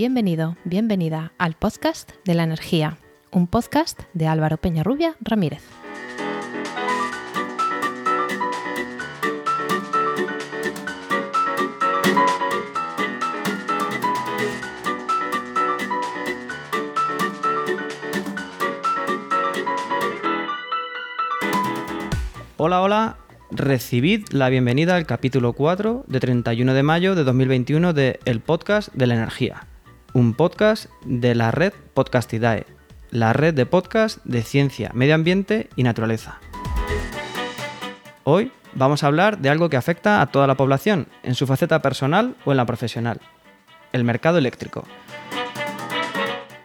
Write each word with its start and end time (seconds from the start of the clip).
Bienvenido, 0.00 0.56
bienvenida 0.64 1.32
al 1.36 1.52
podcast 1.52 2.12
de 2.24 2.32
la 2.32 2.44
energía, 2.44 2.96
un 3.32 3.46
podcast 3.46 4.00
de 4.14 4.28
Álvaro 4.28 4.56
Peñarrubia 4.56 5.14
Ramírez. 5.20 5.62
Hola, 22.56 22.80
hola, 22.80 23.16
recibid 23.50 24.28
la 24.30 24.48
bienvenida 24.48 24.96
al 24.96 25.04
capítulo 25.04 25.52
4 25.52 26.04
de 26.06 26.20
31 26.20 26.72
de 26.72 26.82
mayo 26.82 27.14
de 27.14 27.24
2021 27.24 27.92
de 27.92 28.18
El 28.24 28.40
Podcast 28.40 28.94
de 28.94 29.06
la 29.06 29.14
Energía, 29.16 29.66
un 30.12 30.34
podcast 30.34 30.86
de 31.04 31.34
la 31.34 31.50
red 31.50 31.72
Podcastidae, 31.94 32.66
la 33.10 33.32
red 33.32 33.54
de 33.54 33.66
podcast 33.66 34.18
de 34.24 34.42
ciencia, 34.42 34.90
medio 34.94 35.14
ambiente 35.14 35.68
y 35.76 35.82
naturaleza. 35.82 36.38
Hoy 38.24 38.52
vamos 38.74 39.02
a 39.02 39.06
hablar 39.06 39.38
de 39.38 39.50
algo 39.50 39.68
que 39.68 39.76
afecta 39.76 40.20
a 40.20 40.26
toda 40.26 40.46
la 40.46 40.56
población, 40.56 41.06
en 41.22 41.34
su 41.34 41.46
faceta 41.46 41.82
personal 41.82 42.36
o 42.44 42.50
en 42.50 42.56
la 42.56 42.66
profesional, 42.66 43.20
el 43.92 44.04
mercado 44.04 44.38
eléctrico. 44.38 44.84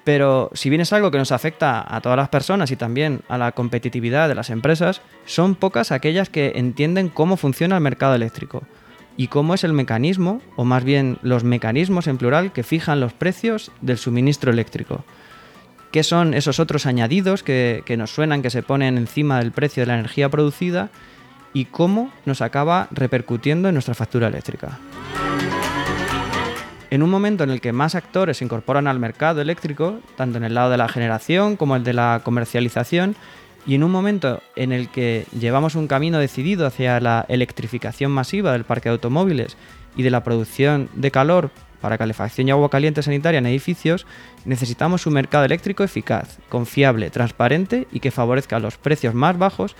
Pero 0.03 0.51
si 0.53 0.69
bien 0.69 0.81
es 0.81 0.93
algo 0.93 1.09
que 1.09 1.17
nos 1.17 1.31
afecta 1.31 1.83
a 1.87 1.99
todas 2.01 2.17
las 2.17 2.29
personas 2.29 2.69
y 2.69 2.75
también 2.75 3.21
a 3.27 3.39
la 3.39 3.53
competitividad 3.53 4.27
de 4.27 4.35
las 4.35 4.51
empresas, 4.51 5.01
son 5.25 5.55
pocas 5.55 5.91
aquellas 5.91 6.29
que 6.29 6.53
entienden 6.55 7.09
cómo 7.09 7.37
funciona 7.37 7.75
el 7.75 7.81
mercado 7.81 8.13
eléctrico 8.13 8.63
y 9.17 9.27
cómo 9.27 9.53
es 9.53 9.63
el 9.63 9.73
mecanismo, 9.73 10.41
o 10.55 10.65
más 10.65 10.83
bien 10.83 11.17
los 11.21 11.43
mecanismos 11.43 12.07
en 12.07 12.17
plural, 12.17 12.51
que 12.51 12.63
fijan 12.63 12.99
los 12.99 13.13
precios 13.13 13.71
del 13.81 13.97
suministro 13.97 14.51
eléctrico. 14.51 15.05
¿Qué 15.91 16.03
son 16.03 16.33
esos 16.33 16.59
otros 16.59 16.85
añadidos 16.85 17.41
que, 17.41 17.83
nos 17.97 18.11
suenan, 18.11 18.41
que 18.41 18.49
se 18.49 18.63
ponen 18.63 18.97
encima 18.97 19.39
del 19.39 19.53
precio 19.53 19.81
de 19.81 19.87
la 19.87 19.93
energía 19.93 20.29
producida? 20.29 20.89
Y 21.53 21.65
cómo 21.65 22.11
nos 22.25 22.41
acaba 22.41 22.89
repercutiendo 22.91 23.69
en 23.69 23.75
nuestra 23.75 23.93
factura 23.93 24.27
eléctrica. 24.27 24.77
En 26.89 27.01
un 27.01 27.09
momento 27.09 27.45
en 27.45 27.49
el 27.49 27.61
que 27.61 27.71
más 27.71 27.95
actores 27.95 28.37
se 28.37 28.43
incorporan 28.43 28.87
al 28.87 28.99
mercado 28.99 29.39
eléctrico, 29.41 29.99
tanto 30.17 30.37
en 30.37 30.43
el 30.43 30.53
lado 30.53 30.69
de 30.69 30.77
la 30.77 30.89
generación 30.89 31.55
como 31.55 31.77
el 31.77 31.85
de 31.85 31.93
la 31.93 32.21
comercialización, 32.25 33.15
y 33.65 33.75
en 33.75 33.83
un 33.83 33.91
momento 33.91 34.41
en 34.55 34.71
el 34.71 34.89
que 34.89 35.25
llevamos 35.37 35.75
un 35.75 35.87
camino 35.87 36.19
decidido 36.19 36.65
hacia 36.67 36.99
la 36.99 37.25
electrificación 37.29 38.11
masiva 38.11 38.51
del 38.51 38.63
parque 38.63 38.89
de 38.89 38.93
automóviles 38.93 39.57
y 39.95 40.03
de 40.03 40.11
la 40.11 40.23
producción 40.23 40.89
de 40.93 41.11
calor 41.11 41.51
para 41.81 41.97
calefacción 41.97 42.47
y 42.47 42.51
agua 42.51 42.69
caliente 42.69 43.03
sanitaria 43.03 43.37
en 43.37 43.45
edificios, 43.45 44.05
necesitamos 44.43 45.05
un 45.05 45.13
mercado 45.13 45.45
eléctrico 45.45 45.83
eficaz, 45.83 46.39
confiable, 46.49 47.09
transparente 47.09 47.87
y 47.91 47.99
que 47.99 48.11
favorezca 48.11 48.59
los 48.59 48.77
precios 48.77 49.13
más 49.13 49.37
bajos, 49.37 49.75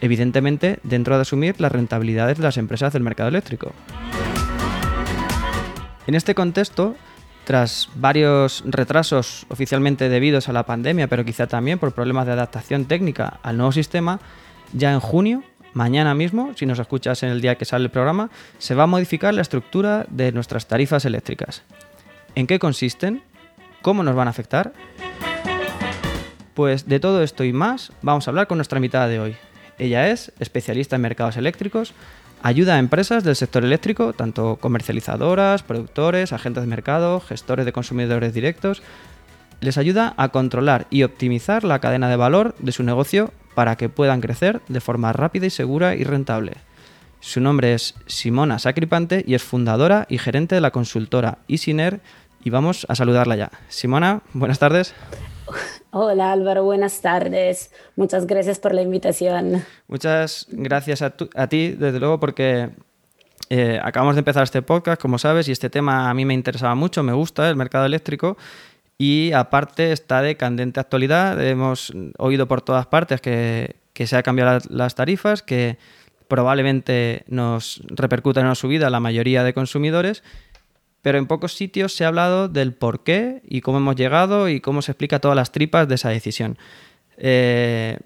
evidentemente 0.00 0.78
dentro 0.82 1.16
de 1.16 1.22
asumir 1.22 1.60
las 1.60 1.72
rentabilidades 1.72 2.38
de 2.38 2.44
las 2.44 2.56
empresas 2.56 2.92
del 2.92 3.02
mercado 3.02 3.28
eléctrico. 3.28 3.72
En 6.06 6.14
este 6.14 6.34
contexto, 6.34 6.96
tras 7.44 7.88
varios 7.94 8.62
retrasos 8.66 9.46
oficialmente 9.48 10.08
debidos 10.08 10.48
a 10.48 10.52
la 10.52 10.64
pandemia, 10.64 11.08
pero 11.08 11.24
quizá 11.24 11.46
también 11.46 11.78
por 11.78 11.92
problemas 11.92 12.26
de 12.26 12.32
adaptación 12.32 12.84
técnica 12.84 13.40
al 13.42 13.56
nuevo 13.56 13.72
sistema, 13.72 14.20
ya 14.72 14.92
en 14.92 15.00
junio, 15.00 15.42
mañana 15.74 16.14
mismo, 16.14 16.52
si 16.56 16.66
nos 16.66 16.78
escuchas 16.78 17.22
en 17.22 17.30
el 17.30 17.40
día 17.40 17.56
que 17.56 17.64
sale 17.64 17.84
el 17.84 17.90
programa, 17.90 18.30
se 18.58 18.74
va 18.74 18.84
a 18.84 18.86
modificar 18.86 19.34
la 19.34 19.42
estructura 19.42 20.06
de 20.08 20.32
nuestras 20.32 20.66
tarifas 20.66 21.04
eléctricas. 21.04 21.62
¿En 22.34 22.46
qué 22.46 22.58
consisten? 22.58 23.22
¿Cómo 23.82 24.02
nos 24.02 24.14
van 24.14 24.28
a 24.28 24.30
afectar? 24.30 24.72
Pues 26.54 26.86
de 26.86 27.00
todo 27.00 27.22
esto 27.22 27.44
y 27.44 27.52
más 27.52 27.92
vamos 28.02 28.26
a 28.26 28.30
hablar 28.30 28.46
con 28.46 28.58
nuestra 28.58 28.78
invitada 28.78 29.08
de 29.08 29.20
hoy. 29.20 29.36
Ella 29.78 30.08
es 30.08 30.32
especialista 30.38 30.96
en 30.96 31.02
mercados 31.02 31.36
eléctricos, 31.36 31.94
Ayuda 32.44 32.74
a 32.74 32.78
empresas 32.80 33.22
del 33.22 33.36
sector 33.36 33.64
eléctrico, 33.64 34.12
tanto 34.14 34.56
comercializadoras, 34.56 35.62
productores, 35.62 36.32
agentes 36.32 36.64
de 36.64 36.66
mercado, 36.66 37.20
gestores 37.20 37.64
de 37.64 37.72
consumidores 37.72 38.34
directos. 38.34 38.82
Les 39.60 39.78
ayuda 39.78 40.12
a 40.16 40.30
controlar 40.30 40.88
y 40.90 41.04
optimizar 41.04 41.62
la 41.62 41.78
cadena 41.78 42.08
de 42.08 42.16
valor 42.16 42.56
de 42.58 42.72
su 42.72 42.82
negocio 42.82 43.32
para 43.54 43.76
que 43.76 43.88
puedan 43.88 44.20
crecer 44.20 44.60
de 44.66 44.80
forma 44.80 45.12
rápida 45.12 45.46
y 45.46 45.50
segura 45.50 45.94
y 45.94 46.02
rentable. 46.02 46.54
Su 47.20 47.40
nombre 47.40 47.74
es 47.74 47.94
Simona 48.06 48.58
Sacripante 48.58 49.22
y 49.24 49.34
es 49.34 49.44
fundadora 49.44 50.06
y 50.08 50.18
gerente 50.18 50.56
de 50.56 50.60
la 50.60 50.72
consultora 50.72 51.38
Isiner 51.46 52.00
y 52.42 52.50
vamos 52.50 52.86
a 52.88 52.96
saludarla 52.96 53.36
ya. 53.36 53.52
Simona, 53.68 54.22
buenas 54.32 54.58
tardes. 54.58 54.94
Hola 55.90 56.32
Álvaro, 56.32 56.64
buenas 56.64 57.00
tardes. 57.00 57.70
Muchas 57.96 58.26
gracias 58.26 58.58
por 58.58 58.74
la 58.74 58.82
invitación. 58.82 59.64
Muchas 59.88 60.46
gracias 60.50 61.02
a, 61.02 61.10
ti, 61.10 61.72
desde 61.72 62.00
luego, 62.00 62.18
porque 62.18 62.70
eh, 63.50 63.78
acabamos 63.82 64.14
de 64.14 64.20
empezar 64.20 64.42
este 64.42 64.62
podcast, 64.62 65.00
como 65.00 65.18
sabes, 65.18 65.48
y 65.48 65.52
este 65.52 65.68
tema 65.68 66.08
a 66.08 66.14
mí 66.14 66.24
me 66.24 66.34
interesaba 66.34 66.74
mucho, 66.74 67.02
me 67.02 67.12
gusta 67.12 67.50
el 67.50 67.56
mercado 67.56 67.84
eléctrico. 67.84 68.36
Y 68.96 69.32
aparte 69.32 69.92
está 69.92 70.22
de 70.22 70.36
candente 70.36 70.78
actualidad. 70.78 71.44
Hemos 71.44 71.92
oído 72.18 72.46
por 72.46 72.62
todas 72.62 72.86
partes 72.86 73.20
que, 73.20 73.74
se 73.94 74.16
han 74.16 74.22
cambiado 74.22 74.60
las 74.70 74.94
tarifas, 74.94 75.42
que 75.42 75.76
probablemente 76.28 77.24
nos 77.26 77.82
repercutan 77.88 78.42
en 78.42 78.46
una 78.46 78.54
subida 78.54 78.86
a 78.86 78.90
la 78.90 79.00
mayoría 79.00 79.44
de 79.44 79.52
consumidores 79.52 80.22
pero 81.02 81.18
en 81.18 81.26
pocos 81.26 81.54
sitios 81.54 81.94
se 81.94 82.04
ha 82.04 82.08
hablado 82.08 82.48
del 82.48 82.72
por 82.72 83.02
qué 83.02 83.42
y 83.44 83.60
cómo 83.60 83.78
hemos 83.78 83.96
llegado 83.96 84.48
y 84.48 84.60
cómo 84.60 84.82
se 84.82 84.92
explica 84.92 85.18
todas 85.18 85.36
las 85.36 85.52
tripas 85.52 85.88
de 85.88 85.96
esa 85.96 86.08
decisión. 86.08 86.56
Eh, 87.18 87.98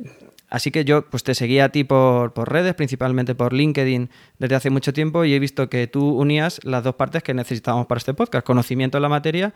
así 0.49 0.71
que 0.71 0.85
yo 0.85 1.09
pues 1.09 1.23
te 1.23 1.35
seguía 1.35 1.67
a 1.67 1.69
ti 1.69 1.85
por, 1.85 2.33
redes, 2.51 2.75
principalmente 2.75 3.35
por 3.35 3.53
LinkedIn 3.53 4.11
desde 4.39 4.55
hace 4.55 4.71
mucho 4.71 4.95
tiempo 4.95 5.25
y 5.25 5.35
he 5.35 5.39
visto 5.39 5.69
que 5.69 5.87
tú 5.87 6.09
unías 6.19 6.59
las 6.65 6.83
dos 6.83 6.95
partes 6.95 7.23
que 7.23 7.35
necesitábamos 7.35 7.87
para 7.87 7.99
este 7.99 8.15
podcast, 8.15 8.47
conocimiento 8.47 8.97
de 8.97 9.03
la 9.03 9.11
materia 9.11 9.53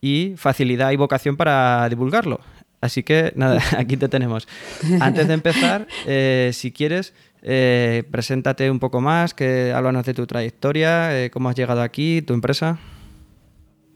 y 0.00 0.34
facilidad 0.36 0.90
y 0.90 0.96
vocación 0.96 1.36
para 1.36 1.88
divulgarlo. 1.88 2.40
Así 2.82 3.04
que 3.04 3.32
nada, 3.36 3.62
aquí 3.78 3.96
te 3.96 4.08
tenemos. 4.08 4.46
Antes 5.00 5.28
de 5.28 5.34
empezar, 5.34 5.86
eh, 6.06 6.50
si 6.52 6.72
quieres, 6.72 7.14
eh, 7.42 8.04
preséntate 8.10 8.70
un 8.70 8.78
poco 8.78 9.00
más, 9.00 9.34
que 9.34 9.72
háblanos 9.72 10.06
de 10.06 10.14
tu 10.14 10.26
trayectoria, 10.26 11.24
eh, 11.24 11.30
cómo 11.30 11.48
has 11.48 11.56
llegado 11.56 11.82
aquí, 11.82 12.22
tu 12.22 12.34
empresa. 12.34 12.78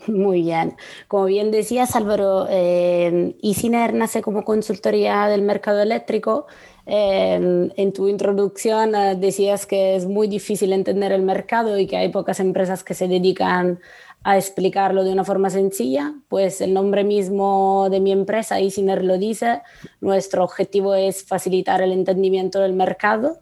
Muy 0.09 0.43
bien. 0.43 0.77
Como 1.09 1.27
bien 1.27 1.51
decías, 1.51 1.97
Álvaro, 1.97 2.47
eh, 2.51 3.35
nace 3.93 4.23
como 4.23 4.45
consultoría 4.45 5.27
del 5.27 5.43
mercado 5.43 5.81
eléctrico. 5.83 6.47
en 6.89 7.93
tu 7.93 8.07
introducción 8.07 8.93
decías 9.21 9.67
que 9.67 9.97
es 9.97 10.07
muy 10.07 10.29
difícil 10.29 10.73
entender 10.73 11.11
el 11.11 11.23
mercado 11.23 11.77
y 11.81 11.89
que 11.89 11.97
hay 11.97 12.11
pocas 12.11 12.39
empresas 12.39 12.85
que 12.85 12.95
se 12.95 13.09
dedican 13.09 13.81
a 14.06 14.06
explicarlo 14.35 15.05
de 15.05 15.13
una 15.13 15.25
forma 15.25 15.51
sencilla, 15.51 16.15
pues 16.29 16.61
el 16.61 16.75
nombre 16.75 17.05
mismo 17.05 17.89
de 17.91 18.01
mi 18.01 18.11
empresa, 18.11 18.61
Isiner, 18.61 19.05
lo 19.05 19.19
dice. 19.19 19.63
Nuestro 20.01 20.43
objetivo 20.43 20.95
es 20.97 21.25
facilitar 21.25 21.81
el 21.81 21.93
entendimiento 21.93 22.59
del 22.59 22.73
mercado 22.73 23.39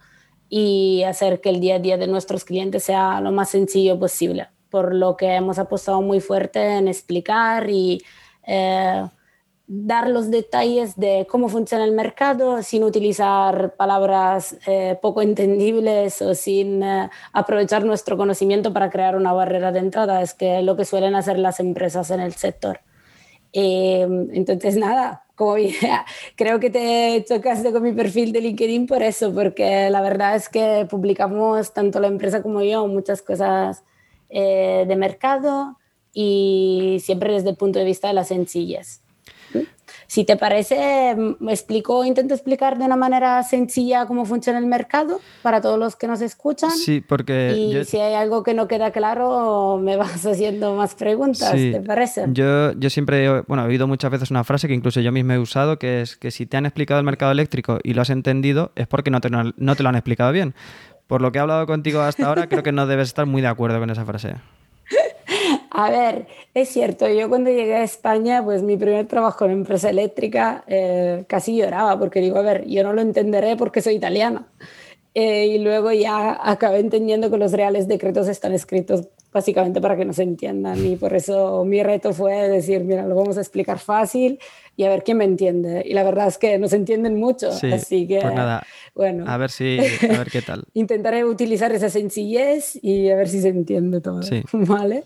y 0.49 1.03
hacer 1.05 1.41
que 1.41 1.49
el 1.49 1.61
día 1.61 1.77
a 1.77 1.79
día 1.79 1.97
de 1.97 2.07
nuestros 2.07 2.45
clientes 2.45 2.85
sea 2.85 3.21
lo 3.21 3.33
más 3.33 3.49
sencillo 3.49 3.99
posible, 3.99 4.49
por 4.69 4.95
lo 4.95 5.17
que 5.17 5.35
hemos 5.35 5.59
apostado 5.59 6.03
muy 6.03 6.21
fuerte 6.21 6.77
en 6.77 6.89
explicar 6.89 7.71
y 7.71 8.03
eh, 8.47 9.05
dar 9.67 10.09
los 10.11 10.31
detalles 10.31 10.97
de 10.97 11.27
cómo 11.29 11.49
funciona 11.49 11.85
el 11.85 11.93
mercado 11.93 12.63
sin 12.63 12.85
utilizar 12.85 13.75
palabras 13.77 14.57
eh, 14.67 14.99
poco 15.01 15.23
entendibles 15.23 16.21
o 16.21 16.35
sin 16.35 16.83
eh, 16.83 17.09
aprovechar 17.33 17.85
nuestro 17.85 18.17
conocimiento 18.17 18.73
para 18.73 18.91
crear 18.91 19.17
una 19.17 19.33
barrera 19.33 19.73
de 19.73 19.79
entrada, 19.79 20.21
es 20.21 20.35
que 20.35 20.63
lo 20.63 20.77
que 20.77 20.85
suelen 20.85 21.15
hacer 21.15 21.39
las 21.39 21.61
empresas 21.61 22.11
en 22.11 22.21
el 22.21 22.35
sector. 22.35 22.81
Em, 23.53 24.29
entonces, 24.35 24.77
nada, 24.77 25.25
creo 26.37 26.61
que 26.61 26.71
te 26.71 27.25
chocaste 27.29 27.73
con 27.73 27.83
mi 27.83 27.93
perfil 27.93 28.33
de 28.33 28.41
LinkedIn 28.41 28.87
por 28.87 29.03
eso, 29.03 29.33
porque 29.35 29.91
la 29.91 30.01
verdad 30.01 30.37
es 30.37 30.49
que 30.49 30.87
publicamos 30.89 31.73
tanto 31.73 32.01
la 32.01 32.07
empresa 32.09 32.43
como 32.43 32.63
yo 32.63 32.87
muchas 32.87 33.23
cosas 33.23 33.83
eh, 34.29 34.85
de 34.87 34.97
mercado 34.97 35.79
y 36.13 36.99
siempre 37.03 37.33
desde 37.33 37.51
el 37.51 37.57
punto 37.57 37.79
de 37.79 37.85
vista 37.85 38.09
de 38.09 38.15
la 38.15 38.25
sencillez. 38.25 39.04
Si 40.07 40.25
te 40.25 40.37
parece, 40.37 41.15
me 41.17 41.37
mm, 41.39 41.49
explico, 41.49 42.05
intento 42.05 42.35
explicar 42.35 42.79
de 42.79 42.85
una 42.85 42.97
manera 42.97 43.43
sencilla 43.43 44.07
cómo 44.07 44.25
funciona 44.25 44.59
el 44.59 44.67
mercado 44.67 45.21
para 45.43 45.61
todos 45.61 45.79
los 45.79 45.97
que 45.97 46.07
nos 46.07 46.21
escuchan. 46.21 46.71
Sí, 46.71 47.01
porque... 47.01 47.57
Y 47.57 47.85
si 47.85 47.99
hay 47.99 48.15
algo 48.15 48.43
que 48.43 48.55
no 48.55 48.69
queda 48.69 48.91
claro, 48.91 49.79
me 49.83 49.97
vas 49.99 50.25
haciendo 50.27 50.75
más 50.75 50.95
preguntas, 50.95 51.53
¿te 51.53 51.81
parece? 51.81 52.27
Yo, 52.29 52.73
yo 52.73 52.91
siempre, 52.91 53.43
bueno, 53.43 53.65
he 53.65 53.69
oído 53.69 53.87
muchas 53.87 54.11
veces 54.11 54.31
una 54.31 54.45
frase 54.45 54.69
que 54.69 54.75
incluso 54.75 55.01
yo 55.01 55.13
mismo 55.13 55.33
he 55.33 55.39
usado, 55.39 55.79
que 55.79 56.01
es 56.01 56.17
que 56.17 56.31
si 56.31 56.47
te 56.47 56.57
han 56.57 56.67
explicado 56.67 57.01
el 57.01 57.07
mercado 57.07 57.33
eléctrico 57.33 57.79
y 57.83 57.95
lo 57.95 58.03
has 58.03 58.11
entendido, 58.11 58.73
es 58.77 58.87
porque 58.87 59.11
no 59.11 59.21
te, 59.21 59.31
no 59.31 59.77
te 59.77 59.83
lo 59.83 59.89
han 59.89 59.97
explicado 59.97 60.33
bien. 60.33 60.55
Por 61.07 61.21
lo 61.21 61.33
que 61.33 61.39
he 61.39 61.41
hablado 61.41 61.67
contigo 61.67 62.01
hasta 62.01 62.27
ahora, 62.27 62.49
creo 62.49 62.63
que 62.63 62.73
no 62.73 62.87
debes 62.87 63.09
estar 63.09 63.27
muy 63.27 63.43
de 63.43 63.49
acuerdo 63.49 63.79
con 63.79 63.91
esa 63.91 64.05
frase. 64.05 64.37
A 65.77 65.91
ver, 65.91 66.27
es 66.55 66.69
cierto, 66.69 67.09
yo 67.09 67.29
cuando 67.29 67.51
llegué 67.51 67.75
a 67.75 67.83
España, 67.83 68.45
pues 68.45 68.63
mi 68.63 68.77
primer 68.77 69.07
trabajo 69.07 69.45
en 69.45 69.51
empresa 69.51 69.91
eléctrica 69.91 70.63
eh, 70.69 71.25
casi 71.27 71.57
lloraba 71.57 71.99
porque 71.99 72.21
digo, 72.21 72.39
a 72.39 72.43
ver, 72.43 72.65
yo 72.67 72.85
no 72.85 72.93
lo 72.93 73.01
entenderé 73.01 73.57
porque 73.57 73.83
soy 73.83 73.97
italiana. 73.97 74.47
Eh, 75.17 75.47
y 75.47 75.59
luego 75.59 75.93
ya 75.93 76.39
acabé 76.43 76.79
entendiendo 76.79 77.31
que 77.31 77.39
los 77.39 77.53
reales 77.53 77.89
decretos 77.89 78.29
están 78.29 78.53
escritos 78.53 79.09
básicamente 79.33 79.81
para 79.81 79.97
que 79.97 80.05
no 80.05 80.13
se 80.13 80.23
entiendan 80.23 80.87
y 80.87 80.95
por 80.95 81.13
eso 81.15 81.65
mi 81.65 81.83
reto 81.83 82.13
fue 82.13 82.49
decir, 82.49 82.85
mira, 82.85 83.05
lo 83.05 83.17
vamos 83.17 83.37
a 83.37 83.41
explicar 83.41 83.81
fácil 83.81 84.39
y 84.77 84.85
a 84.85 84.89
ver 84.89 85.03
quién 85.03 85.19
me 85.19 85.25
entiende. 85.25 85.83
Y 85.85 85.93
la 85.93 86.05
verdad 86.05 86.29
es 86.29 86.39
que 86.39 86.57
nos 86.57 86.73
entienden 86.73 87.19
mucho, 87.19 87.51
así 87.51 88.07
que 88.07 88.21
pues 88.21 88.35
nada, 88.35 88.65
bueno, 88.95 89.25
a 89.27 89.37
ver 89.37 89.51
si 89.51 89.79
a 89.79 90.19
ver 90.19 90.31
qué 90.31 90.41
tal. 90.41 90.65
intentaré 90.75 91.25
utilizar 91.25 91.73
esa 91.73 91.91
sencillez 91.91 92.79
y 92.81 93.11
a 93.11 93.17
ver 93.17 93.29
si 93.29 93.41
se 93.41 93.49
entiende 93.49 94.01
todo, 94.01 94.21
¿vale? 94.53 95.03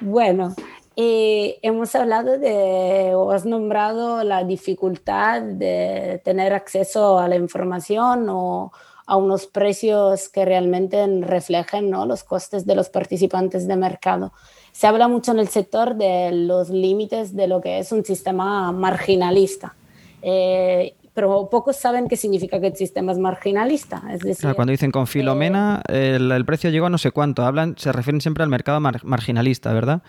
Bueno, 0.00 0.54
eh, 0.96 1.58
hemos 1.62 1.94
hablado 1.94 2.38
de, 2.38 3.14
o 3.14 3.32
has 3.32 3.44
nombrado 3.44 4.24
la 4.24 4.44
dificultad 4.44 5.42
de 5.42 6.20
tener 6.24 6.54
acceso 6.54 7.18
a 7.18 7.28
la 7.28 7.36
información 7.36 8.26
o 8.30 8.72
a 9.06 9.16
unos 9.16 9.46
precios 9.46 10.28
que 10.28 10.44
realmente 10.44 11.06
reflejen 11.20 11.90
¿no? 11.90 12.06
los 12.06 12.24
costes 12.24 12.64
de 12.64 12.76
los 12.76 12.88
participantes 12.88 13.66
de 13.68 13.76
mercado. 13.76 14.32
Se 14.72 14.86
habla 14.86 15.08
mucho 15.08 15.32
en 15.32 15.40
el 15.40 15.48
sector 15.48 15.96
de 15.96 16.30
los 16.32 16.70
límites 16.70 17.34
de 17.34 17.46
lo 17.46 17.60
que 17.60 17.78
es 17.78 17.92
un 17.92 18.04
sistema 18.04 18.72
marginalista. 18.72 19.74
Eh, 20.22 20.94
pero 21.20 21.50
pocos 21.50 21.76
saben 21.76 22.08
qué 22.08 22.16
significa 22.16 22.58
que 22.62 22.68
el 22.68 22.76
sistema 22.76 23.12
es 23.12 23.18
marginalista. 23.18 24.02
Es 24.10 24.20
decir, 24.20 24.54
cuando 24.54 24.70
dicen 24.70 24.90
con 24.90 25.06
Filomena, 25.06 25.82
eh, 25.86 26.16
el, 26.18 26.46
precio 26.46 26.70
llegó 26.70 26.86
a 26.86 26.88
no 26.88 26.96
sé 26.96 27.10
cuánto, 27.10 27.44
hablan, 27.44 27.76
se 27.76 27.92
refieren 27.92 28.22
siempre 28.22 28.42
al 28.42 28.48
mercado 28.48 28.80
marginalista, 28.80 29.70
¿verdad? 29.74 30.00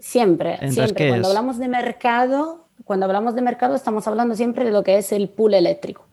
Siempre, 0.00 0.58
siempre. 0.72 1.10
Cuando 1.10 1.28
hablamos 1.28 1.58
de 1.58 1.68
mercado, 1.68 2.66
cuando 2.82 3.06
hablamos 3.06 3.36
de 3.36 3.42
mercado 3.42 3.76
estamos 3.76 4.08
hablando 4.08 4.34
siempre 4.34 4.64
de 4.64 4.72
lo 4.72 4.82
que 4.82 4.98
es 4.98 5.12
el 5.12 5.28
pool 5.28 5.54
eléctrico. 5.54 6.04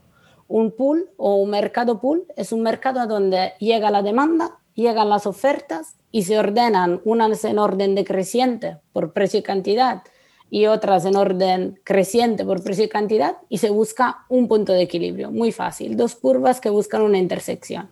Un 0.48 0.70
pool 0.70 1.10
o 1.18 1.38
un 1.38 1.50
mercado 1.50 2.00
pool 2.00 2.26
es 2.36 2.52
un 2.52 2.62
mercado 2.62 3.08
donde 3.08 3.54
llega 3.58 3.90
la 3.90 4.04
demanda, 4.04 4.60
llegan 4.76 5.10
las 5.10 5.26
ofertas 5.26 5.96
y 6.12 6.22
se 6.22 6.38
ordenan 6.38 7.02
unas 7.04 7.44
en 7.46 7.58
orden 7.58 7.96
decreciente 7.96 8.78
por 8.92 9.12
precio 9.12 9.40
y 9.40 9.44
cantidad 9.44 10.04
y 10.54 10.68
otras 10.68 11.04
en 11.06 11.16
orden 11.16 11.80
creciente 11.84 12.46
por 12.46 12.62
precio 12.64 12.84
y 12.84 12.88
cantidad 12.88 13.38
y 13.50 13.58
se 13.58 13.72
busca 13.72 14.24
un 14.30 14.48
punto 14.48 14.72
de 14.72 14.84
equilibrio. 14.84 15.32
Muy 15.32 15.52
fácil, 15.52 15.98
dos 15.98 16.14
curvas 16.14 16.62
que 16.62 16.70
buscan 16.70 17.02
una 17.02 17.18
intersección. 17.18 17.90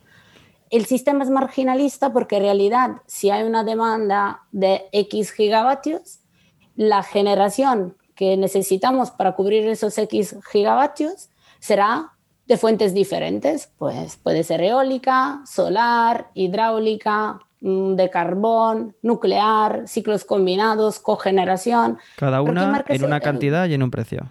El 0.69 0.86
sistema 0.86 1.24
es 1.24 1.31
marginalista 1.31 2.13
porque 2.13 2.36
en 2.36 2.44
realidad 2.44 2.98
si 3.08 3.31
hay 3.31 3.42
una 3.42 3.63
demanda 3.63 4.42
de 4.52 4.84
X 4.92 5.31
gigavatios, 5.31 6.19
la 6.75 7.02
generación 7.02 7.98
que 8.13 8.38
necesitamos 8.38 9.10
para 9.10 9.31
cubrir 9.31 9.68
esos 9.68 9.98
X 9.98 10.36
gigavatios 10.52 11.31
será 11.60 12.12
de 12.46 12.57
fuentes 12.57 12.94
diferentes, 12.94 13.72
pues 13.80 14.18
puede 14.18 14.44
ser 14.44 14.62
eólica, 14.62 15.42
solar, 15.48 16.30
hidráulica, 16.36 17.40
de 17.62 18.10
carbón, 18.10 18.96
nuclear, 19.04 19.88
ciclos 19.88 20.25
combinados, 20.25 21.00
cogeneración. 21.00 22.00
Cada 22.18 22.42
una 22.42 22.84
en 22.88 23.06
una 23.06 23.19
cantidad 23.19 23.68
y 23.68 23.75
en 23.75 23.84
un 23.84 23.92
precio. 23.92 24.30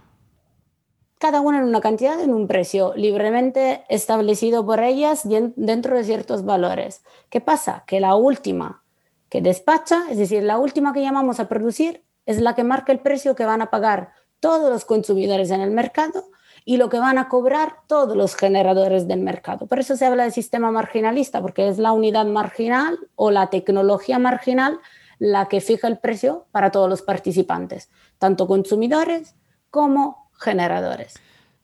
Cada 1.19 1.41
una 1.41 1.59
en 1.59 1.65
una 1.65 1.81
cantidad 1.81 2.19
y 2.19 2.25
en 2.25 2.35
un 2.35 2.49
precio 2.49 2.93
libremente 2.97 3.85
establecido 3.89 4.67
por 4.67 4.81
ellas 4.81 5.23
dentro 5.55 5.97
de 5.97 6.05
ciertos 6.05 6.45
valores. 6.45 7.05
¿Qué 7.29 7.41
pasa? 7.41 7.85
Que 7.87 8.01
la 8.01 8.17
última 8.17 8.83
que 9.29 9.41
despacha, 9.41 10.07
es 10.11 10.19
decir, 10.19 10.43
la 10.43 10.59
última 10.59 10.93
que 10.93 11.03
llamamos 11.03 11.39
a 11.39 11.49
producir, 11.49 12.03
es 12.27 12.41
la 12.41 12.55
que 12.55 12.65
marca 12.65 12.91
el 12.91 12.99
precio 12.99 13.37
que 13.37 13.45
van 13.45 13.63
a 13.63 13.71
pagar 13.71 14.13
todos 14.41 14.71
los 14.71 14.85
consumidores 14.85 15.51
en 15.51 15.61
el 15.61 15.71
mercado 15.71 16.25
y 16.65 16.77
lo 16.77 16.89
que 16.89 16.99
van 16.99 17.19
a 17.19 17.29
cobrar 17.29 17.77
todos 17.87 18.17
los 18.17 18.35
generadores 18.35 19.09
del 19.09 19.21
mercado. 19.21 19.67
Por 19.67 19.79
eso 19.79 19.97
se 19.97 20.07
habla 20.07 20.25
de 20.25 20.31
sistema 20.31 20.71
marginalista, 20.71 21.41
porque 21.41 21.69
es 21.69 21.79
la 21.79 21.93
unidad 21.93 22.27
marginal 22.27 22.99
o 23.17 23.31
la 23.31 23.49
tecnología 23.49 24.19
marginal 24.19 24.79
la 25.19 25.49
que 25.49 25.61
fija 25.61 25.87
el 25.87 25.99
precio 25.99 26.47
para 26.51 26.71
todos 26.71 26.89
los 26.89 27.03
participantes, 27.03 27.91
tanto 28.19 28.47
consumidores 28.47 29.37
como 29.71 30.31
generadores. 30.33 31.15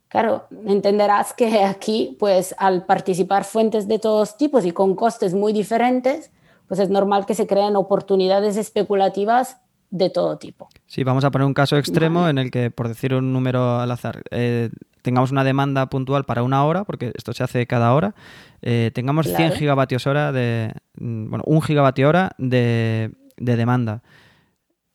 Claro, 0.08 0.46
entenderás 0.66 1.32
que 1.32 1.64
aquí, 1.64 2.16
pues 2.20 2.54
al 2.58 2.84
participar 2.84 3.44
fuentes 3.44 3.88
de 3.88 3.98
todos 3.98 4.36
tipos 4.36 4.64
y 4.64 4.72
con 4.72 4.94
costes 4.94 5.34
muy 5.34 5.52
diferentes, 5.52 6.30
pues 6.68 6.80
es 6.80 6.90
normal 6.90 7.26
que 7.26 7.34
se 7.34 7.46
creen 7.46 7.76
oportunidades 7.76 8.56
especulativas 8.56 9.58
de 9.90 10.10
todo 10.10 10.38
tipo. 10.38 10.68
Sí, 10.86 11.04
vamos 11.04 11.24
a 11.24 11.30
poner 11.30 11.46
un 11.46 11.54
caso 11.54 11.76
extremo 11.76 12.28
en 12.28 12.38
el 12.38 12.50
que, 12.50 12.70
por 12.70 12.88
decir 12.88 13.14
un 13.14 13.32
número 13.32 13.80
al 13.80 13.90
azar, 13.90 14.22
eh, 14.30 14.70
tengamos 15.02 15.30
una 15.30 15.44
demanda 15.44 15.86
puntual 15.86 16.24
para 16.24 16.42
una 16.42 16.64
hora, 16.64 16.84
porque 16.84 17.12
esto 17.14 17.32
se 17.32 17.44
hace 17.44 17.66
cada 17.66 17.94
hora, 17.94 18.14
eh, 18.62 18.90
tengamos 18.94 19.26
100 19.26 19.52
gigavatios 19.52 20.06
hora 20.06 20.32
de, 20.32 20.72
mm, 20.98 21.30
bueno, 21.30 21.44
un 21.46 21.62
gigavatio 21.62 22.08
hora 22.08 22.32
de, 22.38 23.12
demanda. 23.36 24.02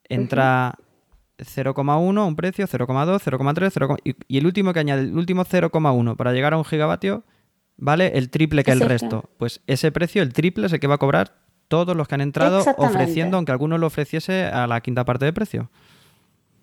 Entra 0.09 0.75
0,1 1.37 2.27
un 2.27 2.35
precio, 2.35 2.67
0,2, 2.67 3.21
0,3, 3.21 3.71
0, 3.73 3.97
y, 4.03 4.15
y, 4.27 4.37
el 4.37 4.45
último 4.45 4.73
que 4.73 4.79
añade, 4.79 5.03
el 5.03 5.17
último 5.17 5.45
0,1 5.45 6.15
para 6.17 6.33
llegar 6.33 6.53
a 6.53 6.57
un 6.57 6.65
gigavatio, 6.65 7.23
vale 7.77 8.17
el 8.17 8.29
triple 8.29 8.63
que 8.63 8.71
el 8.71 8.81
resto. 8.81 9.29
Pues 9.37 9.61
ese 9.67 9.91
precio, 9.91 10.21
el 10.21 10.33
triple, 10.33 10.67
es 10.67 10.73
el 10.73 10.79
que 10.79 10.87
va 10.87 10.95
a 10.95 10.99
cobrar 10.99 11.40
todos 11.71 11.95
los 11.95 12.05
que 12.05 12.15
han 12.15 12.21
entrado 12.21 12.59
ofreciendo, 12.77 13.37
aunque 13.37 13.53
alguno 13.53 13.77
lo 13.77 13.87
ofreciese 13.87 14.43
a 14.43 14.67
la 14.67 14.81
quinta 14.81 15.05
parte 15.05 15.23
de 15.23 15.31
precio. 15.31 15.69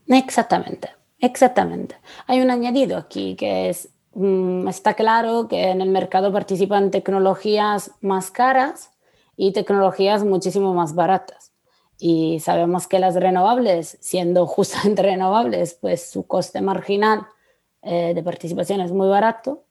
Exactamente, 0.06 0.90
exactamente. 1.18 1.96
Hay 2.26 2.40
un 2.42 2.50
añadido 2.50 2.98
aquí 2.98 3.34
que 3.34 3.70
es, 3.70 3.88
mm, 4.12 4.68
está 4.68 4.92
claro 4.92 5.48
que 5.48 5.70
en 5.70 5.80
el 5.80 5.88
mercado 5.88 6.30
participan 6.30 6.90
tecnologías 6.90 7.92
más 8.02 8.30
caras 8.30 8.90
y 9.34 9.52
tecnologías 9.52 10.24
muchísimo 10.24 10.74
más 10.74 10.94
baratas. 10.94 11.52
Y 11.98 12.40
sabemos 12.40 12.86
que 12.86 12.98
las 12.98 13.14
renovables, 13.14 13.96
siendo 14.02 14.46
justamente 14.46 15.02
renovables, 15.14 15.72
pues 15.80 16.10
su 16.10 16.26
coste 16.26 16.60
marginal 16.60 17.26
eh, 17.80 18.12
de 18.14 18.22
participación 18.22 18.82
es 18.82 18.92
muy 18.92 19.08
barato 19.08 19.64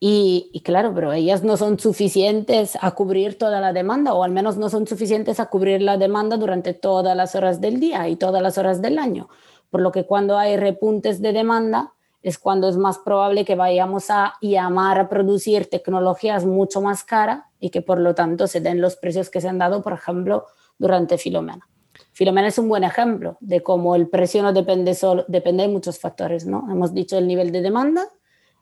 y, 0.00 0.62
claro, 0.64 0.94
pero 0.94 1.12
ellas 1.12 1.42
no 1.42 1.56
son 1.56 1.78
suficientes 1.78 2.78
a 2.80 2.92
cubrir 2.92 3.36
toda 3.36 3.60
la 3.60 3.72
demanda, 3.72 4.14
o 4.14 4.22
al 4.22 4.30
menos 4.30 4.56
no 4.56 4.68
son 4.68 4.86
suficientes 4.86 5.40
a 5.40 5.46
cubrir 5.46 5.82
la 5.82 5.96
demanda 5.96 6.36
durante 6.36 6.72
todas 6.72 7.16
las 7.16 7.34
horas 7.34 7.60
del 7.60 7.80
día 7.80 8.08
y 8.08 8.14
todas 8.14 8.40
las 8.40 8.58
horas 8.58 8.80
del 8.80 8.98
año. 8.98 9.28
Por 9.70 9.80
lo 9.80 9.90
que 9.90 10.06
cuando 10.06 10.38
hay 10.38 10.56
repuntes 10.56 11.20
de 11.20 11.32
demanda, 11.32 11.94
es 12.22 12.38
cuando 12.38 12.68
es 12.68 12.76
más 12.76 12.98
probable 12.98 13.44
que 13.44 13.54
vayamos 13.54 14.10
a 14.10 14.34
llamar 14.40 14.98
a 14.98 15.08
producir 15.08 15.68
tecnologías 15.68 16.44
mucho 16.44 16.80
más 16.80 17.04
caras 17.04 17.44
y 17.60 17.70
que 17.70 17.82
por 17.82 17.98
lo 17.98 18.14
tanto 18.14 18.46
se 18.46 18.60
den 18.60 18.80
los 18.80 18.96
precios 18.96 19.30
que 19.30 19.40
se 19.40 19.48
han 19.48 19.58
dado, 19.58 19.82
por 19.82 19.92
ejemplo, 19.92 20.46
durante 20.78 21.18
Filomena. 21.18 21.68
Filomena 22.12 22.48
es 22.48 22.58
un 22.58 22.68
buen 22.68 22.84
ejemplo 22.84 23.36
de 23.40 23.62
cómo 23.62 23.94
el 23.94 24.08
precio 24.08 24.42
no 24.42 24.52
depende 24.52 24.94
solo, 24.94 25.24
depende 25.28 25.64
de 25.64 25.68
muchos 25.68 25.98
factores, 25.98 26.46
¿no? 26.46 26.66
Hemos 26.70 26.92
dicho 26.92 27.18
el 27.18 27.26
nivel 27.26 27.52
de 27.52 27.62
demanda, 27.62 28.08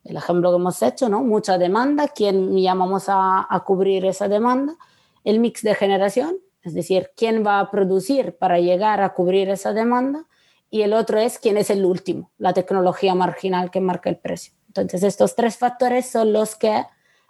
el 0.09 0.17
ejemplo 0.17 0.51
que 0.51 0.57
hemos 0.57 0.83
hecho, 0.83 1.09
¿no? 1.09 1.23
Mucha 1.23 1.59
demanda, 1.59 2.09
¿quién 2.09 2.57
llamamos 2.57 3.09
a, 3.09 3.47
a 3.49 3.65
cubrir 3.65 4.05
esa 4.05 4.29
demanda? 4.29 4.77
El 5.25 5.41
mix 5.41 5.63
de 5.63 5.75
generación, 5.75 6.37
es 6.63 6.75
decir, 6.75 7.11
quién 7.17 7.45
va 7.45 7.61
a 7.61 7.71
producir 7.71 8.37
para 8.37 8.59
llegar 8.59 9.01
a 9.01 9.15
cubrir 9.15 9.49
esa 9.51 9.73
demanda. 9.73 10.27
Y 10.71 10.83
el 10.83 10.93
otro 10.93 11.19
es 11.19 11.39
quién 11.39 11.57
es 11.57 11.71
el 11.71 11.85
último, 11.85 12.33
la 12.39 12.53
tecnología 12.53 13.15
marginal 13.15 13.71
que 13.71 13.81
marca 13.81 14.11
el 14.11 14.17
precio. 14.17 14.53
Entonces, 14.69 15.03
estos 15.05 15.35
tres 15.35 15.57
factores 15.57 16.07
son 16.11 16.33
los 16.33 16.57
que 16.57 16.85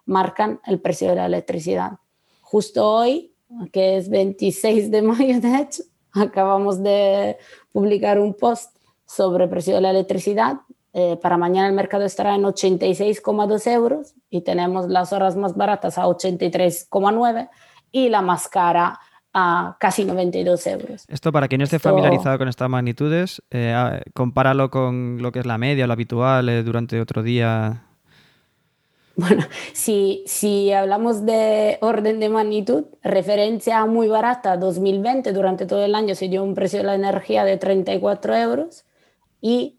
marcan 0.04 0.60
el 0.66 0.80
precio 0.80 1.10
de 1.10 1.16
la 1.16 1.26
electricidad. 1.26 1.98
Justo 2.40 2.90
hoy, 2.90 3.34
que 3.72 3.98
es 3.98 4.08
26 4.08 4.90
de 4.90 5.02
mayo, 5.02 5.40
de 5.40 5.56
hecho, 5.56 5.82
acabamos 6.12 6.82
de 6.82 7.36
publicar 7.72 8.18
un 8.18 8.34
post 8.34 8.76
sobre 9.06 9.44
el 9.44 9.50
precio 9.50 9.74
de 9.74 9.80
la 9.82 9.90
electricidad 9.90 10.60
eh, 10.98 11.18
para 11.20 11.36
mañana 11.36 11.68
el 11.68 11.74
mercado 11.74 12.06
estará 12.06 12.34
en 12.34 12.44
86,2 12.44 13.70
euros 13.70 14.14
y 14.30 14.40
tenemos 14.40 14.88
las 14.88 15.12
horas 15.12 15.36
más 15.36 15.54
baratas 15.54 15.98
a 15.98 16.06
83,9 16.06 17.50
y 17.92 18.08
la 18.08 18.22
más 18.22 18.48
cara 18.48 18.98
a 19.34 19.76
casi 19.78 20.06
92 20.06 20.66
euros. 20.68 21.04
Esto 21.06 21.32
para 21.32 21.48
quien 21.48 21.58
no 21.58 21.64
esté 21.64 21.78
familiarizado 21.78 22.38
con 22.38 22.48
estas 22.48 22.70
magnitudes, 22.70 23.42
eh, 23.50 24.00
compáralo 24.14 24.70
con 24.70 25.18
lo 25.20 25.32
que 25.32 25.40
es 25.40 25.44
la 25.44 25.58
media, 25.58 25.86
lo 25.86 25.92
habitual 25.92 26.48
eh, 26.48 26.62
durante 26.62 26.98
otro 26.98 27.22
día. 27.22 27.82
Bueno, 29.16 29.44
si, 29.74 30.24
si 30.26 30.72
hablamos 30.72 31.26
de 31.26 31.76
orden 31.82 32.20
de 32.20 32.30
magnitud, 32.30 32.84
referencia 33.02 33.84
muy 33.84 34.08
barata, 34.08 34.56
2020, 34.56 35.34
durante 35.34 35.66
todo 35.66 35.84
el 35.84 35.94
año 35.94 36.14
se 36.14 36.28
dio 36.28 36.42
un 36.42 36.54
precio 36.54 36.78
de 36.78 36.86
la 36.86 36.94
energía 36.94 37.44
de 37.44 37.58
34 37.58 38.34
euros 38.34 38.86
y 39.42 39.75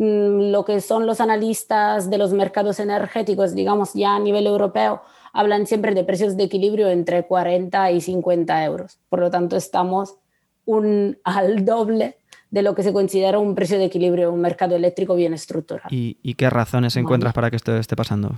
lo 0.00 0.64
que 0.64 0.80
son 0.80 1.06
los 1.06 1.20
analistas 1.20 2.08
de 2.08 2.16
los 2.16 2.32
mercados 2.32 2.80
energéticos, 2.80 3.54
digamos 3.54 3.92
ya 3.92 4.16
a 4.16 4.18
nivel 4.18 4.46
europeo, 4.46 5.02
hablan 5.34 5.66
siempre 5.66 5.94
de 5.94 6.04
precios 6.04 6.38
de 6.38 6.44
equilibrio 6.44 6.88
entre 6.88 7.26
40 7.26 7.90
y 7.90 8.00
50 8.00 8.64
euros. 8.64 8.98
Por 9.10 9.20
lo 9.20 9.30
tanto, 9.30 9.56
estamos 9.56 10.16
un, 10.64 11.18
al 11.24 11.66
doble 11.66 12.16
de 12.50 12.62
lo 12.62 12.74
que 12.74 12.82
se 12.82 12.94
considera 12.94 13.38
un 13.38 13.54
precio 13.54 13.78
de 13.78 13.84
equilibrio 13.84 14.32
un 14.32 14.40
mercado 14.40 14.74
eléctrico 14.74 15.14
bien 15.14 15.34
estructurado. 15.34 15.88
¿Y, 15.90 16.34
qué 16.34 16.48
razones 16.48 16.96
encuentras 16.96 17.34
para 17.34 17.50
que 17.50 17.56
esto 17.56 17.76
esté 17.76 17.94
pasando? 17.94 18.32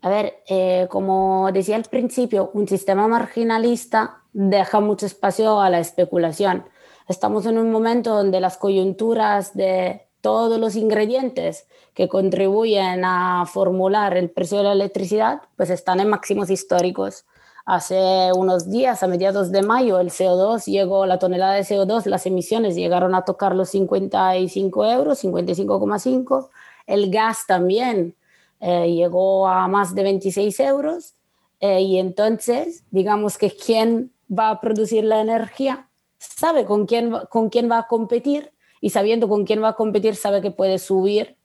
A 0.00 0.08
ver, 0.08 0.42
eh, 0.48 0.88
como 0.90 1.50
decía 1.52 1.76
al 1.76 1.84
principio, 1.84 2.50
un 2.54 2.66
sistema 2.66 3.06
marginalista 3.06 4.22
deja 4.32 4.80
mucho 4.80 5.04
espacio 5.04 5.60
a 5.60 5.68
la 5.68 5.78
especulación. 5.78 6.64
Estamos 7.08 7.46
en 7.46 7.58
un 7.58 7.70
momento 7.70 8.14
donde 8.14 8.40
las 8.40 8.56
coyunturas 8.56 9.54
de 9.54 10.06
todos 10.20 10.58
los 10.58 10.76
ingredientes 10.76 11.66
que 11.94 12.08
contribuyen 12.08 13.04
a 13.04 13.44
formular 13.46 14.16
el 14.16 14.30
precio 14.30 14.58
de 14.58 14.64
la 14.64 14.72
electricidad, 14.72 15.42
pues 15.56 15.68
están 15.68 16.00
en 16.00 16.08
máximos 16.08 16.48
históricos. 16.48 17.26
Hace 17.64 18.30
unos 18.34 18.70
días, 18.70 19.02
a 19.02 19.06
mediados 19.06 19.52
de 19.52 19.62
mayo, 19.62 20.00
el 20.00 20.10
CO2 20.10 20.64
llegó, 20.64 21.06
la 21.06 21.18
tonelada 21.18 21.54
de 21.54 21.62
CO2, 21.62 22.06
las 22.06 22.26
emisiones 22.26 22.74
llegaron 22.74 23.14
a 23.14 23.24
tocar 23.24 23.54
los 23.54 23.70
55 23.70 24.84
euros, 24.86 25.22
55,5. 25.22 26.48
El 26.86 27.10
gas 27.10 27.44
también 27.46 28.16
eh, 28.60 28.92
llegó 28.92 29.46
a 29.48 29.68
más 29.68 29.94
de 29.94 30.02
26 30.02 30.58
euros. 30.60 31.14
Eh, 31.60 31.82
y 31.82 31.98
entonces, 31.98 32.84
digamos 32.90 33.38
que 33.38 33.50
quien 33.50 34.12
va 34.28 34.50
a 34.50 34.60
producir 34.60 35.04
la 35.04 35.20
energía 35.20 35.88
sabe 36.22 36.64
con 36.64 36.86
quién, 36.86 37.12
con 37.30 37.50
quién 37.50 37.70
va 37.70 37.78
a 37.78 37.86
competir 37.86 38.52
y 38.80 38.90
sabiendo 38.90 39.28
con 39.28 39.44
quién 39.44 39.62
va 39.62 39.68
a 39.68 39.74
competir 39.74 40.16
sabe 40.16 40.40
que 40.40 40.50
puede 40.50 40.78
subir 40.78 41.36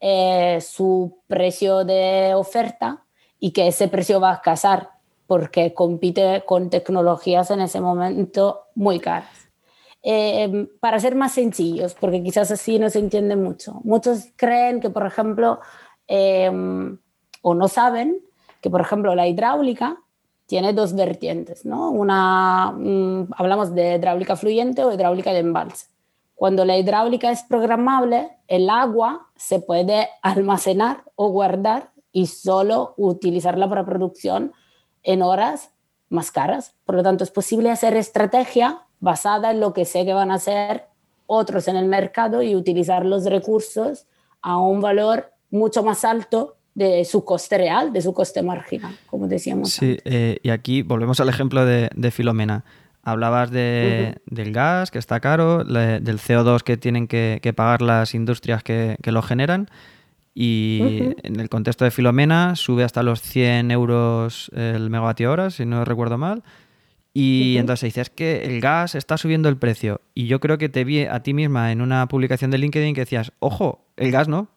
eh, 0.00 0.60
su 0.60 1.18
precio 1.26 1.84
de 1.84 2.34
oferta 2.34 3.04
y 3.38 3.52
que 3.52 3.68
ese 3.68 3.88
precio 3.88 4.20
va 4.20 4.32
a 4.32 4.40
casar 4.40 4.90
porque 5.26 5.74
compite 5.74 6.42
con 6.46 6.70
tecnologías 6.70 7.50
en 7.50 7.60
ese 7.60 7.80
momento 7.80 8.62
muy 8.74 8.98
caras. 8.98 9.30
para 10.80 10.98
ser 10.98 11.14
más 11.14 11.32
sencillos, 11.32 11.94
porque 11.94 12.22
quizás 12.22 12.50
así 12.50 12.78
no 12.78 12.88
se 12.88 12.98
entiende 12.98 13.36
mucho, 13.36 13.80
muchos 13.84 14.32
creen 14.36 14.80
que, 14.80 14.88
por 14.88 15.06
ejemplo, 15.06 15.60
Em, 16.12 16.98
o 17.40 17.54
no 17.54 17.68
saben 17.68 18.20
que, 18.60 18.68
por 18.68 18.80
ejemplo, 18.80 19.14
la 19.14 19.28
hidráulica 19.28 20.02
tiene 20.50 20.72
dos 20.72 20.96
vertientes, 20.96 21.64
¿no? 21.64 21.92
Una, 21.92 22.72
mm, 22.76 23.28
hablamos 23.36 23.72
de 23.72 23.94
hidráulica 23.94 24.34
fluyente 24.34 24.82
o 24.82 24.92
hidráulica 24.92 25.32
de 25.32 25.38
embalse. 25.38 25.86
Cuando 26.34 26.64
la 26.64 26.76
hidráulica 26.76 27.30
es 27.30 27.44
programable, 27.44 28.36
el 28.48 28.68
agua 28.68 29.28
se 29.36 29.60
puede 29.60 30.08
almacenar 30.22 31.04
o 31.14 31.28
guardar 31.28 31.92
y 32.10 32.26
solo 32.26 32.94
utilizarla 32.96 33.68
para 33.68 33.86
producción 33.86 34.52
en 35.04 35.22
horas 35.22 35.70
más 36.08 36.32
caras. 36.32 36.74
Por 36.84 36.96
lo 36.96 37.04
tanto, 37.04 37.22
es 37.22 37.30
posible 37.30 37.70
hacer 37.70 37.96
estrategia 37.96 38.88
basada 38.98 39.52
en 39.52 39.60
lo 39.60 39.72
que 39.72 39.84
sé 39.84 40.04
que 40.04 40.14
van 40.14 40.32
a 40.32 40.34
hacer 40.42 40.88
otros 41.28 41.68
en 41.68 41.76
el 41.76 41.86
mercado 41.86 42.42
y 42.42 42.56
utilizar 42.56 43.06
los 43.06 43.24
recursos 43.24 44.08
a 44.42 44.58
un 44.58 44.80
valor 44.80 45.32
mucho 45.48 45.84
más 45.84 46.04
alto 46.04 46.56
de 46.74 47.04
su 47.04 47.24
coste 47.24 47.58
real, 47.58 47.92
de 47.92 48.02
su 48.02 48.12
coste 48.12 48.42
marginal, 48.42 48.96
como 49.06 49.28
decíamos. 49.28 49.72
Sí, 49.72 49.98
eh, 50.04 50.38
y 50.42 50.50
aquí 50.50 50.82
volvemos 50.82 51.20
al 51.20 51.28
ejemplo 51.28 51.64
de, 51.64 52.10
Filomena. 52.10 52.64
Hablabas 53.02 53.50
del 53.50 54.52
gas, 54.52 54.90
que 54.90 54.98
está 54.98 55.20
caro, 55.20 55.64
del 55.64 56.18
CO2 56.18 56.62
que 56.62 56.76
tienen 56.76 57.08
que, 57.08 57.52
pagar 57.56 57.82
las 57.82 58.14
industrias 58.14 58.62
que, 58.62 58.96
lo 59.04 59.22
generan. 59.22 59.68
Y 60.32 60.80
en 61.22 61.40
el 61.40 61.48
contexto 61.48 61.84
de 61.84 61.90
Filomena 61.90 62.54
sube 62.56 62.84
hasta 62.84 63.02
los 63.02 63.20
100 63.20 63.70
euros 63.72 64.50
el 64.54 64.88
megavatio 64.88 65.32
hora, 65.32 65.50
si 65.50 65.66
no 65.66 65.84
recuerdo 65.84 66.18
mal. 66.18 66.42
Y 67.12 67.56
entonces 67.56 67.88
dices 67.88 68.10
que 68.10 68.44
el 68.44 68.60
gas 68.60 68.94
está 68.94 69.16
subiendo 69.16 69.48
el 69.48 69.56
precio. 69.56 70.00
Y 70.14 70.26
yo 70.26 70.38
creo 70.38 70.58
que 70.58 70.68
te 70.68 70.84
vi 70.84 71.04
a 71.04 71.20
ti 71.22 71.34
misma 71.34 71.72
en 71.72 71.80
una 71.80 72.06
publicación 72.06 72.52
de 72.52 72.58
LinkedIn 72.58 72.94
que 72.94 73.00
decías, 73.00 73.32
ojo, 73.40 73.84
el 73.96 74.12
gas 74.12 74.28
no, 74.28 74.48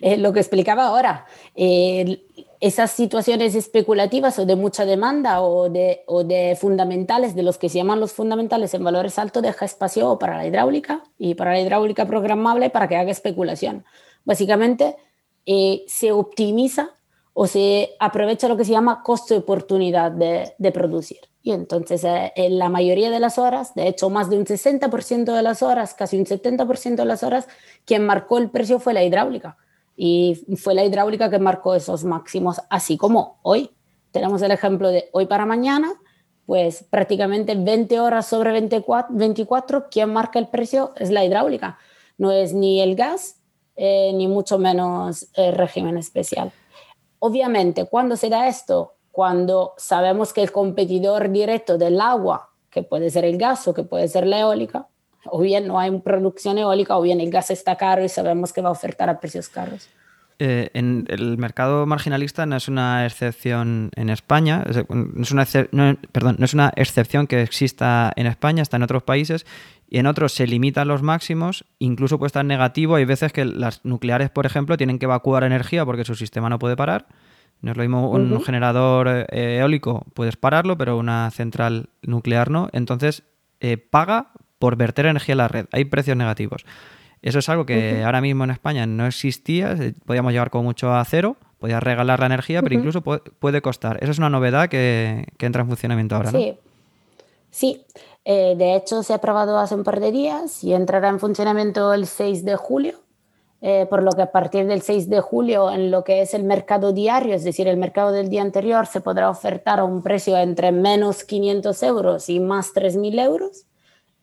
eh, 0.00 0.16
lo 0.16 0.32
que 0.32 0.40
explicaba 0.40 0.86
ahora, 0.86 1.26
eh, 1.54 2.22
esas 2.60 2.92
situaciones 2.92 3.54
especulativas 3.54 4.38
o 4.38 4.46
de 4.46 4.54
mucha 4.56 4.84
demanda 4.84 5.42
o 5.42 5.68
de, 5.68 6.02
o 6.06 6.22
de, 6.22 6.56
fundamentales, 6.58 7.34
de 7.34 7.42
los 7.42 7.58
que 7.58 7.68
se 7.68 7.78
llaman 7.78 7.98
los 7.98 8.12
fundamentales 8.12 8.72
en 8.74 8.84
valores 8.84 9.18
altos, 9.18 9.42
deja 9.42 9.64
espacio 9.64 10.18
para 10.18 10.36
la 10.36 10.46
hidráulica 10.46 11.02
y 11.18 11.34
para 11.34 11.52
la 11.52 11.60
hidráulica 11.60 12.06
programable 12.06 12.70
para 12.70 12.86
que 12.86 12.96
haga 12.96 13.10
especulación. 13.10 13.84
Básicamente, 14.24 14.96
eh, 15.44 15.82
se 15.88 16.12
optimiza 16.12 16.90
o 17.34 17.48
se 17.48 17.96
aprovecha 17.98 18.46
lo 18.46 18.56
que 18.56 18.64
se 18.64 18.72
llama 18.72 19.02
costo 19.02 19.34
de 19.34 19.40
oportunidad 19.40 20.12
de, 20.12 20.52
de 20.56 20.72
producir. 20.72 21.31
Y 21.42 21.50
entonces, 21.50 22.04
eh, 22.04 22.32
en 22.36 22.58
la 22.58 22.68
mayoría 22.68 23.10
de 23.10 23.18
las 23.18 23.36
horas, 23.36 23.74
de 23.74 23.88
hecho, 23.88 24.10
más 24.10 24.30
de 24.30 24.38
un 24.38 24.46
60% 24.46 25.34
de 25.34 25.42
las 25.42 25.62
horas, 25.62 25.92
casi 25.94 26.16
un 26.16 26.24
70% 26.24 27.02
de 27.02 27.04
las 27.04 27.24
horas, 27.24 27.48
quien 27.84 28.06
marcó 28.06 28.38
el 28.38 28.50
precio 28.50 28.78
fue 28.78 28.94
la 28.94 29.02
hidráulica. 29.02 29.56
Y 29.96 30.46
fue 30.56 30.74
la 30.74 30.84
hidráulica 30.84 31.30
que 31.30 31.38
marcó 31.38 31.74
esos 31.74 32.04
máximos, 32.04 32.60
así 32.70 32.96
como 32.96 33.40
hoy. 33.42 33.70
Tenemos 34.12 34.40
el 34.42 34.52
ejemplo 34.52 34.88
de 34.88 35.08
hoy 35.12 35.26
para 35.26 35.44
mañana, 35.44 35.92
pues 36.46 36.84
prácticamente 36.88 37.54
20 37.56 37.98
horas 37.98 38.26
sobre 38.26 38.52
24, 38.52 39.14
24 39.14 39.88
quien 39.90 40.12
marca 40.12 40.38
el 40.38 40.48
precio 40.48 40.92
es 40.96 41.10
la 41.10 41.24
hidráulica. 41.24 41.78
No 42.18 42.30
es 42.30 42.52
ni 42.54 42.80
el 42.80 42.94
gas, 42.94 43.36
eh, 43.74 44.12
ni 44.14 44.28
mucho 44.28 44.58
menos 44.58 45.28
el 45.34 45.54
régimen 45.54 45.96
especial. 45.96 46.52
Obviamente, 47.18 47.86
cuando 47.86 48.16
se 48.16 48.28
da 48.28 48.48
esto, 48.48 48.94
cuando 49.12 49.74
sabemos 49.76 50.32
que 50.32 50.42
el 50.42 50.50
competidor 50.50 51.30
directo 51.30 51.78
del 51.78 52.00
agua, 52.00 52.48
que 52.70 52.82
puede 52.82 53.10
ser 53.10 53.26
el 53.26 53.36
gas 53.36 53.68
o 53.68 53.74
que 53.74 53.84
puede 53.84 54.08
ser 54.08 54.26
la 54.26 54.40
eólica, 54.40 54.86
o 55.26 55.40
bien 55.40 55.68
no 55.68 55.78
hay 55.78 55.96
producción 56.00 56.58
eólica 56.58 56.96
o 56.96 57.02
bien 57.02 57.20
el 57.20 57.30
gas 57.30 57.50
está 57.50 57.76
caro 57.76 58.02
y 58.02 58.08
sabemos 58.08 58.52
que 58.52 58.62
va 58.62 58.70
a 58.70 58.72
ofertar 58.72 59.08
a 59.10 59.20
precios 59.20 59.48
caros. 59.48 59.88
Eh, 60.38 60.70
en 60.72 61.04
el 61.08 61.36
mercado 61.38 61.86
marginalista 61.86 62.46
no 62.46 62.56
es 62.56 62.66
una 62.66 63.06
excepción 63.06 63.90
en 63.94 64.08
España, 64.08 64.64
es 64.66 65.30
una, 65.30 65.46
perdón, 66.10 66.36
no 66.38 66.44
es 66.44 66.54
una 66.54 66.72
excepción 66.74 67.26
que 67.26 67.42
exista 67.42 68.12
en 68.16 68.26
España, 68.26 68.62
está 68.62 68.78
en 68.78 68.82
otros 68.82 69.02
países 69.02 69.46
y 69.88 69.98
en 69.98 70.06
otros 70.06 70.32
se 70.32 70.46
limitan 70.46 70.88
los 70.88 71.02
máximos, 71.02 71.66
incluso 71.78 72.18
puede 72.18 72.28
estar 72.28 72.44
negativo. 72.44 72.96
Hay 72.96 73.04
veces 73.04 73.32
que 73.32 73.44
las 73.44 73.84
nucleares, 73.84 74.30
por 74.30 74.46
ejemplo, 74.46 74.78
tienen 74.78 74.98
que 74.98 75.04
evacuar 75.04 75.44
energía 75.44 75.84
porque 75.84 76.04
su 76.04 76.14
sistema 76.14 76.48
no 76.48 76.58
puede 76.58 76.76
parar 76.76 77.06
no 77.62 77.70
es 77.70 77.76
lo 77.76 77.82
mismo 77.84 78.10
un 78.10 78.42
generador 78.42 79.08
eh, 79.08 79.58
eólico, 79.58 80.04
puedes 80.14 80.36
pararlo, 80.36 80.76
pero 80.76 80.98
una 80.98 81.30
central 81.30 81.88
nuclear 82.02 82.50
no. 82.50 82.68
Entonces, 82.72 83.22
eh, 83.60 83.76
paga 83.76 84.32
por 84.58 84.76
verter 84.76 85.06
energía 85.06 85.34
en 85.34 85.38
la 85.38 85.48
red. 85.48 85.66
Hay 85.70 85.84
precios 85.84 86.16
negativos. 86.16 86.66
Eso 87.22 87.38
es 87.38 87.48
algo 87.48 87.64
que 87.64 88.02
ahora 88.02 88.20
mismo 88.20 88.42
en 88.42 88.50
España 88.50 88.84
no 88.86 89.06
existía. 89.06 89.76
Podíamos 90.04 90.32
llegar 90.32 90.50
con 90.50 90.64
mucho 90.64 90.92
a 90.92 91.04
cero, 91.04 91.36
podías 91.60 91.80
regalar 91.80 92.18
la 92.18 92.26
energía, 92.26 92.62
pero 92.62 92.74
incluso 92.74 93.00
puede, 93.02 93.62
costar. 93.62 93.98
Esa 94.02 94.10
es 94.10 94.18
una 94.18 94.28
novedad 94.28 94.68
que, 94.68 95.24
entra 95.38 95.62
en 95.62 95.68
funcionamiento 95.68 96.16
ahora. 96.16 96.32
Sí, 96.32 96.58
sí. 97.50 97.84
Eh, 98.24 98.56
de 98.56 98.74
hecho, 98.74 99.04
se 99.04 99.12
ha 99.12 99.16
aprobado 99.16 99.56
hace 99.58 99.76
un 99.76 99.84
par 99.84 100.00
de 100.00 100.10
días 100.10 100.64
y 100.64 100.74
entrará 100.74 101.08
en 101.08 101.20
funcionamiento 101.20 101.94
el 101.94 102.08
6 102.08 102.44
de 102.44 102.56
julio. 102.56 102.94
Eh, 103.64 103.86
por 103.88 104.02
lo 104.02 104.10
que 104.10 104.22
a 104.22 104.32
partir 104.32 104.66
del 104.66 104.82
6 104.82 105.08
de 105.08 105.20
julio 105.20 105.70
en 105.70 105.92
lo 105.92 106.02
que 106.02 106.20
es 106.20 106.34
el 106.34 106.42
mercado 106.42 106.92
diario, 106.92 107.36
es 107.36 107.44
decir, 107.44 107.68
el 107.68 107.76
mercado 107.76 108.10
del 108.10 108.28
día 108.28 108.42
anterior, 108.42 108.86
se 108.86 109.00
podrá 109.00 109.30
ofertar 109.30 109.78
a 109.78 109.84
un 109.84 110.02
precio 110.02 110.36
entre 110.36 110.72
menos 110.72 111.22
500 111.22 111.80
euros 111.84 112.28
y 112.28 112.40
más 112.40 112.74
3.000 112.74 113.22
euros. 113.22 113.66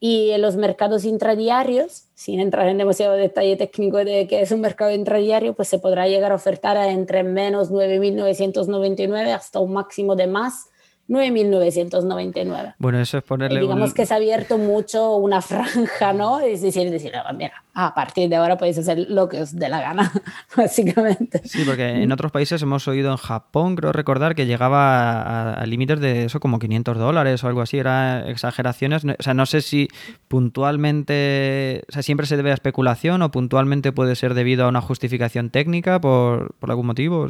Y 0.02 0.32
en 0.32 0.42
los 0.42 0.58
mercados 0.58 1.06
intradiarios, 1.06 2.06
sin 2.16 2.42
entrar 2.42 2.68
en 2.68 2.78
demasiado 2.78 3.14
detalle 3.14 3.56
técnico 3.56 3.98
de 3.98 4.28
qué 4.28 4.42
es 4.42 4.52
un 4.52 4.60
mercado 4.60 4.92
intradiario, 4.92 5.54
pues 5.54 5.70
se 5.70 5.80
podrá 5.80 6.10
llegar 6.10 6.34
a 6.34 6.36
ofertar 6.36 6.76
a 6.76 6.92
entre 6.92 7.24
menos 7.24 7.72
9.999 7.72 9.34
hasta 9.34 9.60
un 9.60 9.72
máximo 9.72 10.18
de 10.18 10.28
más 10.28 10.69
9.999. 11.10 12.76
Bueno, 12.78 13.00
eso 13.00 13.18
es 13.18 13.24
ponerle. 13.24 13.60
digamos 13.60 13.94
que 13.94 14.06
se 14.06 14.14
ha 14.14 14.18
abierto 14.18 14.58
mucho 14.60 15.16
una 15.16 15.42
franja, 15.42 16.14
¿no? 16.14 16.40
Es 16.40 16.62
decir, 16.62 16.90
decir 16.92 17.12
ah, 17.16 17.34
mira, 17.34 17.64
a 17.74 17.96
partir 17.96 18.30
de 18.30 18.36
ahora 18.36 18.58
podéis 18.58 18.78
hacer 18.78 19.08
lo 19.10 19.28
que 19.28 19.42
os 19.42 19.56
dé 19.56 19.70
la 19.70 19.82
gana, 19.82 20.12
básicamente. 20.56 21.42
Sí, 21.46 21.64
porque 21.66 22.04
en 22.04 22.12
otros 22.12 22.32
países 22.32 22.62
hemos 22.62 22.88
oído 22.88 23.12
en 23.12 23.18
Japón, 23.18 23.76
creo 23.76 23.92
recordar, 23.92 24.36
que 24.36 24.46
llegaba 24.46 25.54
a, 25.54 25.66
límites 25.66 26.00
de 26.00 26.26
eso 26.26 26.40
como 26.40 26.60
500 26.60 26.98
dólares 26.98 27.44
o 27.44 27.48
algo 27.48 27.62
así, 27.62 27.80
eran 27.80 28.28
exageraciones. 28.28 29.04
O 29.04 29.24
sea, 29.24 29.34
no 29.34 29.48
sé 29.48 29.62
si 29.62 29.88
puntualmente, 30.28 31.84
o 31.90 31.92
sea, 31.92 32.04
siempre 32.04 32.28
se 32.28 32.38
debe 32.38 32.52
a 32.52 32.54
especulación 32.54 33.24
o 33.24 33.32
puntualmente 33.32 33.92
puede 33.92 34.16
ser 34.16 34.36
debido 34.36 34.66
a 34.66 34.70
una 34.70 34.82
justificación 34.82 35.50
técnica 35.50 36.00
por, 36.00 36.54
por 36.60 36.70
algún 36.70 36.86
motivo. 36.86 37.30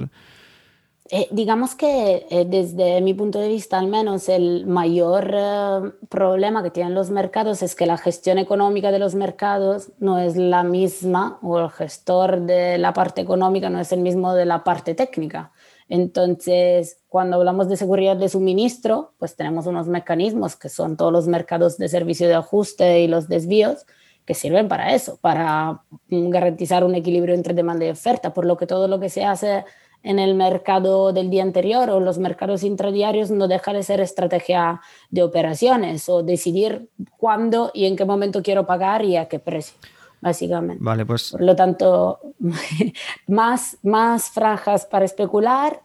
Eh, 1.11 1.27
digamos 1.31 1.73
que 1.73 2.27
eh, 2.29 2.45
desde 2.47 3.01
mi 3.01 3.15
punto 3.15 3.39
de 3.39 3.47
vista, 3.47 3.79
al 3.79 3.87
menos, 3.87 4.29
el 4.29 4.67
mayor 4.67 5.31
eh, 5.33 5.91
problema 6.07 6.61
que 6.61 6.69
tienen 6.69 6.93
los 6.93 7.09
mercados 7.09 7.63
es 7.63 7.75
que 7.75 7.87
la 7.87 7.97
gestión 7.97 8.37
económica 8.37 8.91
de 8.91 8.99
los 8.99 9.15
mercados 9.15 9.91
no 9.97 10.19
es 10.19 10.35
la 10.35 10.63
misma 10.63 11.39
o 11.41 11.59
el 11.59 11.71
gestor 11.71 12.41
de 12.41 12.77
la 12.77 12.93
parte 12.93 13.21
económica 13.21 13.71
no 13.71 13.79
es 13.79 13.91
el 13.91 14.01
mismo 14.01 14.35
de 14.35 14.45
la 14.45 14.63
parte 14.63 14.93
técnica. 14.93 15.51
Entonces, 15.87 16.99
cuando 17.07 17.37
hablamos 17.37 17.69
de 17.69 17.77
seguridad 17.77 18.15
de 18.15 18.29
suministro, 18.29 19.13
pues 19.17 19.35
tenemos 19.35 19.65
unos 19.65 19.87
mecanismos 19.87 20.55
que 20.55 20.69
son 20.69 20.95
todos 20.95 21.11
los 21.11 21.27
mercados 21.27 21.79
de 21.79 21.89
servicio 21.89 22.27
de 22.27 22.35
ajuste 22.35 23.01
y 23.01 23.07
los 23.07 23.27
desvíos 23.27 23.87
que 24.25 24.35
sirven 24.35 24.67
para 24.67 24.93
eso, 24.93 25.17
para 25.17 25.81
garantizar 26.07 26.83
un 26.83 26.93
equilibrio 26.93 27.33
entre 27.33 27.55
demanda 27.55 27.85
y 27.85 27.89
oferta, 27.89 28.31
por 28.31 28.45
lo 28.45 28.57
que 28.57 28.67
todo 28.67 28.87
lo 28.87 28.99
que 28.99 29.09
se 29.09 29.25
hace 29.25 29.65
en 30.03 30.20
el 30.20 30.36
mercado 30.36 31.12
del 31.12 31.29
día 31.29 31.44
anterior 31.44 31.89
o 31.89 32.00
los 32.00 32.18
mercados 32.18 32.63
intradiarios 32.63 33.32
no 33.32 33.48
deja 33.48 33.74
de 33.74 33.84
ser 33.84 34.00
estrategia 34.00 34.82
de 35.10 35.24
operaciones 35.24 36.08
o 36.08 36.24
decidir 36.24 36.89
cuándo 37.18 37.72
y 37.74 37.86
en 37.86 37.96
qué 37.96 38.06
momento 38.06 38.41
quiero 38.41 38.65
pagar 38.65 39.03
y 39.03 39.18
a 39.18 39.27
qué 39.27 39.39
precio, 39.39 39.77
básicamente. 40.22 40.84
Vale, 40.84 41.06
pues. 41.06 41.32
Por 41.32 41.41
lo 41.41 41.56
tanto, 41.56 42.20
más, 43.27 43.77
más 43.84 44.29
franjas 44.29 44.86
para 44.86 45.06
especular 45.06 45.82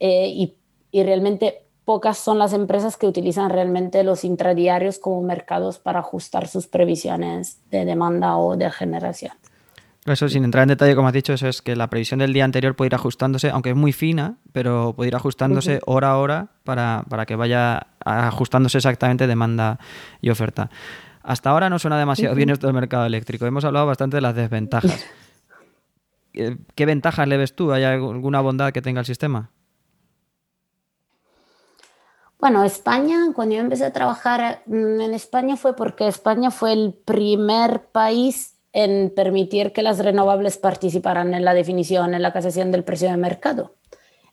eh, 0.00 0.28
y, 0.28 0.54
y 0.90 1.02
realmente 1.02 1.62
pocas 1.84 2.18
son 2.18 2.38
las 2.38 2.52
empresas 2.52 2.96
que 2.96 3.06
utilizan 3.06 3.50
realmente 3.50 4.02
los 4.02 4.24
intradiarios 4.24 4.98
como 4.98 5.22
mercados 5.22 5.78
para 5.78 6.00
ajustar 6.00 6.46
sus 6.46 6.66
previsiones 6.66 7.60
de 7.70 7.84
demanda 7.84 8.36
o 8.36 8.56
de 8.56 8.70
generación. 8.70 9.32
Eso, 10.12 10.28
sin 10.28 10.44
entrar 10.44 10.62
en 10.62 10.68
detalle, 10.68 10.94
como 10.94 11.08
has 11.08 11.14
dicho, 11.14 11.32
eso 11.32 11.48
es 11.48 11.62
que 11.62 11.76
la 11.76 11.88
previsión 11.90 12.20
del 12.20 12.32
día 12.32 12.44
anterior 12.44 12.74
puede 12.74 12.88
ir 12.88 12.94
ajustándose, 12.94 13.50
aunque 13.50 13.70
es 13.70 13.76
muy 13.76 13.92
fina, 13.92 14.36
pero 14.52 14.94
puede 14.94 15.08
ir 15.08 15.16
ajustándose 15.16 15.80
hora 15.86 16.10
a 16.10 16.16
hora 16.18 16.48
para, 16.64 17.04
que 17.26 17.36
vaya 17.36 17.88
ajustándose 18.04 18.78
exactamente 18.78 19.26
demanda 19.26 19.78
y 20.20 20.30
oferta. 20.30 20.70
Hasta 21.22 21.50
ahora 21.50 21.68
no 21.68 21.78
suena 21.78 21.98
demasiado 21.98 22.34
bien 22.34 22.50
esto 22.50 22.66
del 22.66 22.74
mercado 22.74 23.04
eléctrico. 23.06 23.44
Hemos 23.44 23.64
hablado 23.64 23.86
bastante 23.86 24.16
de 24.16 24.20
las 24.22 24.34
desventajas. 24.34 25.06
Eh, 26.34 26.58
¿Qué 26.74 26.84
ventajas 26.84 27.26
le 27.26 27.38
ves 27.38 27.56
tú? 27.56 27.72
¿Hay 27.72 27.82
alguna 27.84 28.42
bondad 28.42 28.70
que 28.70 28.82
tenga 28.82 29.00
el 29.00 29.06
sistema? 29.06 29.50
Bueno, 32.38 32.62
España, 32.62 33.32
cuando 33.34 33.56
yo 33.56 33.62
empecé 33.62 33.86
a 33.86 33.92
trabajar 33.92 34.62
mm, 34.66 35.00
en 35.00 35.14
España 35.14 35.56
fue 35.56 35.74
porque 35.74 36.06
España 36.06 36.50
fue 36.50 36.74
el 36.74 36.94
primer 37.04 37.86
país 37.90 38.57
en 38.72 39.12
permitir 39.14 39.72
que 39.72 39.82
las 39.82 39.98
renovables 39.98 40.58
participaran 40.58 41.34
en 41.34 41.44
la 41.44 41.54
definición, 41.54 42.14
en 42.14 42.22
la 42.22 42.32
casación 42.32 42.70
del 42.70 42.84
precio 42.84 43.10
de 43.10 43.16
mercado. 43.16 43.74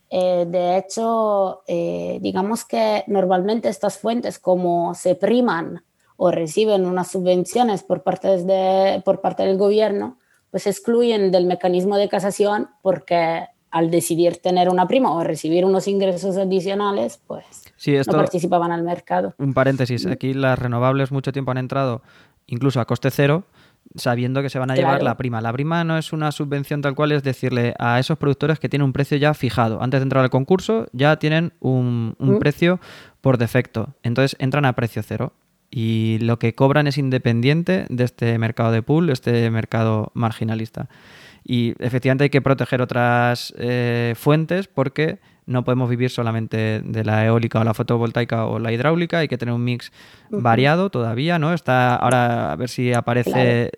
Eh, 0.10 0.46
de 0.48 0.78
hecho, 0.78 1.64
eh, 1.68 2.20
digamos 2.22 2.64
que 2.66 3.04
normalmente 3.08 3.70
estas 3.70 3.98
fuentes, 3.98 4.40
como 4.40 4.94
se 4.94 5.16
priman 5.16 5.84
o 6.18 6.32
reciben 6.32 6.86
unas 6.86 7.12
subvenciones 7.12 7.84
por 7.84 8.04
parte, 8.04 8.38
de, 8.44 9.02
por 9.04 9.22
parte 9.22 9.44
del 9.44 9.58
gobierno, 9.58 10.18
pues 10.52 10.68
excluyen 10.68 11.32
del 11.32 11.46
mecanismo 11.46 11.98
de 11.98 12.08
casación 12.08 12.70
porque 12.82 13.48
al 13.72 13.92
decidir 13.92 14.38
tener 14.38 14.70
una 14.70 14.88
prima 14.88 15.12
o 15.12 15.22
recibir 15.24 15.66
unos 15.66 15.90
ingresos 15.90 16.38
adicionales, 16.38 17.20
pues 17.28 17.46
no 18.08 18.14
participaban 18.14 18.72
al 18.72 18.84
mercado. 18.84 19.34
Un 19.38 19.54
paréntesis, 19.54 20.06
aquí 20.06 20.34
las 20.34 20.58
renovables 20.58 21.12
mucho 21.12 21.34
tiempo 21.34 21.52
han 21.52 21.58
entrado 21.58 22.02
incluso 22.48 22.80
a 22.80 22.86
coste 22.86 23.12
cero, 23.12 23.44
sabiendo 23.96 24.42
que 24.42 24.50
se 24.50 24.60
van 24.60 24.72
a 24.72 24.76
llevar 24.76 25.04
la 25.04 25.18
prima. 25.18 25.42
La 25.42 25.54
prima 25.54 25.84
no 25.84 25.98
es 25.98 26.14
una 26.14 26.32
subvención 26.32 26.82
tal 26.82 26.96
cual, 26.96 27.12
es 27.12 27.24
decirle 27.24 27.74
a 27.80 28.00
esos 28.00 28.18
productores 28.18 28.60
que 28.60 28.70
tienen 28.70 28.86
un 28.86 28.94
precio 28.94 29.18
ya 29.18 29.34
fijado. 29.34 29.82
Antes 29.82 30.00
de 30.00 30.04
entrar 30.04 30.24
al 30.24 30.30
concurso 30.30 30.88
ya 30.94 31.18
tienen 31.18 31.54
un, 31.60 32.16
mm. 32.20 32.38
precio 32.38 32.80
por 33.22 33.38
defecto. 33.38 33.96
Entonces 34.04 34.36
entran 34.40 34.66
a 34.66 34.74
precio 34.74 35.02
cero. 35.04 35.34
Y 35.72 36.20
lo 36.22 36.40
que 36.40 36.54
cobran 36.54 36.88
es 36.88 36.98
independiente 36.98 37.86
de 37.90 38.04
este 38.04 38.38
mercado 38.38 38.72
de 38.72 38.82
pool, 38.82 39.10
este 39.10 39.50
mercado 39.50 40.12
marginalista. 40.14 40.88
Y 41.44 41.76
efectivamente 41.80 42.24
hay 42.26 42.30
que 42.30 42.42
proteger 42.42 42.82
otras 42.82 43.54
eh, 43.58 44.14
fuentes 44.16 44.68
porque 44.68 45.20
no 45.46 45.64
podemos 45.64 45.90
vivir 45.90 46.10
solamente 46.10 46.82
de 46.84 47.04
la 47.04 47.26
eólica 47.26 47.60
o 47.60 47.64
la 47.64 47.74
fotovoltaica 47.74 48.46
o 48.46 48.60
la 48.60 48.72
hidráulica, 48.72 49.20
hay 49.20 49.28
que 49.28 49.38
tener 49.38 49.54
un 49.54 49.64
mix 49.64 49.92
variado 50.30 50.90
todavía, 50.90 51.40
¿no? 51.40 51.54
Está 51.54 51.96
ahora 51.96 52.52
a 52.52 52.56
ver 52.56 52.70
si 52.70 52.94
aparece 52.94 53.72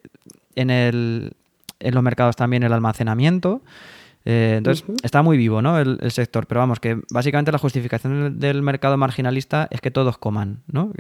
en, 0.56 0.70
el, 0.70 1.34
en 1.80 1.94
los 1.94 2.04
mercados 2.04 2.36
también 2.36 2.64
el 2.64 2.74
almacenamiento. 2.74 3.62
Eh, 4.30 4.56
entonces, 4.58 4.84
está 5.04 5.22
muy 5.22 5.38
vivo 5.38 5.62
¿no? 5.62 5.80
El, 5.80 6.12
sector, 6.12 6.48
pero 6.48 6.60
vamos, 6.60 6.82
que 6.82 7.00
básicamente 7.12 7.50
la 7.50 7.60
justificación 7.60 8.40
del, 8.40 8.62
mercado 8.62 8.98
marginalista 8.98 9.70
es 9.72 9.80
que 9.80 9.90
todos 9.90 10.18
coman, 10.18 10.64
¿no? 10.68 10.92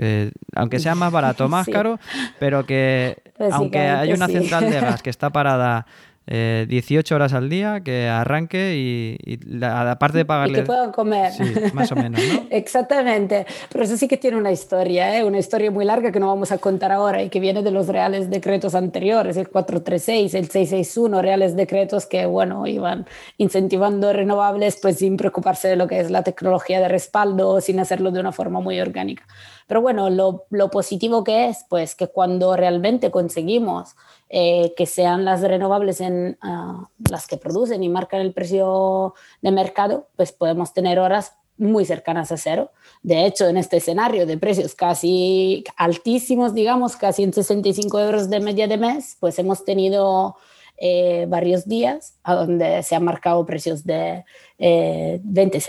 aunque 0.56 0.80
sea 0.80 0.96
más 0.96 1.12
barato, 1.12 1.50
más 1.50 1.68
caro, 1.68 2.00
pero 2.40 2.66
que 2.66 3.22
aunque 3.52 3.80
hay 3.80 4.14
una 4.14 4.28
central 4.28 4.70
de 4.70 4.80
gas 4.80 5.04
que 5.04 5.10
está 5.10 5.30
parada 5.30 5.88
18 6.28 7.14
eh, 7.14 7.16
horas 7.16 7.34
al 7.34 7.50
día, 7.50 7.82
que 7.82 8.08
arranque 8.08 8.76
y, 8.76 9.40
la, 9.46 9.92
aparte 9.92 10.18
de 10.18 10.26
pagarle... 10.26 10.60
Y 10.60 10.62
que 10.62 10.68
puedan 10.68 10.92
comer. 10.92 11.32
Sí, 11.32 11.44
más 11.74 11.92
o 11.92 11.96
menos, 11.96 12.22
¿no? 12.22 12.48
Exactamente. 12.50 13.46
Pero 13.72 13.86
eso 13.86 13.96
sí 13.96 14.08
que 14.10 14.18
tiene 14.18 14.36
una 14.36 14.52
historia, 14.52 15.18
¿eh? 15.18 15.24
una 15.24 15.40
historia 15.40 15.72
muy 15.72 15.86
larga 15.86 16.12
que 16.12 16.20
no 16.20 16.28
vamos 16.28 16.52
a 16.52 16.58
contar 16.58 16.92
ahora 16.92 17.24
y 17.24 17.30
que 17.30 17.40
viene 17.40 17.64
de 17.64 17.72
los 17.72 17.88
reales 17.88 18.30
decretos 18.30 18.76
anteriores, 18.76 19.38
el 19.38 19.48
436, 19.48 20.34
el 20.34 20.50
661, 20.50 21.22
reales 21.22 21.56
decretos 21.56 22.06
que, 22.06 22.26
bueno, 22.26 22.68
iban 22.68 23.06
incentivando 23.38 24.12
renovables 24.12 24.80
pues 24.82 24.98
sin 24.98 25.16
preocuparse 25.16 25.70
de 25.70 25.78
lo 25.78 25.88
que 25.88 26.02
es 26.02 26.12
la 26.12 26.24
tecnología 26.24 26.82
de 26.82 26.90
respaldo, 26.90 27.62
sin 27.62 27.80
hacerlo 27.80 28.12
de 28.12 28.20
una 28.20 28.34
forma 28.34 28.60
muy 28.60 28.80
orgánica. 28.82 29.26
Pero 29.68 29.82
bueno, 29.82 30.10
lo, 30.10 30.46
lo 30.50 30.70
positivo 30.70 31.24
que 31.24 31.50
es, 31.50 31.66
pues 31.70 31.96
que 31.96 32.08
cuando 32.08 32.56
realmente 32.56 33.12
conseguimos 33.12 33.96
eh, 34.30 34.74
que 34.76 34.86
sean 34.86 35.26
las 35.26 35.42
renovables 35.42 36.02
en 36.02 36.38
ah, 36.42 36.90
las 37.10 37.28
que 37.28 37.38
producen 37.38 37.84
y 37.84 37.90
marcan 37.90 38.22
el 38.22 38.34
precio 38.34 39.14
de 39.42 39.52
mercado, 39.52 40.08
pues 40.16 40.32
podemos 40.32 40.74
tener 40.74 41.00
horas 41.00 41.34
muy 41.58 41.86
cercanas 41.86 42.32
a 42.32 42.38
cero. 42.38 42.72
De 43.04 43.26
hecho, 43.26 43.48
en 43.48 43.58
este 43.58 43.78
escenario 43.78 44.26
de 44.26 44.38
precios 44.38 44.76
casi 44.76 45.64
altísimos, 45.76 46.54
digamos, 46.54 46.96
casi 46.96 47.24
en 47.24 47.34
65 47.34 48.00
euros 48.00 48.30
de 48.30 48.40
media 48.40 48.68
de 48.68 48.78
mes, 48.78 49.18
pues 49.20 49.40
hemos 49.40 49.66
tenido 49.66 50.36
eh, 50.78 51.26
varios 51.28 51.68
días 51.68 52.20
a 52.24 52.36
donde 52.36 52.84
se 52.84 52.96
han 52.96 53.04
marcado 53.04 53.46
precios 53.46 53.84
de 53.86 54.24
20 54.60 55.58
eh, 55.58 55.62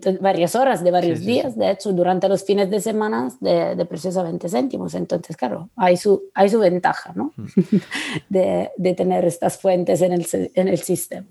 céntimos 0.00 0.20
varias 0.20 0.54
horas 0.54 0.82
de 0.82 0.90
varios 0.90 1.20
días, 1.20 1.56
de 1.56 1.70
hecho, 1.70 1.92
durante 1.92 2.28
los 2.28 2.44
fines 2.44 2.70
de 2.70 2.80
semana 2.80 3.28
de, 3.40 3.84
precios 3.86 4.16
a 4.16 4.22
20 4.22 4.48
céntimos. 4.48 4.94
Entonces, 4.94 5.36
claro, 5.36 5.68
hay 5.76 5.96
su, 5.96 6.22
hay 6.34 6.48
su 6.48 6.58
ventaja 6.58 7.12
¿no? 7.14 7.32
de, 8.28 8.70
de, 8.76 8.94
tener 8.94 9.24
estas 9.24 9.58
fuentes 9.58 10.00
en 10.02 10.12
el, 10.12 10.26
en 10.54 10.68
el 10.68 10.78
sistema. 10.78 11.26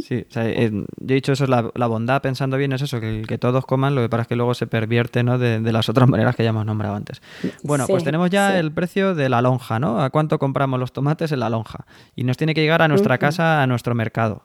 Sí, 0.00 0.24
o 0.26 0.32
sea, 0.32 0.48
eh, 0.48 0.70
yo 0.70 0.86
he 1.08 1.14
dicho 1.14 1.32
eso, 1.32 1.44
es 1.44 1.50
la, 1.50 1.70
la, 1.74 1.86
bondad 1.86 2.22
pensando 2.22 2.56
bien 2.56 2.72
es 2.72 2.80
eso, 2.80 2.98
que, 2.98 3.24
que 3.28 3.36
todos 3.36 3.66
coman, 3.66 3.94
lo 3.94 4.00
que 4.00 4.08
pasa 4.08 4.22
es 4.22 4.28
que 4.28 4.36
luego 4.36 4.54
se 4.54 4.66
pervierte 4.66 5.22
¿no? 5.22 5.38
de, 5.38 5.60
de 5.60 5.72
las 5.72 5.88
otras 5.88 6.08
maneras 6.08 6.34
que 6.34 6.44
ya 6.44 6.50
hemos 6.50 6.64
nombrado 6.64 6.94
antes. 6.94 7.20
Bueno, 7.62 7.86
pues 7.86 8.02
tenemos 8.02 8.30
ya 8.30 8.58
el 8.58 8.72
precio 8.72 9.14
de 9.14 9.28
la 9.28 9.42
lonja, 9.42 9.78
¿no? 9.78 10.00
¿A 10.00 10.08
cuánto 10.08 10.38
compramos 10.38 10.80
los 10.80 10.92
tomates 10.92 11.30
en 11.32 11.40
la 11.40 11.50
lonja? 11.50 11.84
Y 12.16 12.24
nos 12.24 12.38
tiene 12.38 12.54
que 12.54 12.62
llegar 12.62 12.80
a 12.80 12.88
nuestra 12.88 13.18
casa, 13.18 13.62
a 13.62 13.66
nuestro 13.66 13.94
mercado. 13.94 14.44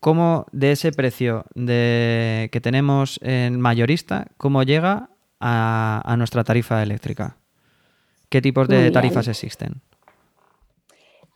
¿Cómo 0.00 0.46
de 0.52 0.72
ese 0.72 0.92
precio 0.92 1.44
de, 1.54 2.48
que 2.52 2.60
tenemos 2.60 3.18
en 3.22 3.60
mayorista, 3.60 4.28
cómo 4.36 4.62
llega 4.62 5.10
a, 5.40 6.14
nuestra 6.18 6.44
tarifa 6.44 6.82
eléctrica? 6.82 7.36
¿Qué 8.28 8.42
tipos 8.42 8.68
de 8.68 8.90
tarifas 8.90 9.28
existen? 9.28 9.80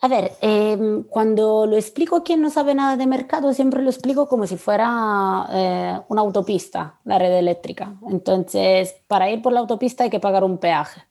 A 0.02 0.08
ver, 0.08 0.32
em, 0.40 1.02
cuando 1.02 1.66
lo 1.66 1.76
explico 1.76 2.16
a 2.16 2.24
quien 2.24 2.40
no 2.40 2.48
sabe 2.48 2.74
nada 2.74 2.96
de 2.96 3.06
mercado, 3.06 3.52
siempre 3.52 3.82
lo 3.82 3.90
explico 3.90 4.28
como 4.28 4.46
si 4.46 4.56
fuera 4.56 5.46
eh, 5.52 6.00
una 6.08 6.22
autopista, 6.22 7.00
la 7.04 7.18
red 7.18 7.36
eléctrica. 7.36 7.96
Entonces, 8.08 8.94
para 9.08 9.30
ir 9.30 9.42
por 9.42 9.52
la 9.52 9.60
autopista 9.60 10.04
hay 10.04 10.10
que 10.10 10.20
pagar 10.20 10.42
un 10.42 10.56
peaje 10.56 11.09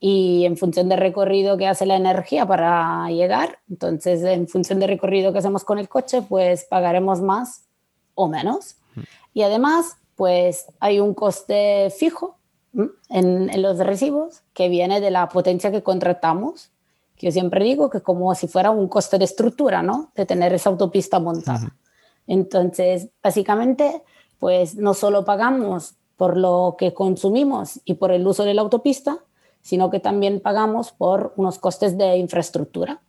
y 0.00 0.44
en 0.44 0.56
función 0.56 0.88
del 0.88 1.00
recorrido 1.00 1.56
que 1.56 1.66
hace 1.66 1.84
la 1.84 1.96
energía 1.96 2.46
para 2.46 3.08
llegar, 3.10 3.58
entonces 3.68 4.22
en 4.22 4.46
función 4.46 4.78
del 4.78 4.90
recorrido 4.90 5.32
que 5.32 5.38
hacemos 5.38 5.64
con 5.64 5.78
el 5.78 5.88
coche, 5.88 6.22
pues 6.22 6.64
pagaremos 6.64 7.20
más 7.20 7.64
o 8.14 8.28
menos. 8.28 8.76
Y 9.34 9.42
además, 9.42 9.96
pues 10.16 10.66
hay 10.80 11.00
un 11.00 11.14
coste 11.14 11.90
fijo 11.96 12.36
en, 13.08 13.50
en, 13.50 13.62
los 13.62 13.78
recibos 13.78 14.42
que 14.54 14.68
viene 14.68 15.00
de 15.00 15.10
la 15.10 15.28
potencia 15.28 15.70
que 15.70 15.82
contratamos, 15.82 16.70
que 17.16 17.26
yo 17.26 17.32
siempre 17.32 17.64
digo 17.64 17.90
que 17.90 18.00
como 18.00 18.34
si 18.34 18.46
fuera 18.46 18.70
un 18.70 18.88
coste 18.88 19.18
de 19.18 19.24
estructura, 19.24 19.82
¿no? 19.82 20.10
De 20.14 20.26
tener 20.26 20.52
esa 20.52 20.70
autopista 20.70 21.18
montada. 21.18 21.74
Entonces, 22.28 23.08
básicamente, 23.22 24.02
pues 24.38 24.76
no 24.76 24.94
solo 24.94 25.24
pagamos 25.24 25.94
por 26.16 26.36
lo 26.36 26.76
que 26.78 26.94
consumimos 26.94 27.80
y 27.84 27.94
por 27.94 28.12
el 28.12 28.26
uso 28.26 28.44
de 28.44 28.54
la 28.54 28.62
autopista, 28.62 29.18
sino 29.68 29.90
que 29.90 30.00
también 30.00 30.40
pagamos 30.40 30.92
por 30.92 31.34
unos 31.36 31.58
costes 31.58 31.98
de 31.98 32.16
infraestructura. 32.16 33.02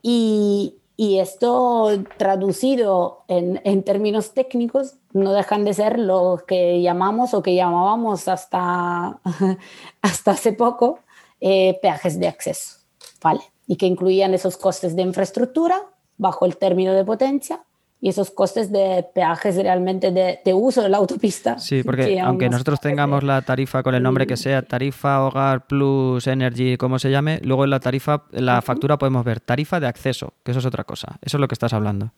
Y, 0.00 0.76
y 0.96 1.18
esto 1.18 1.90
traducido 2.16 3.24
en, 3.28 3.60
en, 3.64 3.82
términos 3.82 4.32
técnicos 4.32 4.94
no 5.12 5.34
dejan 5.34 5.66
de 5.66 5.74
ser 5.74 5.98
lo 5.98 6.42
que 6.46 6.80
llamamos 6.80 7.34
o 7.34 7.42
que 7.42 7.54
llamábamos 7.54 8.28
hasta, 8.28 9.20
hasta 10.00 10.30
hace 10.30 10.54
poco 10.54 11.00
eh, 11.42 11.78
peajes 11.82 12.18
de 12.18 12.28
acceso, 12.28 12.78
¿vale? 13.22 13.42
Y 13.66 13.76
que 13.76 13.84
incluían 13.84 14.32
esos 14.32 14.56
costes 14.56 14.96
de 14.96 15.02
infraestructura 15.02 15.82
bajo 16.16 16.46
el 16.46 16.56
término 16.56 16.94
de 16.94 17.04
potencia 17.04 17.62
y 18.00 18.08
esos 18.08 18.30
costes 18.30 18.70
de 18.70 19.04
peajes 19.12 19.56
realmente 19.56 20.12
de, 20.12 20.38
de 20.44 20.54
uso 20.54 20.82
de 20.82 20.88
la 20.88 20.98
autopista. 20.98 21.58
Sí, 21.58 21.82
porque 21.82 22.20
aunque 22.20 22.48
nosotros 22.48 22.80
tengamos 22.80 23.24
la 23.24 23.42
tarifa 23.42 23.82
con 23.82 23.94
el 23.94 24.02
nombre 24.02 24.26
que 24.26 24.36
sea, 24.36 24.62
tarifa 24.62 25.24
hogar 25.24 25.66
plus 25.66 26.26
energy, 26.26 26.76
como 26.76 26.98
se 26.98 27.10
llame, 27.10 27.40
luego 27.42 27.64
en 27.64 27.70
la 27.70 27.80
tarifa, 27.80 28.24
en 28.32 28.46
la 28.46 28.62
factura 28.62 28.98
podemos 28.98 29.24
ver 29.24 29.40
tarifa 29.40 29.80
de 29.80 29.88
acceso, 29.88 30.34
que 30.44 30.52
eso 30.52 30.60
es 30.60 30.66
otra 30.66 30.84
cosa. 30.84 31.18
Eso 31.22 31.36
es 31.36 31.40
lo 31.40 31.48
que 31.48 31.54
estás 31.54 31.72
hablando. 31.72 32.12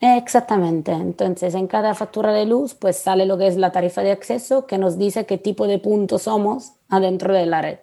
Exactamente. 0.00 0.92
Entonces, 0.92 1.54
en 1.54 1.66
cada 1.66 1.94
factura 1.94 2.32
de 2.32 2.46
luz, 2.46 2.74
pues 2.74 2.96
sale 2.96 3.26
lo 3.26 3.36
que 3.36 3.46
es 3.46 3.56
la 3.56 3.70
tarifa 3.70 4.02
de 4.02 4.10
acceso, 4.10 4.66
que 4.66 4.78
nos 4.78 4.98
dice 4.98 5.26
qué 5.26 5.36
tipo 5.36 5.66
de 5.66 5.78
puntos 5.78 6.22
somos 6.22 6.72
adentro 6.88 7.34
de 7.34 7.46
la 7.46 7.60
red. 7.60 7.78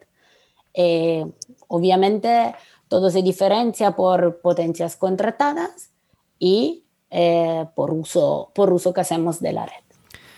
Eh, 0.74 1.26
obviamente, 1.68 2.56
todo 2.88 3.12
se 3.12 3.22
diferencia 3.22 3.92
por 3.92 4.42
potencias 4.42 4.96
contratadas 4.96 5.92
y 6.40 6.86
eh, 7.10 7.66
por, 7.76 7.92
uso, 7.92 8.52
por 8.54 8.72
uso 8.74 8.94
que 8.94 9.02
hacemos 9.02 9.40
de 9.40 9.54
la 9.54 9.66
red. 9.66 9.84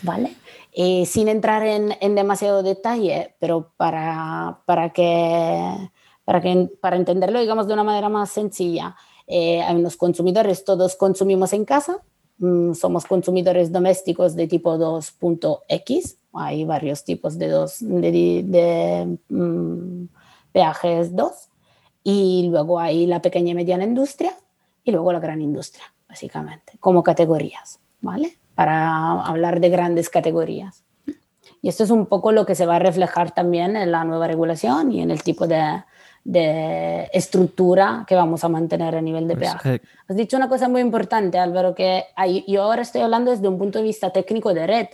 ¿Vale? 0.02 0.36
Eh, 0.72 1.06
sin 1.06 1.28
entrar 1.28 1.66
en, 1.66 1.96
en, 2.00 2.16
demasiado 2.16 2.64
detalle, 2.64 3.36
pero 3.40 3.72
para, 3.76 4.62
para, 4.66 4.92
que, 4.92 5.90
para, 6.24 6.42
que, 6.42 6.70
para 6.80 6.96
entenderlo, 6.96 7.40
digamos, 7.40 7.68
de 7.68 7.74
una 7.74 7.84
manera 7.84 8.08
más 8.08 8.30
sencilla, 8.30 8.96
eh, 9.28 9.62
hay 9.62 9.76
unos 9.76 9.98
consumidores, 9.98 10.64
todos 10.64 10.96
consumimos 10.96 11.54
en 11.54 11.66
casa, 11.66 12.02
mm, 12.38 12.74
somos 12.74 13.06
consumidores 13.06 13.72
domésticos 13.72 14.36
de 14.36 14.48
tipo 14.48 14.78
2.x, 14.78 16.18
hay 16.34 16.64
varios 16.66 17.04
tipos 17.04 17.38
de, 17.38 17.48
dos, 17.50 17.78
de, 17.80 18.44
de 18.46 19.18
mm, 19.28 20.06
peajes 20.54 21.16
2, 21.16 21.32
y 22.04 22.48
luego 22.50 22.80
hay 22.80 23.06
la 23.08 23.22
pequeña 23.22 23.52
y 23.52 23.56
mediana 23.56 23.84
industria 23.84 24.34
y 24.84 24.92
luego 24.92 25.12
la 25.12 25.20
gran 25.20 25.42
industria 25.42 25.84
básicamente, 26.10 26.74
como 26.80 27.04
categorías, 27.04 27.80
¿vale? 28.02 28.38
Para 28.56 29.22
hablar 29.22 29.62
de 29.62 29.70
grandes 29.70 30.10
categorías. 30.10 30.84
Y 31.62 31.70
esto 31.70 31.84
es 31.84 31.92
un 31.92 32.08
poco 32.08 32.32
lo 32.32 32.46
que 32.46 32.56
se 32.56 32.66
va 32.66 32.78
a 32.78 32.80
reflejar 32.80 33.32
también 33.32 33.76
en 33.76 33.92
la 33.92 34.04
nueva 34.04 34.28
regulación 34.28 34.92
y 34.92 35.02
en 35.02 35.12
el 35.12 35.22
tipo 35.24 35.46
de, 35.46 35.84
de 36.24 37.10
estructura 37.14 38.06
que 38.08 38.16
vamos 38.16 38.44
a 38.44 38.50
mantener 38.50 38.96
a 38.96 39.02
nivel 39.02 39.28
de 39.28 39.36
pues, 39.36 39.50
peaje. 39.50 39.76
Eh, 39.76 39.82
Has 40.08 40.16
dicho 40.16 40.38
una 40.38 40.50
cosa 40.50 40.68
muy 40.68 40.82
importante, 40.82 41.38
Álvaro, 41.38 41.76
que 41.76 42.06
yo 42.48 42.64
ahora 42.64 42.82
estoy 42.82 43.02
hablando 43.02 43.32
desde 43.32 43.48
un 43.48 43.58
punto 43.58 43.80
de 43.80 43.84
vista 43.84 44.10
técnico 44.12 44.54
de 44.54 44.68
red. 44.68 44.88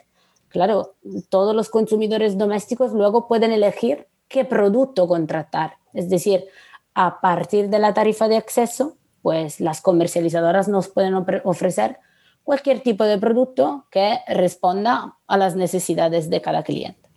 Claro, 0.50 0.96
todos 1.30 1.56
los 1.56 1.70
consumidores 1.70 2.38
domésticos 2.38 2.94
luego 2.94 3.28
pueden 3.28 3.52
elegir 3.52 4.08
qué 4.28 4.46
producto 4.46 5.08
contratar. 5.08 5.78
Es 5.94 6.10
decir, 6.10 6.46
a 6.94 7.20
partir 7.20 7.70
de 7.70 7.80
la 7.80 7.94
tarifa 7.94 8.28
de 8.28 8.38
acceso, 8.38 8.96
pues 9.26 9.60
las 9.60 9.82
comercializadoras 9.82 10.68
nos 10.68 10.88
pueden 10.88 11.16
ofrecer 11.46 11.98
cualquier 12.44 12.82
tipo 12.82 13.06
de 13.06 13.18
producto 13.18 13.88
que 13.90 14.20
responda 14.28 15.16
a 15.26 15.38
las 15.38 15.56
necesidades 15.56 16.30
de 16.30 16.42
cada 16.42 16.62
cliente. 16.62 17.10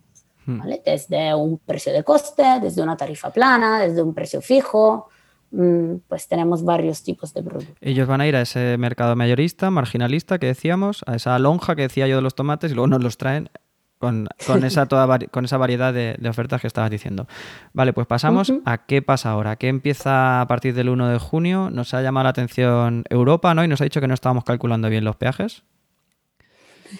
Hmm. 0.47 0.59
Desde 0.83 1.35
un 1.35 1.59
precio 1.59 1.93
de 1.93 2.03
coste, 2.03 2.41
desde 2.63 2.81
una 2.81 2.97
tarifa 2.97 3.29
plana, 3.29 3.79
desde 3.79 4.01
un 4.01 4.15
precio 4.15 4.41
fijo, 4.41 5.09
mm, 5.51 5.97
pues 6.07 6.27
tenemos 6.27 6.63
varios 6.63 7.03
tipos 7.03 7.31
de 7.31 7.43
productos. 7.43 7.77
Ellos 7.79 8.07
van 8.07 8.21
a 8.21 8.27
ir 8.27 8.35
a 8.35 8.41
ese 8.41 8.75
mercado 8.79 9.15
mayorista, 9.15 9.69
marginalista 9.69 10.39
que 10.39 10.47
decíamos, 10.47 11.03
a 11.05 11.15
esa 11.15 11.37
lonja 11.37 11.75
que 11.75 11.83
decía 11.83 12.07
yo 12.07 12.15
de 12.15 12.23
los 12.23 12.33
tomates 12.33 12.71
y 12.71 12.73
luego 12.73 12.87
nos 12.87 13.03
los 13.03 13.17
traen 13.17 13.51
con, 13.99 14.29
esa, 14.63 14.85
toda, 14.85 15.19
con 15.29 15.43
esa 15.43 15.57
variedad 15.57 15.93
de, 15.93 16.17
ofertas 16.27 16.61
que 16.61 16.67
estabas 16.67 16.89
diciendo. 16.89 17.27
Vale, 17.73 17.91
pues 17.91 18.07
pasamos 18.07 18.53
a 18.65 18.85
qué 18.85 19.01
pasa 19.01 19.31
ahora. 19.31 19.57
¿Qué 19.57 19.67
empieza 19.67 20.39
a 20.39 20.47
partir 20.47 20.73
del 20.73 20.87
1 20.87 21.09
de 21.09 21.19
junio? 21.19 21.69
Nos 21.69 21.93
ha 21.93 22.01
llamado 22.01 22.23
la 22.23 22.29
atención 22.29 23.03
Europa, 23.09 23.53
¿no? 23.53 23.63
Y 23.63 23.67
nos 23.67 23.81
ha 23.81 23.83
dicho 23.83 23.99
que 23.99 24.07
no 24.07 24.13
estábamos 24.13 24.45
calculando 24.45 24.89
bien 24.89 25.03
los 25.03 25.17
peajes. 25.17 25.63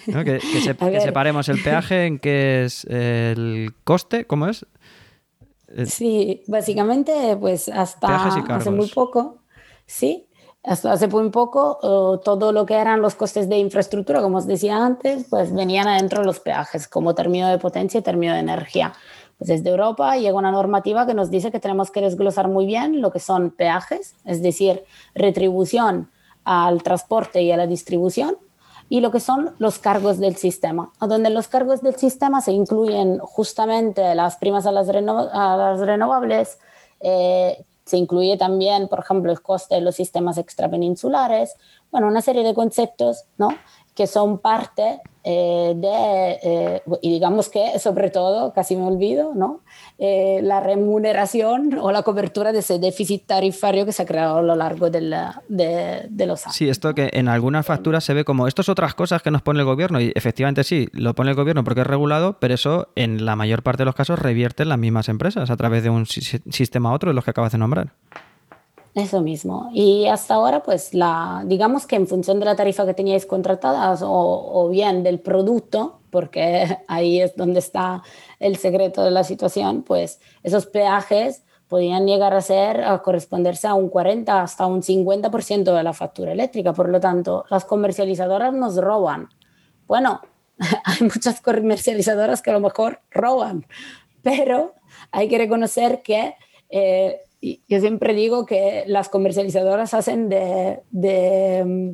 Que, 0.05 0.39
separemos 1.01 1.47
el 1.47 1.63
peaje 1.63 2.05
en 2.05 2.19
qué 2.19 2.65
es 2.65 2.83
el 2.85 3.73
coste, 3.85 4.25
¿cómo 4.25 4.47
es? 4.47 4.65
Sí, 5.85 6.43
básicamente, 6.47 7.38
pues 7.39 7.69
hasta 7.69 8.27
hace 8.27 8.71
muy 8.71 8.89
poco, 8.89 9.38
sí, 9.85 10.27
hace 10.63 11.07
muy 11.07 11.29
poco, 11.29 12.19
todo 12.23 12.51
lo 12.51 12.65
que 12.65 12.75
eran 12.75 13.01
los 13.01 13.15
costes 13.15 13.47
de 13.49 13.57
infraestructura, 13.57 14.21
como 14.21 14.37
os 14.37 14.47
decía 14.47 14.77
antes, 14.77 15.25
pues 15.29 15.53
venían 15.53 15.87
adentro 15.87 16.19
de 16.19 16.25
los 16.25 16.39
peajes, 16.39 16.87
como 16.87 17.15
término 17.15 17.47
de 17.47 17.57
potencia 17.57 17.99
y 17.99 18.03
término 18.03 18.33
de 18.33 18.39
energía. 18.39 18.93
Pues 19.37 19.47
desde 19.47 19.69
Europa 19.69 20.17
llega 20.17 20.37
una 20.37 20.51
normativa 20.51 21.05
que 21.05 21.13
nos 21.13 21.31
dice 21.31 21.49
que 21.49 21.61
tenemos 21.61 21.91
que 21.91 22.01
desglosar 22.01 22.49
muy 22.49 22.65
bien 22.65 23.01
lo 23.01 23.11
que 23.11 23.19
son 23.19 23.51
peajes, 23.51 24.15
es 24.25 24.41
decir, 24.41 24.83
retribución 25.15 26.11
al 26.43 26.83
transporte 26.83 27.41
y 27.41 27.51
a 27.51 27.57
la 27.57 27.65
distribución, 27.65 28.37
y 28.89 29.01
lo 29.01 29.11
que 29.11 29.19
son 29.19 29.55
los 29.59 29.79
cargos 29.79 30.19
del 30.19 30.35
sistema, 30.35 30.91
donde 30.99 31.29
los 31.29 31.47
cargos 31.47 31.81
del 31.81 31.95
sistema 31.95 32.41
se 32.41 32.51
incluyen 32.51 33.19
justamente 33.19 34.13
las 34.15 34.35
primas 34.37 34.65
a 34.65 34.71
las, 34.71 34.89
a 34.89 35.57
las 35.57 35.79
renovables, 35.79 36.57
eh, 36.99 37.63
se 37.89 37.97
incluye 37.97 38.38
también, 38.38 38.88
por 38.88 38.99
ejemplo, 38.99 39.32
el 39.32 39.41
coste 39.41 39.75
de 39.75 39.82
los 39.82 39.95
sistemas 39.95 40.38
extrapeninsulares, 40.38 41.56
bueno, 41.91 42.08
una 42.08 42.21
serie 42.21 42.43
de 42.43 42.54
conceptos 42.54 43.25
¿no? 43.38 43.49
que 43.95 44.06
son 44.06 44.38
parte 44.38 45.02
eh, 45.23 45.73
de, 45.75 46.39
eh, 46.43 46.84
y 47.02 47.12
digamos 47.12 47.49
que 47.49 47.80
sobre 47.80 48.12
todo, 48.12 48.54
casi 48.54 48.75
me 48.75 48.86
olvido, 48.86 49.34
¿no? 49.34 49.62
Eh, 50.01 50.39
la 50.43 50.62
remuneración 50.62 51.77
o 51.77 51.91
la 51.91 52.03
cobertura 52.03 52.53
de 52.53 52.59
ese 52.59 52.79
déficit 52.79 53.25
tarifario 53.25 53.85
que 53.85 53.91
se 53.91 54.03
ha 54.03 54.05
creado 54.05 54.38
a 54.38 54.41
lo 54.41 54.55
largo 54.55 54.89
de, 54.89 55.01
los 55.01 56.45
años. 56.45 56.55
Sí, 56.55 56.69
esto 56.69 56.95
que 56.95 57.09
en 57.12 57.27
algunas 57.27 57.65
facturas 57.65 58.05
se 58.05 58.13
ve 58.13 58.23
como, 58.23 58.47
esto 58.47 58.62
es 58.62 58.69
otras 58.69 58.93
cosas 58.93 59.21
que 59.21 59.29
nos 59.29 59.41
pone 59.41 59.59
el 59.59 59.65
gobierno 59.65 59.99
y 59.99 60.13
efectivamente 60.15 60.63
sí, 60.63 60.88
lo 60.93 61.15
pone 61.15 61.31
el 61.31 61.35
gobierno 61.35 61.65
porque 61.65 61.81
es 61.81 61.88
regulado, 61.88 62.38
pero 62.39 62.53
eso 62.53 62.88
en 62.95 63.25
la 63.25 63.35
mayor 63.35 63.62
parte 63.62 63.81
de 63.81 63.88
los 63.88 63.95
casos 63.95 64.19
revierte 64.19 64.63
en 64.63 64.69
las 64.69 64.79
mismas 64.79 65.09
empresas 65.09 65.49
a 65.49 65.57
través 65.57 65.83
de 65.83 65.89
un 65.89 66.05
sistema 66.05 66.93
otro 66.93 67.09
de 67.09 67.13
los 67.13 67.25
que 67.25 67.31
acabas 67.31 67.51
de 67.51 67.57
nombrar. 67.57 67.91
Eso 68.99 69.21
mismo. 69.21 69.69
Y 69.73 70.07
hasta 70.07 70.33
ahora, 70.33 70.62
pues, 70.62 70.93
la, 70.93 71.43
digamos 71.45 71.88
que 71.88 71.95
en 71.95 72.07
función 72.07 72.39
de 72.39 72.45
la 72.45 72.55
tarifa 72.55 72.85
que 72.85 72.93
teníais 72.93 73.25
contratada 73.25 73.97
o, 74.01 74.67
bien 74.69 75.03
del 75.03 75.19
producto, 75.19 75.99
porque 76.09 76.77
ahí 76.88 77.21
es 77.21 77.35
donde 77.35 77.59
está 77.59 78.03
el 78.39 78.57
secreto 78.57 79.03
de 79.03 79.12
la 79.12 79.23
situación, 79.23 79.83
pues 79.83 80.19
esos 80.43 80.65
peajes 80.65 81.43
podían 81.69 82.07
llegar 82.07 82.33
a 82.33 82.41
ser, 82.41 82.83
a 82.83 83.01
corresponderse 83.01 83.67
a 83.67 83.75
un 83.75 83.89
40 83.89 84.41
hasta 84.41 84.65
un 84.65 84.81
50% 84.81 85.75
de 85.75 85.83
la 85.83 85.93
factura 85.93 86.31
eléctrica. 86.31 86.73
Por 86.73 86.89
lo 86.89 86.99
tanto, 86.99 87.45
las 87.49 87.63
comercializadoras 87.63 88.53
nos 88.53 88.75
roban. 88.77 89.29
Bueno, 89.88 90.19
hay 90.83 91.01
muchas 91.01 91.39
comercializadoras 91.41 92.41
que 92.41 92.49
a 92.49 92.53
lo 92.53 92.59
mejor 92.59 92.99
roban, 93.12 93.65
pero 94.23 94.73
hay 95.12 95.29
que 95.29 95.38
reconocer 95.38 96.01
que 96.01 96.35
eh, 96.69 97.21
yo 97.41 97.80
siempre 97.80 98.13
digo 98.13 98.45
que 98.45 98.84
las 98.88 99.10
comercializadoras 99.10 99.93
hacen 99.93 100.30
de, 100.30 100.82
mm, 101.65 101.91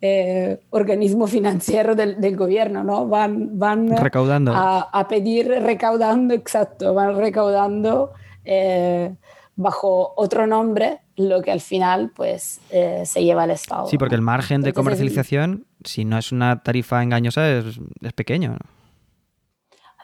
eh, 0.00 0.60
organismo 0.70 1.26
financiero 1.26 1.94
del, 1.94 2.36
gobierno, 2.36 2.84
¿no? 2.84 3.08
Van, 3.08 3.58
van 3.58 3.96
recaudando. 3.96 4.52
A, 4.54 5.06
pedir, 5.08 5.48
recaudando, 5.48 6.34
exacto, 6.34 6.94
van 6.94 7.16
recaudando 7.16 8.12
eh, 8.44 9.14
bajo 9.56 10.12
otro 10.16 10.46
nombre 10.46 11.00
lo 11.16 11.42
que 11.42 11.52
al 11.52 11.60
final 11.60 12.10
pues 12.14 12.60
eh, 12.70 13.02
se 13.06 13.22
lleva 13.22 13.44
al 13.44 13.50
Estado. 13.50 13.86
Sí, 13.86 13.98
porque 13.98 14.16
el 14.16 14.20
margen 14.20 14.62
de 14.62 14.72
comercialización, 14.72 15.66
si 15.84 16.04
no 16.04 16.18
es 16.18 16.32
una 16.32 16.62
tarifa 16.62 17.02
engañosa, 17.02 17.48
es, 17.50 17.80
es 18.00 18.12
pequeño. 18.12 18.50
¿no? 18.50 18.73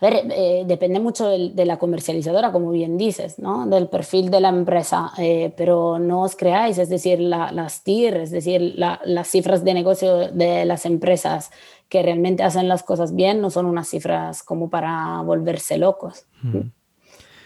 A 0.01 0.09
ver, 0.09 0.27
eh, 0.31 0.65
depende 0.67 0.99
mucho 0.99 1.29
de, 1.29 1.65
la 1.67 1.79
comercializadora, 1.79 2.53
como 2.53 2.71
bien 2.71 2.97
dices, 2.97 3.39
¿no? 3.39 3.67
del 3.67 3.89
perfil 3.89 4.31
de 4.31 4.41
la 4.41 4.49
empresa, 4.49 5.13
eh, 5.19 5.53
pero 5.57 5.99
no 5.99 6.23
os 6.23 6.37
creáis, 6.37 6.79
es 6.79 6.89
decir, 6.89 7.21
las 7.21 7.85
TIR, 7.85 8.17
es 8.17 8.31
decir, 8.31 8.77
las 8.77 9.29
cifras 9.29 9.63
de 9.63 9.75
negocio 9.75 10.31
de 10.33 10.65
las 10.65 10.87
empresas 10.87 11.51
que 11.91 12.03
realmente 12.03 12.43
hacen 12.43 12.67
las 12.67 12.83
cosas 12.83 13.15
bien 13.15 13.43
no 13.43 13.51
son 13.51 13.67
unas 13.67 13.89
cifras 13.89 14.43
como 14.43 14.71
para 14.71 15.21
volverse 15.21 15.77
locos. 15.77 16.25
Hmm. 16.43 16.71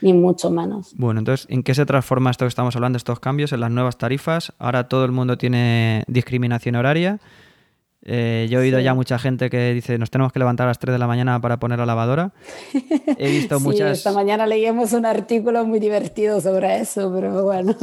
Ni 0.00 0.12
mucho 0.12 0.50
menos. 0.50 0.94
Bueno, 0.96 1.20
entonces, 1.20 1.46
¿en 1.48 1.62
qué 1.62 1.74
se 1.74 1.86
transforma 1.86 2.30
esto 2.30 2.44
que 2.44 2.50
estamos 2.50 2.76
hablando, 2.76 2.98
estos 2.98 3.20
cambios 3.20 3.52
en 3.52 3.60
las 3.60 3.70
nuevas 3.70 3.96
tarifas? 3.96 4.52
Ahora 4.58 4.86
todo 4.86 5.04
el 5.06 5.12
mundo 5.12 5.38
tiene 5.38 6.04
discriminación 6.08 6.76
horaria. 6.76 7.20
Eh, 8.06 8.46
yo 8.50 8.58
he 8.58 8.62
oído 8.62 8.80
ya 8.80 8.92
mucha 8.92 9.18
gente 9.18 9.48
que 9.48 9.72
dice, 9.72 9.96
nos 9.96 10.10
tenemos 10.10 10.30
que 10.30 10.38
levantar 10.38 10.66
a 10.66 10.70
las 10.70 10.78
3 10.78 10.92
de 10.92 10.98
la 10.98 11.06
mañana 11.06 11.40
para 11.40 11.58
poner 11.58 11.78
la 11.78 11.86
lavadora. 11.86 12.32
He 13.16 13.30
visto 13.30 13.58
sí, 13.58 13.64
muchas... 13.64 13.98
Esta 13.98 14.12
mañana 14.12 14.46
leíamos 14.46 14.92
un 14.92 15.06
artículo 15.06 15.64
muy 15.64 15.80
divertido 15.80 16.40
sobre 16.40 16.80
eso, 16.80 17.10
pero 17.14 17.42
bueno, 17.42 17.74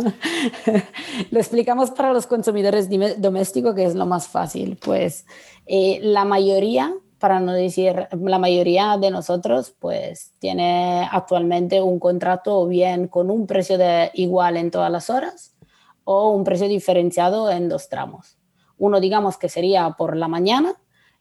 lo 1.32 1.40
explicamos 1.40 1.90
para 1.90 2.14
los 2.14 2.28
consumidores 2.28 2.88
domésticos, 3.20 3.74
que 3.74 3.86
es 3.86 3.96
lo 3.96 4.06
más 4.06 4.28
fácil. 4.28 4.78
Pues 4.80 5.26
eh, 5.66 6.00
la 6.04 6.24
mayoría, 6.24 6.94
para 7.18 7.40
no 7.40 7.54
decir 7.54 8.08
la 8.12 8.38
mayoría 8.38 8.98
de 8.98 9.10
nosotros, 9.10 9.74
pues 9.80 10.34
tiene 10.38 11.08
actualmente 11.12 11.82
un 11.82 12.00
contrato 12.00 12.68
bien 12.68 13.08
con 13.08 13.32
un 13.32 13.48
precio 13.48 13.80
de 13.80 14.12
igual 14.14 14.58
en 14.58 14.70
todas 14.70 14.92
las 14.92 15.10
horas 15.10 15.56
o 16.04 16.30
un 16.30 16.44
precio 16.44 16.68
diferenciado 16.68 17.50
en 17.50 17.70
dos 17.70 17.90
tramos 17.90 18.41
Uno, 18.82 19.00
digamos, 19.00 19.38
que 19.38 19.48
sería 19.48 19.92
por 19.92 20.18
la 20.18 20.28
mañana 20.28 20.74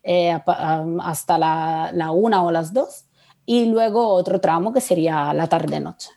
eh, 0.02 0.34
hasta 0.46 1.36
la, 1.36 2.10
una 2.10 2.42
o 2.42 2.50
las 2.50 2.72
dos, 2.72 3.04
y 3.44 3.66
luego 3.66 4.08
otro 4.08 4.40
tramo 4.40 4.72
que 4.72 4.80
sería 4.80 5.34
la 5.34 5.46
tarde-noche. 5.46 6.08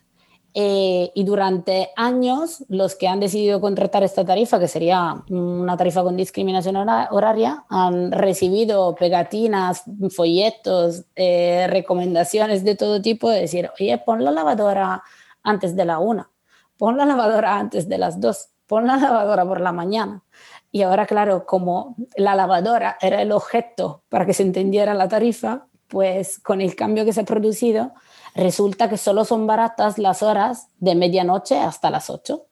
Eh, 0.53 1.11
y 1.13 1.23
durante 1.25 1.89
años, 1.97 2.63
los 2.69 2.95
que 2.95 3.09
han 3.09 3.19
decidido 3.19 3.59
contratar 3.59 4.03
esta 4.03 4.23
tarifa, 4.23 4.57
que 4.57 4.69
sería 4.69 5.21
una 5.29 5.75
tarifa 5.75 6.01
con 6.01 6.15
discriminación 6.15 6.77
horaria, 6.77 7.65
han 7.69 8.13
recibido 8.13 8.95
pegatinas, 8.95 9.83
folletos, 10.15 11.03
eh, 11.17 11.67
recomendaciones 11.69 12.63
de 12.63 12.75
todo 12.77 13.01
tipo 13.01 13.29
de 13.29 13.41
decir, 13.41 13.69
oye, 13.77 13.97
pon 13.97 14.23
la 14.23 14.31
lavadora 14.31 15.03
antes 15.43 15.75
de 15.75 15.83
la 15.83 15.99
una, 15.99 16.29
pon 16.77 16.95
la 16.95 17.05
lavadora 17.05 17.57
antes 17.57 17.89
de 17.89 17.97
las 17.97 18.21
dos, 18.21 18.47
pon 18.65 18.87
la 18.87 18.95
lavadora 18.95 19.43
por 19.45 19.59
la 19.59 19.73
mañana. 19.73 20.23
Y 20.75 20.81
ahora, 20.81 21.05
claro, 21.05 21.45
como 21.45 21.95
la 22.17 22.33
lavadora 22.33 22.97
era 22.99 23.21
el 23.21 23.31
objeto 23.31 24.01
para 24.09 24.25
que 24.25 24.33
se 24.33 24.41
entendiera 24.41 24.95
la 24.95 25.07
tarifa, 25.07 25.67
pues 25.87 26.39
con 26.39 26.61
el 26.61 26.75
cambio 26.75 27.05
que 27.05 27.13
se 27.13 27.21
ha 27.21 27.25
producido, 27.25 27.93
resulta 28.33 28.89
que 28.89 28.97
solo 28.97 29.23
son 29.23 29.45
baratas 29.45 29.99
las 29.99 30.23
horas 30.23 30.69
de 30.79 30.95
medianoche 30.95 31.59
hasta 31.59 31.91
las 31.91 32.09
8 32.09 32.47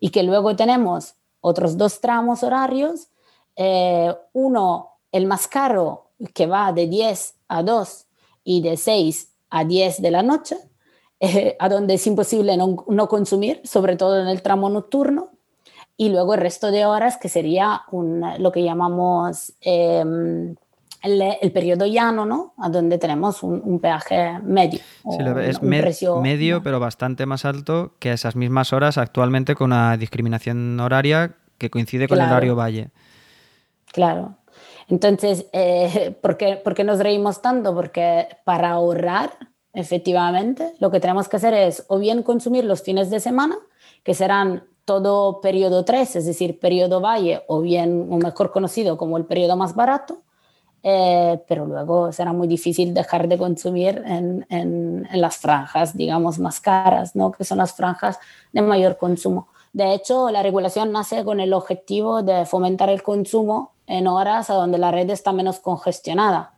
y 0.00 0.08
que 0.08 0.22
luego 0.22 0.56
tenemos 0.56 1.16
otros 1.42 1.76
dos 1.76 2.00
tramos 2.00 2.42
horarios, 2.42 3.08
eh, 3.56 4.14
uno, 4.32 4.92
el 5.12 5.26
más 5.26 5.46
caro, 5.46 6.12
que 6.32 6.46
va 6.46 6.72
de 6.72 6.86
10 6.86 7.34
a 7.48 7.62
2 7.62 8.06
y 8.42 8.62
de 8.62 8.78
6 8.78 9.34
a 9.50 9.64
10 9.64 10.00
de 10.00 10.10
la 10.10 10.22
noche, 10.22 10.56
eh, 11.20 11.56
a 11.58 11.68
donde 11.68 11.92
es 11.92 12.06
imposible 12.06 12.56
no, 12.56 12.86
no, 12.88 13.06
consumir, 13.06 13.60
sobre 13.64 13.96
todo 13.96 14.18
en 14.18 14.28
el 14.28 14.40
tramo 14.40 14.70
nocturno, 14.70 15.35
y 15.96 16.10
luego 16.10 16.34
el 16.34 16.40
resto 16.40 16.70
de 16.70 16.86
horas, 16.86 17.16
que 17.16 17.28
sería 17.28 17.82
un, 17.90 18.24
lo 18.38 18.52
que 18.52 18.62
llamamos... 18.62 19.52
Eh, 19.60 20.54
el, 21.02 21.52
periodo 21.52 21.86
llano, 21.86 22.26
¿no? 22.26 22.54
A 22.58 22.68
donde 22.68 22.98
tenemos 22.98 23.42
un, 23.42 23.78
peaje 23.80 24.38
medio. 24.42 24.80
Sí, 25.04 25.18
es 25.42 25.62
medio, 25.62 26.62
pero 26.62 26.80
bastante 26.80 27.26
más 27.26 27.44
alto 27.44 27.94
que 27.98 28.12
esas 28.12 28.36
mismas 28.36 28.72
horas 28.72 28.98
actualmente 28.98 29.54
con 29.54 29.66
una 29.66 29.96
discriminación 29.96 30.78
horaria 30.80 31.36
que 31.58 31.70
coincide 31.70 32.08
con 32.08 32.18
el 32.18 32.26
horario 32.26 32.56
valle. 32.56 32.90
Claro. 33.92 34.36
Entonces, 34.88 35.46
eh, 35.52 36.16
¿por, 36.22 36.36
qué, 36.36 36.56
¿por 36.56 36.74
qué 36.74 36.84
nos 36.84 36.98
reímos 36.98 37.42
tanto? 37.42 37.74
Porque 37.74 38.28
para 38.44 38.70
ahorrar, 38.70 39.32
efectivamente, 39.72 40.74
lo 40.80 40.90
que 40.90 41.00
tenemos 41.00 41.28
que 41.28 41.36
hacer 41.36 41.54
es 41.54 41.84
o 41.88 41.98
bien 41.98 42.22
consumir 42.22 42.64
los 42.64 42.82
fines 42.82 43.10
de 43.10 43.20
semana, 43.20 43.56
que 44.02 44.14
serán 44.14 44.64
todo 44.86 45.40
periodo 45.42 45.84
3, 45.84 46.16
es 46.16 46.26
decir, 46.26 46.58
periodo 46.58 47.00
valle, 47.02 47.42
o 47.48 47.60
bien, 47.60 48.08
mejor 48.08 48.52
conocido 48.52 48.96
como 48.96 49.18
el 49.18 49.26
periodo 49.26 49.56
más 49.56 49.74
barato, 49.74 50.22
eh, 50.82 51.42
pero 51.48 51.66
luego 51.66 52.12
será 52.12 52.32
muy 52.32 52.46
difícil 52.46 52.94
dejar 52.94 53.26
de 53.26 53.36
consumir 53.36 54.02
en, 54.06 54.46
en, 54.48 55.08
las 55.12 55.38
franjas, 55.38 55.96
digamos, 55.96 56.38
más 56.38 56.60
caras, 56.60 57.16
¿no? 57.16 57.32
que 57.32 57.44
son 57.44 57.58
las 57.58 57.74
franjas 57.74 58.20
de 58.52 58.62
mayor 58.62 58.96
consumo. 58.96 59.48
De 59.72 59.92
hecho, 59.92 60.30
la 60.30 60.44
regulación 60.44 60.92
nace 60.92 61.24
con 61.24 61.40
el 61.40 61.52
objetivo 61.52 62.22
de 62.22 62.46
fomentar 62.46 62.88
el 62.88 63.02
consumo 63.02 63.72
en 63.88 64.06
horas 64.06 64.50
a 64.50 64.54
donde 64.54 64.78
la 64.78 64.92
red 64.92 65.10
está 65.10 65.32
menos 65.32 65.58
congestionada. 65.58 66.54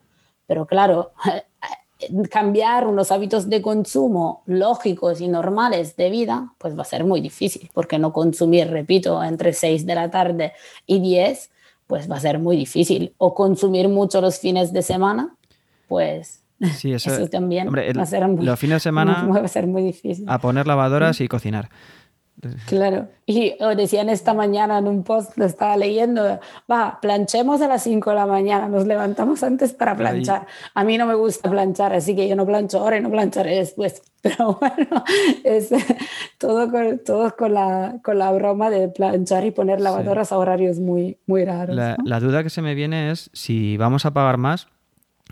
Pero 0.47 0.67
claro, 0.67 1.13
cambiar 2.31 2.87
unos 2.87 3.11
hábitos 3.11 3.49
de 3.49 3.61
consumo 3.61 4.43
lógicos 4.47 5.21
y 5.21 5.29
normales 5.29 5.97
de 5.97 6.11
vida, 6.11 6.53
pues 6.59 6.77
va 6.77 6.83
a 6.83 6.87
ser 6.87 7.05
muy 7.05 7.21
difícil, 7.21 7.71
porque 7.75 7.99
no 7.99 8.13
consumir, 8.13 8.69
repito, 8.69 9.23
entre 9.23 9.53
6 9.53 9.85
de 9.85 9.95
la 9.95 10.11
tarde 10.11 10.53
y 10.87 11.01
10 11.01 11.51
pues 11.89 12.09
va 12.09 12.17
a 12.17 12.21
ser 12.21 12.39
muy 12.39 12.57
difícil. 12.57 13.13
O 13.19 13.35
consumir 13.35 13.89
mucho 13.89 14.21
los 14.21 14.39
fines 14.39 14.73
de 14.73 14.83
semana, 14.83 15.35
pues 15.89 16.43
sí, 16.77 16.93
eso, 16.95 17.29
también 17.29 17.69
va 17.69 18.03
a 18.03 18.07
ser 18.07 18.29
muy, 18.29 18.45
los 18.45 18.61
fines 18.61 18.77
de 18.77 18.81
semana 18.81 19.27
va 19.35 19.41
a 19.41 19.49
ser 19.49 19.67
muy 19.67 19.83
difícil. 19.83 20.25
A 20.29 20.39
poner 20.39 20.69
lavadoras 20.69 21.21
y 21.21 21.27
cocinar. 21.27 21.71
Claro, 22.67 23.09
y 23.27 23.55
decían 23.77 24.09
esta 24.09 24.33
mañana 24.33 24.79
en 24.79 24.87
un 24.87 25.03
post, 25.03 25.37
lo 25.37 25.45
estaba 25.45 25.77
leyendo, 25.77 26.39
va, 26.71 26.99
planchemos 27.01 27.61
a 27.63 27.69
las 27.69 27.83
5 27.83 28.11
de 28.11 28.17
la 28.17 28.27
mañana, 28.27 28.69
nos 28.69 28.87
levantamos 28.87 29.43
antes 29.43 29.73
para 29.73 29.97
planchar. 29.97 30.47
A 30.75 30.85
mí 30.85 30.97
no 30.99 31.07
me 31.07 31.15
gusta 31.15 31.51
planchar, 31.51 31.93
así 31.95 32.15
que 32.15 32.29
yo 32.29 32.37
no 32.37 32.47
plancho 32.47 32.79
ahora 32.79 32.99
y 32.99 33.01
no 33.01 33.11
plancharé 33.11 33.57
después. 33.57 34.03
Pero 34.23 34.59
bueno, 34.61 35.05
es 35.45 35.71
todo 36.39 36.71
con, 36.71 37.01
todo 37.05 37.35
con, 37.37 37.55
la, 37.55 37.99
con 38.03 38.19
la 38.19 38.31
broma 38.33 38.71
de 38.71 38.89
planchar 38.89 39.45
y 39.45 39.51
poner 39.51 39.81
lavadoras 39.81 40.33
a 40.33 40.39
horarios 40.39 40.79
muy, 40.79 41.19
muy 41.27 41.45
raros. 41.45 41.77
La, 41.77 42.21
duda 42.21 42.43
que 42.43 42.51
se 42.51 42.63
me 42.63 42.75
viene 42.75 43.11
es 43.11 43.31
si 43.33 43.77
vamos 43.77 44.07
a 44.07 44.13
pagar 44.13 44.37
más, 44.37 44.69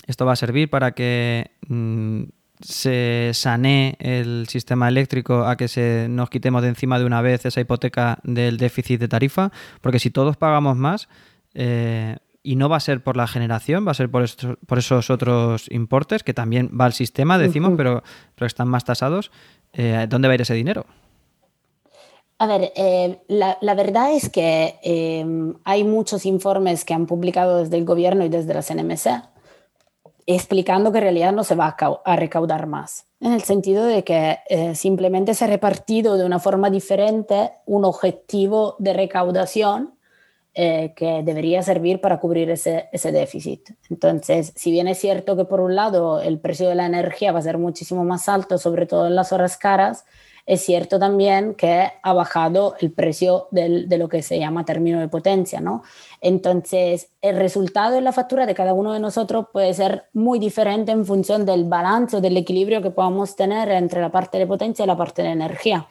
esto 0.07 0.27
va 0.27 0.33
a 0.33 0.37
servir 0.37 0.71
para 0.71 0.93
que... 0.93 1.53
Mm, 1.69 2.25
se 2.61 3.31
sanee 3.35 3.97
el 3.99 4.47
sistema 4.49 4.89
eléctrico 4.89 5.45
a 5.45 5.57
que 5.57 5.69
se 5.69 6.07
nos 6.09 6.31
quitemos 6.31 6.63
de 6.63 6.69
encima 6.69 6.99
de 6.99 7.05
una 7.05 7.21
vez 7.21 7.45
esa 7.45 7.61
hipoteca 7.61 8.19
del 8.23 8.57
déficit 8.57 9.01
de 9.01 9.09
tarifa, 9.09 9.53
porque 9.81 9.99
si 9.99 10.11
todos 10.11 10.37
pagamos 10.37 10.77
más, 10.77 11.09
eh, 11.55 12.17
y 12.43 12.57
no 12.57 12.69
va 12.69 12.77
a 12.77 12.81
ser 12.81 13.03
por 13.03 13.17
la 13.17 13.27
generación, 13.27 13.87
va 13.87 13.91
a 13.91 13.95
ser 13.95 14.11
por, 14.11 14.25
por 14.67 14.79
esos 14.79 15.11
otros 15.11 15.67
importes, 15.71 16.23
que 16.23 16.33
también 16.33 16.71
va 16.79 16.87
al 16.87 16.93
sistema, 16.93 17.39
decimos, 17.39 17.73
pero, 17.77 18.03
pero 18.35 18.47
están 18.47 18.69
más 18.69 18.85
tasados, 18.85 19.33
eh, 19.73 20.07
¿dónde 20.09 20.29
va 20.29 20.33
a 20.33 20.37
ir 20.37 20.43
ese 20.43 20.55
dinero? 20.55 20.87
A 22.39 22.47
ver, 22.47 22.73
eh, 22.77 23.19
la, 23.29 23.59
la, 23.63 23.75
verdad 23.75 24.13
es 24.13 24.29
que 24.29 24.75
hay 25.65 25.85
muchos 25.85 26.27
informes 26.27 26.85
que 26.85 26.93
han 26.93 27.07
publicado 27.07 27.59
desde 27.59 27.79
el 27.79 27.85
gobierno 27.85 28.25
y 28.25 28.29
desde 28.29 28.53
la 28.53 28.63
CNMC 28.63 29.36
explicando 30.27 30.91
que 30.91 30.99
en 30.99 31.05
realidad 31.05 31.33
no 31.33 31.45
se 31.45 31.55
va 31.55 31.77
a, 32.05 32.17
recaudar 32.17 32.67
más, 32.67 33.07
en 33.21 33.33
el 33.33 33.43
sentido 33.43 33.85
de 33.85 34.03
que 34.03 34.39
eh, 34.49 34.75
simplemente 34.75 35.35
se 35.35 35.45
ha 35.45 35.49
repartido 35.49 36.17
de 36.17 36.27
una 36.27 36.41
forma 36.41 36.69
diferente 36.69 37.53
un 37.65 37.85
objetivo 37.85 38.75
de 38.79 38.93
recaudación 38.93 39.95
eh, 40.55 40.95
que 40.97 41.23
debería 41.23 41.63
servir 41.63 42.01
para 42.01 42.19
cubrir 42.19 42.51
ese, 42.51 42.89
ese, 42.91 43.13
déficit. 43.13 43.71
Entonces, 43.91 44.53
si 44.57 44.71
bien 44.71 44.89
es 44.89 44.99
cierto 44.99 45.37
que 45.37 45.45
por 45.45 45.61
un 45.61 45.77
lado 45.77 46.21
el 46.21 46.41
precio 46.41 46.69
de 46.69 46.75
la 46.75 46.87
energía 46.87 47.31
va 47.31 47.41
a 47.41 47.43
ser 47.43 47.59
muchísimo 47.59 48.05
más 48.05 48.29
alto, 48.29 48.57
sobre 48.59 48.87
todo 48.87 49.07
en 49.07 49.15
las 49.15 49.33
horas 49.33 49.59
caras, 49.59 50.07
es 50.47 50.65
cierto 50.65 51.01
también 51.01 51.55
que 51.55 51.91
ha 52.01 52.13
bajado 52.13 52.77
el 52.81 52.93
precio 52.93 53.49
de 53.51 53.99
lo 53.99 54.09
que 54.09 54.23
se 54.23 54.39
llama 54.39 54.65
término 54.65 55.01
de 55.01 55.09
potencia, 55.09 55.61
¿no? 55.61 55.83
Entonces, 56.21 57.11
el 57.21 57.37
resultado 57.37 57.97
en 57.97 58.05
la 58.05 58.13
factura 58.13 58.47
de 58.47 58.55
cada 58.55 58.73
uno 58.73 58.93
de 58.93 59.01
nosotros 59.01 59.47
puede 59.53 59.75
ser 59.75 60.05
muy 60.13 60.39
diferente 60.39 60.93
en 60.93 61.05
función 61.05 61.45
del 61.45 61.65
balance 61.65 62.17
o 62.17 62.21
del 62.21 62.37
equilibrio 62.37 62.81
que 62.81 62.91
podamos 62.91 63.35
tener 63.35 63.69
entre 63.71 64.01
la 64.01 64.11
parte 64.11 64.39
de 64.39 64.47
potencia 64.47 64.85
y 64.85 64.87
la 64.87 64.97
parte 64.97 65.23
de 65.23 65.31
energía. 65.31 65.89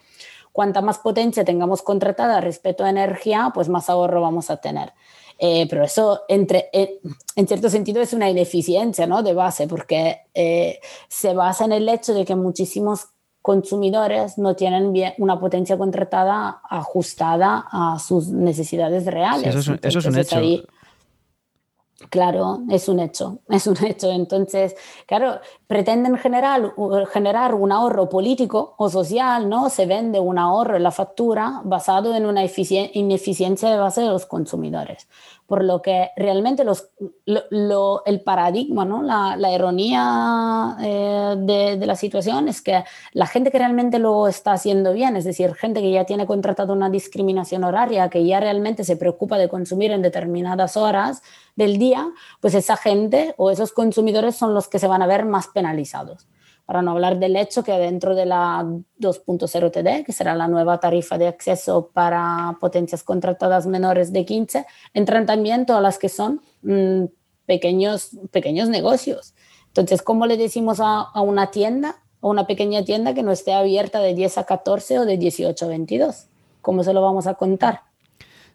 Cuanta 0.53 0.81
más 0.81 0.99
potencia 0.99 1.43
tengamos 1.43 1.81
contratada 1.81 2.39
respecto 2.39 2.85
a 2.85 2.89
energía, 2.89 3.51
pues 3.53 3.67
más 3.67 3.89
ahorro 3.89 4.21
vamos 4.21 4.49
a 4.49 4.57
tener. 4.57 4.93
Eh, 5.37 5.67
pero 5.69 5.83
eso, 5.83 6.21
entre, 6.29 6.69
eh, 6.71 7.01
en 7.35 7.45
cierto 7.45 7.69
sentido, 7.69 8.01
es 8.01 8.13
una 8.13 8.29
ineficiencia 8.29 9.05
¿no? 9.05 9.21
de 9.21 9.33
base, 9.33 9.67
porque 9.67 10.21
eh, 10.33 10.79
se 11.09 11.33
basa 11.33 11.65
en 11.65 11.73
el 11.73 11.89
hecho 11.89 12.13
de 12.13 12.23
que 12.23 12.35
muchísimos 12.35 13.07
consumidores 13.45 14.39
no 14.39 14.55
tienen 14.55 14.91
bien 14.91 15.13
una 15.19 15.39
potencia 15.39 15.77
contratada 15.77 16.61
ajustada 16.67 17.67
a 17.71 17.99
sus 17.99 18.29
necesidades 18.29 19.05
reales. 19.05 19.53
eso, 19.53 19.99
es, 19.99 20.05
un 20.07 20.17
hecho. 20.17 20.41
Claro, 22.09 22.61
es 22.69 22.87
un 22.87 22.99
hecho, 22.99 23.39
es 23.49 23.67
un 23.67 23.83
hecho. 23.83 24.11
Entonces, 24.11 24.75
claro, 25.05 25.39
pretenden 25.67 26.17
generar, 26.17 26.73
un 27.53 27.71
ahorro 27.71 28.09
político 28.09 28.75
o 28.77 28.89
social, 28.89 29.49
¿no? 29.49 29.69
Se 29.69 29.85
vende 29.85 30.19
un 30.19 30.37
ahorro 30.37 30.77
en 30.77 30.83
la 30.83 30.91
factura 30.91 31.61
basado 31.63 32.15
en 32.15 32.25
una 32.25 32.43
ineficiencia 32.43 33.69
de 33.69 33.77
base 33.77 34.01
de 34.01 34.07
los 34.07 34.25
consumidores 34.25 35.07
por 35.47 35.63
lo 35.63 35.81
que 35.81 36.09
realmente 36.15 36.63
el 36.63 38.21
paradigma, 38.21 38.83
¿no? 38.83 39.03
la, 39.03 39.35
la 39.37 39.51
ironía 39.51 40.75
eh, 40.81 41.35
de, 41.37 41.77
de, 41.77 41.85
la 41.85 41.95
situación 41.95 42.47
es 42.47 42.61
que 42.61 42.83
la 43.13 43.27
gente 43.27 43.51
que 43.51 43.59
realmente 43.59 43.99
lo 43.99 44.27
está 44.27 44.53
haciendo 44.53 44.93
bien, 44.93 45.15
es 45.15 45.23
decir, 45.23 45.53
gente 45.53 45.81
que 45.81 45.91
ya 45.91 46.05
tiene 46.05 46.25
contratado 46.25 46.73
una 46.73 46.89
discriminación 46.89 47.63
horaria, 47.63 48.09
que 48.09 48.25
ya 48.25 48.39
realmente 48.39 48.83
se 48.83 48.97
preocupa 48.97 49.37
de 49.37 49.47
consumir 49.47 49.91
en 49.91 50.01
determinadas 50.01 50.77
horas 50.77 51.21
del 51.55 51.77
día, 51.77 52.09
pues 52.41 52.53
esa 52.53 52.77
gente 52.77 53.33
o 53.37 53.51
esos 53.51 53.71
consumidores 53.71 54.35
son 54.35 54.53
los 54.53 54.67
que 54.67 54.79
se 54.79 54.87
van 54.87 55.01
a 55.01 55.07
ver 55.07 55.25
más 55.25 55.47
penalizados 55.47 56.27
para 56.65 56.81
no 56.81 56.91
hablar 56.91 57.19
del 57.19 57.35
hecho 57.35 57.63
que 57.63 57.71
dentro 57.73 58.15
de 58.15 58.25
la 58.25 58.65
2.0 58.99 59.71
TD, 59.71 60.03
que 60.03 60.11
será 60.11 60.35
la 60.35 60.47
nueva 60.47 60.79
tarifa 60.79 61.17
de 61.17 61.27
acceso 61.27 61.91
para 61.93 62.57
potencias 62.59 63.03
contratadas 63.03 63.67
menores 63.67 64.11
de 64.11 64.25
15, 64.25 64.65
entran 64.93 65.25
también 65.25 65.65
todas 65.65 65.83
las 65.83 65.99
que 65.99 66.09
son 66.09 66.41
mm, 66.63 67.05
pequeños, 67.45 68.17
pequeños 68.31 68.69
negocios. 68.69 69.35
Entonces, 69.67 70.01
¿cómo 70.01 70.25
le 70.25 70.37
decimos 70.37 70.79
a, 70.79 71.01
a, 71.01 71.21
una 71.21 71.51
tienda, 71.51 72.03
a 72.21 72.27
una 72.27 72.47
pequeña 72.47 72.83
tienda 72.83 73.13
que 73.13 73.23
no 73.23 73.31
esté 73.31 73.53
abierta 73.53 73.99
de 73.99 74.15
10 74.15 74.39
a 74.39 74.43
14 74.45 74.99
o 74.99 75.05
de 75.05 75.17
18 75.17 75.65
a 75.65 75.67
22? 75.67 76.27
¿Cómo 76.61 76.83
se 76.83 76.93
lo 76.93 77.01
vamos 77.01 77.27
a 77.27 77.35
contar? 77.35 77.83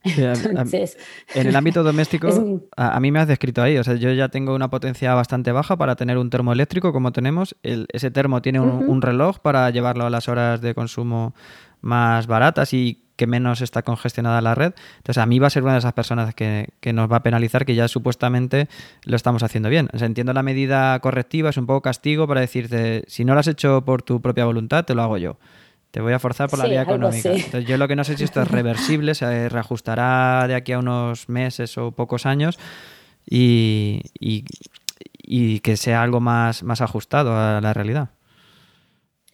en 1.34 1.46
el 1.46 1.56
ámbito 1.56 1.82
doméstico, 1.82 2.62
a, 2.76 3.00
mí 3.00 3.10
me 3.10 3.20
has 3.20 3.28
descrito 3.28 3.62
ahí. 3.62 3.76
O 3.76 3.84
sea, 3.84 3.94
yo 3.94 4.12
ya 4.12 4.28
tengo 4.28 4.54
una 4.54 4.70
potencia 4.70 5.14
bastante 5.14 5.52
baja 5.52 5.76
para 5.76 5.96
tener 5.96 6.16
un 6.18 6.30
termo 6.30 6.52
eléctrico 6.52 6.92
como 6.92 7.12
tenemos. 7.12 7.56
ese 7.62 8.10
termo 8.10 8.40
tiene 8.40 8.60
un, 8.60 9.02
reloj 9.02 9.38
para 9.38 9.68
llevarlo 9.70 10.06
a 10.06 10.10
las 10.10 10.28
horas 10.28 10.60
de 10.60 10.74
consumo 10.74 11.34
más 11.80 12.26
baratas 12.26 12.74
y 12.74 13.04
que 13.16 13.26
menos 13.26 13.60
está 13.60 13.82
congestionada 13.82 14.40
la 14.40 14.54
red. 14.54 14.72
Entonces, 14.96 15.22
a 15.22 15.26
mí 15.26 15.38
va 15.38 15.48
a 15.48 15.50
ser 15.50 15.62
una 15.62 15.72
de 15.72 15.80
esas 15.80 15.92
personas 15.92 16.34
que, 16.34 16.72
nos 16.94 17.12
va 17.12 17.16
a 17.16 17.22
penalizar 17.22 17.66
que 17.66 17.74
ya 17.74 17.86
supuestamente 17.86 18.68
lo 19.04 19.16
estamos 19.16 19.42
haciendo 19.42 19.68
bien. 19.68 19.90
O 19.92 19.98
sea, 19.98 20.06
entiendo 20.06 20.32
la 20.32 20.42
medida 20.42 20.98
correctiva, 21.00 21.50
es 21.50 21.58
un 21.58 21.66
poco 21.66 21.82
castigo 21.82 22.26
para 22.26 22.40
decirte, 22.40 23.04
si 23.08 23.26
no 23.26 23.34
lo 23.34 23.40
has 23.40 23.48
hecho 23.48 23.84
por 23.84 24.02
tu 24.02 24.22
propia 24.22 24.46
voluntad, 24.46 24.86
te 24.86 24.94
lo 24.94 25.02
hago 25.02 25.18
yo. 25.18 25.36
Te 25.90 26.00
voy 26.00 26.12
a 26.12 26.18
forzar 26.18 26.48
por 26.48 26.58
la 26.58 26.66
vía 26.66 26.82
económica. 26.82 27.32
Entonces, 27.32 27.64
yo 27.66 27.76
lo 27.76 27.88
que 27.88 27.96
no 27.96 28.04
sé 28.04 28.16
si 28.16 28.24
esto 28.24 28.42
es 28.42 28.48
reversible, 28.50 29.14
se 29.14 29.48
reajustará 29.48 30.46
de 30.46 30.54
aquí 30.54 30.72
a 30.72 30.78
unos 30.78 31.28
meses 31.28 31.76
o 31.78 31.92
pocos 31.92 32.26
años 32.26 32.58
y, 33.26 34.02
que 35.62 35.76
sea 35.76 36.02
algo 36.02 36.20
más, 36.20 36.62
más 36.62 36.80
ajustado 36.80 37.36
a 37.36 37.60
la 37.60 37.74
realidad. 37.74 38.10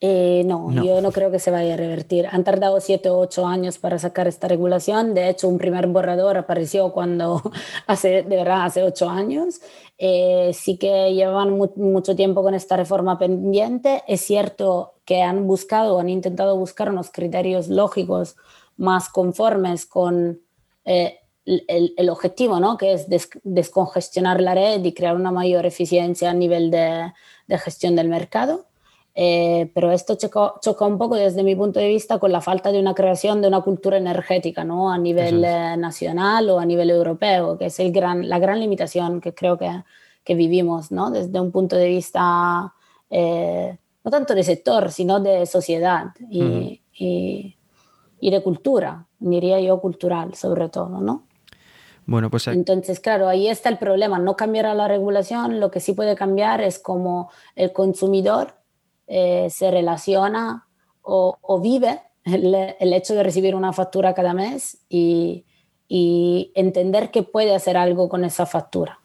Eh, 0.02 0.42
no, 0.44 0.70
yo 0.72 1.00
no 1.00 1.10
creo 1.10 1.30
que 1.30 1.38
se 1.38 1.50
vaya 1.50 1.74
a 1.74 1.76
revertir. 1.76 2.26
Han 2.30 2.44
tardado 2.44 2.80
siete 2.80 3.08
o 3.08 3.18
ocho 3.18 3.46
años 3.46 3.78
para 3.78 3.98
sacar 3.98 4.28
esta 4.28 4.46
regulación. 4.46 5.14
De 5.14 5.30
hecho, 5.30 5.48
un 5.48 5.56
primer 5.56 5.86
borrador 5.86 6.36
apareció 6.36 6.92
cuando 6.92 7.42
hace, 7.86 8.22
de 8.22 8.36
verdad, 8.36 8.64
hace 8.64 8.82
ocho 8.82 9.08
años. 9.08 9.60
Eh, 9.98 10.50
sí 10.52 10.76
que 10.76 11.14
llevan 11.14 11.56
mucho 11.76 12.14
tiempo 12.14 12.42
con 12.42 12.54
esta 12.54 12.76
reforma 12.76 13.18
pendiente. 13.18 14.02
Es 14.06 14.20
cierto 14.20 14.94
que 15.06 15.22
han 15.22 15.46
buscado, 15.46 15.98
han 15.98 16.10
intentado 16.10 16.56
buscar 16.56 16.90
unos 16.90 17.10
criterios 17.10 17.68
lógicos 17.68 18.36
más 18.76 19.08
conformes 19.08 19.86
con 19.86 20.40
eh, 20.84 21.20
el, 21.46 21.94
el, 21.96 22.10
objetivo, 22.10 22.60
¿no? 22.60 22.76
que 22.76 22.92
es 22.92 23.06
descongestionar 23.44 24.40
la 24.40 24.54
red 24.54 24.84
y 24.84 24.92
crear 24.92 25.16
una 25.16 25.30
mayor 25.30 25.64
eficiencia 25.64 26.30
a 26.30 26.34
nivel 26.34 26.70
de, 26.70 27.12
de 27.46 27.58
gestión 27.58 27.96
del 27.96 28.08
mercado. 28.08 28.65
Eh, 29.18 29.70
pero 29.72 29.92
esto 29.92 30.14
choca, 30.16 30.84
un 30.84 30.98
poco 30.98 31.14
desde 31.16 31.42
mi 31.42 31.56
punto 31.56 31.80
de 31.80 31.88
vista 31.88 32.18
con 32.18 32.30
la 32.30 32.42
falta 32.42 32.70
de 32.70 32.78
una 32.78 32.94
creación 32.94 33.40
de 33.40 33.48
una 33.48 33.62
cultura 33.62 33.96
energética 33.96 34.62
¿no? 34.62 34.92
a 34.92 34.98
nivel 34.98 35.42
eh, 35.42 35.74
nacional 35.78 36.50
o 36.50 36.58
a 36.58 36.66
nivel 36.66 36.90
europeo, 36.90 37.56
que 37.56 37.66
es 37.66 37.80
el 37.80 37.92
gran, 37.92 38.28
la 38.28 38.38
gran 38.38 38.60
limitación 38.60 39.22
que 39.22 39.32
creo 39.32 39.56
que, 39.56 39.70
que 40.22 40.34
vivimos 40.34 40.92
¿no? 40.92 41.10
desde 41.10 41.40
un 41.40 41.50
punto 41.50 41.76
de 41.76 41.88
vista 41.88 42.74
eh, 43.08 43.78
no 44.04 44.10
tanto 44.10 44.34
de 44.34 44.42
sector, 44.42 44.92
sino 44.92 45.18
de 45.18 45.46
sociedad 45.46 46.08
y, 46.28 46.82
y, 46.92 47.56
y, 48.20 48.30
de 48.30 48.42
cultura, 48.42 49.06
diría 49.18 49.58
yo 49.60 49.80
cultural 49.80 50.34
sobre 50.34 50.68
todo. 50.68 51.00
¿no? 51.00 51.24
Bueno, 52.04 52.28
pues... 52.28 52.48
Entonces, 52.48 53.00
claro, 53.00 53.28
ahí 53.28 53.48
está 53.48 53.70
el 53.70 53.78
problema, 53.78 54.18
no 54.18 54.36
cambiará 54.36 54.74
la 54.74 54.88
regulación, 54.88 55.58
lo 55.58 55.70
que 55.70 55.80
sí 55.80 55.94
puede 55.94 56.16
cambiar 56.16 56.60
es 56.60 56.78
como 56.78 57.30
el 57.54 57.72
consumidor 57.72 58.56
eh, 59.06 59.48
se 59.50 59.70
relaciona 59.70 60.66
o, 61.02 61.60
vive 61.62 62.00
el, 62.24 62.92
hecho 62.92 63.14
de 63.14 63.22
recibir 63.22 63.54
una 63.54 63.72
factura 63.72 64.14
cada 64.14 64.34
mes 64.34 64.78
y, 64.88 65.44
entender 65.88 67.12
que 67.12 67.22
puede 67.22 67.54
hacer 67.54 67.76
algo 67.76 68.08
con 68.08 68.24
esa 68.24 68.44
factura. 68.44 68.98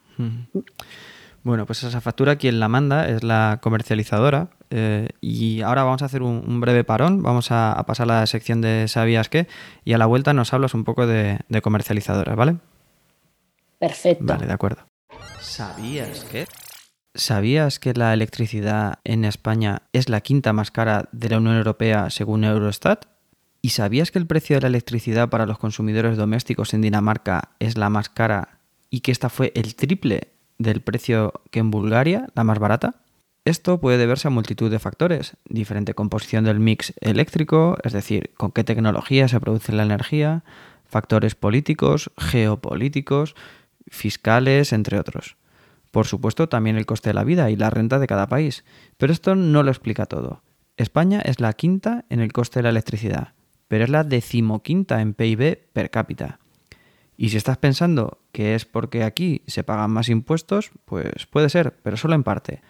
Bueno, 1.44 1.66
pues 1.66 1.84
esa 1.84 2.02
factura 2.02 2.36
quien 2.36 2.60
la 2.60 2.68
manda 2.68 3.08
es 3.08 3.24
la 3.24 3.60
comercializadora 3.62 4.50
eh, 4.70 5.10
y 5.22 5.62
ahora 5.62 5.84
vamos 5.84 6.02
a 6.02 6.06
hacer 6.06 6.24
un, 6.24 6.60
breve 6.60 6.84
parón, 6.84 7.22
vamos 7.22 7.52
a, 7.52 7.84
pasar 7.86 8.10
a 8.12 8.22
la 8.22 8.28
sección 8.28 8.62
de 8.62 8.88
¿sabías 8.88 9.30
qué? 9.30 9.48
y 9.84 9.94
a 9.94 9.98
la 9.98 10.06
vuelta 10.08 10.34
nos 10.34 10.54
hablas 10.54 10.74
un 10.74 10.84
poco 10.84 11.06
de, 11.06 11.40
de 11.50 11.62
comercializadoras, 11.62 12.36
¿vale? 12.36 12.58
Perfecto. 13.80 14.24
Vale, 14.26 14.46
de 14.46 14.54
acuerdo. 14.54 14.84
¿Sabías 15.40 16.24
qué? 16.32 16.46
¿Sabías 17.14 17.80
que 17.80 17.94
la 17.94 18.14
electricidad 18.14 19.00
en 19.04 19.26
España 19.26 19.82
es 19.92 20.08
la 20.08 20.22
quinta 20.22 20.54
más 20.54 20.72
cara 20.72 21.10
de 21.12 21.28
la 21.28 21.40
Unión 21.40 21.58
Europea 21.58 22.10
según 22.10 22.46
Eurostat? 22.46 23.06
¿Y 23.62 23.70
sabías 23.70 24.12
que 24.12 24.20
el 24.20 24.28
precio 24.28 24.56
de 24.56 24.62
la 24.62 24.70
electricidad 24.70 25.30
para 25.30 25.46
los 25.46 25.58
consumidores 25.58 26.16
domésticos 26.16 26.74
en 26.74 26.82
Dinamarca 26.82 27.50
es 27.60 27.78
la 27.78 27.90
más 27.90 28.08
cara 28.08 28.60
y 28.90 29.02
que 29.02 29.12
esta 29.12 29.30
fue 29.30 29.52
el 29.56 29.76
triple 29.76 30.30
del 30.58 30.80
precio 30.80 31.34
que 31.52 31.60
en 31.60 31.70
Bulgaria, 31.70 32.28
la 32.34 32.46
más 32.46 32.60
barata? 32.60 33.02
Esto 33.44 33.82
puede 33.82 33.98
deberse 33.98 34.30
a 34.30 34.32
multitud 34.32 34.72
de 34.72 34.80
factores, 34.80 35.36
diferente 35.50 35.94
composición 35.94 36.46
del 36.46 36.62
mix 36.62 36.94
eléctrico, 37.02 37.78
es 37.84 37.92
decir, 37.92 38.32
con 38.38 38.52
qué 38.52 38.64
tecnología 38.64 39.28
se 39.28 39.40
produce 39.42 39.74
la 39.74 39.84
energía, 39.84 40.46
factores 40.86 41.36
políticos, 41.36 42.10
geopolíticos, 42.18 43.36
fiscales, 43.90 44.72
entre 44.72 44.98
otros. 44.98 45.36
Por 45.92 46.08
supuesto, 46.08 46.50
también 46.50 46.78
el 46.78 46.86
coste 46.86 47.10
de 47.10 47.14
la 47.14 47.24
vida 47.24 47.50
y 47.50 47.56
la 47.56 47.70
renta 47.70 48.00
de 48.00 48.08
cada 48.08 48.28
país. 48.28 48.64
Pero 48.98 49.12
esto 49.12 49.36
no 49.36 49.62
lo 49.62 49.72
explica 49.72 50.06
todo. 50.06 50.42
España 50.78 51.22
es 51.22 51.40
la 51.40 51.54
quinta 51.54 52.06
en 52.10 52.22
el 52.22 52.32
coste 52.32 52.60
de 52.60 52.64
la 52.64 52.70
electricidad, 52.70 53.34
pero 53.68 53.84
es 53.84 53.90
la 53.90 54.04
decimoquinta 54.04 55.02
en 55.02 55.14
PIB 55.14 55.70
per 55.74 55.92
cápita. 55.92 56.40
Y 57.18 57.30
si 57.30 57.38
estás 57.38 57.58
pensando 57.58 58.20
que 58.32 58.56
es 58.56 58.66
porque 58.66 59.04
aquí 59.04 59.44
se 59.46 59.64
pagan 59.64 59.92
más 59.92 60.10
impuestos, 60.10 60.72
pues 60.86 61.28
puede 61.28 61.50
ser, 61.50 61.78
pero 61.84 61.98
solo 61.98 62.16
en 62.16 62.24
parte. 62.24 62.62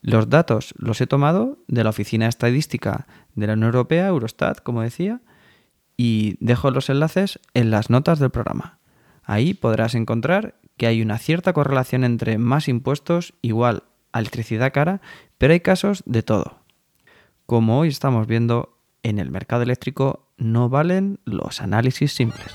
Los 0.00 0.30
datos 0.30 0.72
los 0.78 1.00
he 1.00 1.06
tomado 1.06 1.58
de 1.68 1.84
la 1.84 1.90
Oficina 1.90 2.26
Estadística 2.26 3.06
de 3.34 3.46
la 3.46 3.52
Unión 3.52 3.66
Europea, 3.66 4.06
Eurostat, 4.08 4.62
como 4.62 4.80
decía, 4.80 5.20
y 5.96 6.36
dejo 6.40 6.70
los 6.70 6.88
enlaces 6.88 7.40
en 7.52 7.70
las 7.70 7.90
notas 7.90 8.18
del 8.18 8.30
programa. 8.30 8.79
Ahí 9.24 9.54
podrás 9.54 9.94
encontrar 9.94 10.54
que 10.76 10.86
hay 10.86 11.02
una 11.02 11.18
cierta 11.18 11.52
correlación 11.52 12.04
entre 12.04 12.38
más 12.38 12.68
impuestos 12.68 13.34
igual 13.42 13.84
a 14.12 14.20
electricidad 14.20 14.72
cara, 14.72 15.00
pero 15.38 15.52
hay 15.52 15.60
casos 15.60 16.02
de 16.06 16.22
todo. 16.22 16.58
Como 17.46 17.80
hoy 17.80 17.88
estamos 17.88 18.26
viendo, 18.26 18.76
en 19.02 19.18
el 19.18 19.30
mercado 19.30 19.62
eléctrico 19.62 20.26
no 20.36 20.68
valen 20.68 21.18
los 21.24 21.60
análisis 21.60 22.12
simples. 22.12 22.54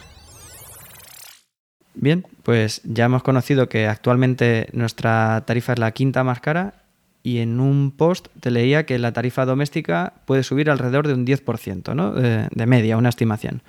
Bien, 1.93 2.25
pues 2.43 2.81
ya 2.83 3.05
hemos 3.05 3.23
conocido 3.23 3.69
que 3.69 3.87
actualmente 3.87 4.67
nuestra 4.73 5.43
tarifa 5.45 5.73
es 5.73 5.79
la 5.79 5.91
quinta 5.91 6.23
más 6.23 6.39
cara 6.41 6.83
y 7.23 7.39
en 7.39 7.59
un 7.59 7.91
post 7.91 8.27
te 8.39 8.51
leía 8.51 8.85
que 8.85 8.99
la 8.99 9.13
tarifa 9.13 9.45
doméstica 9.45 10.13
puede 10.25 10.43
subir 10.43 10.69
alrededor 10.69 11.07
de 11.07 11.13
un 11.13 11.25
10%, 11.25 11.95
¿no? 11.95 12.11
de, 12.11 12.47
de 12.51 12.65
media, 12.65 12.97
una 12.97 13.09
estimación. 13.09 13.61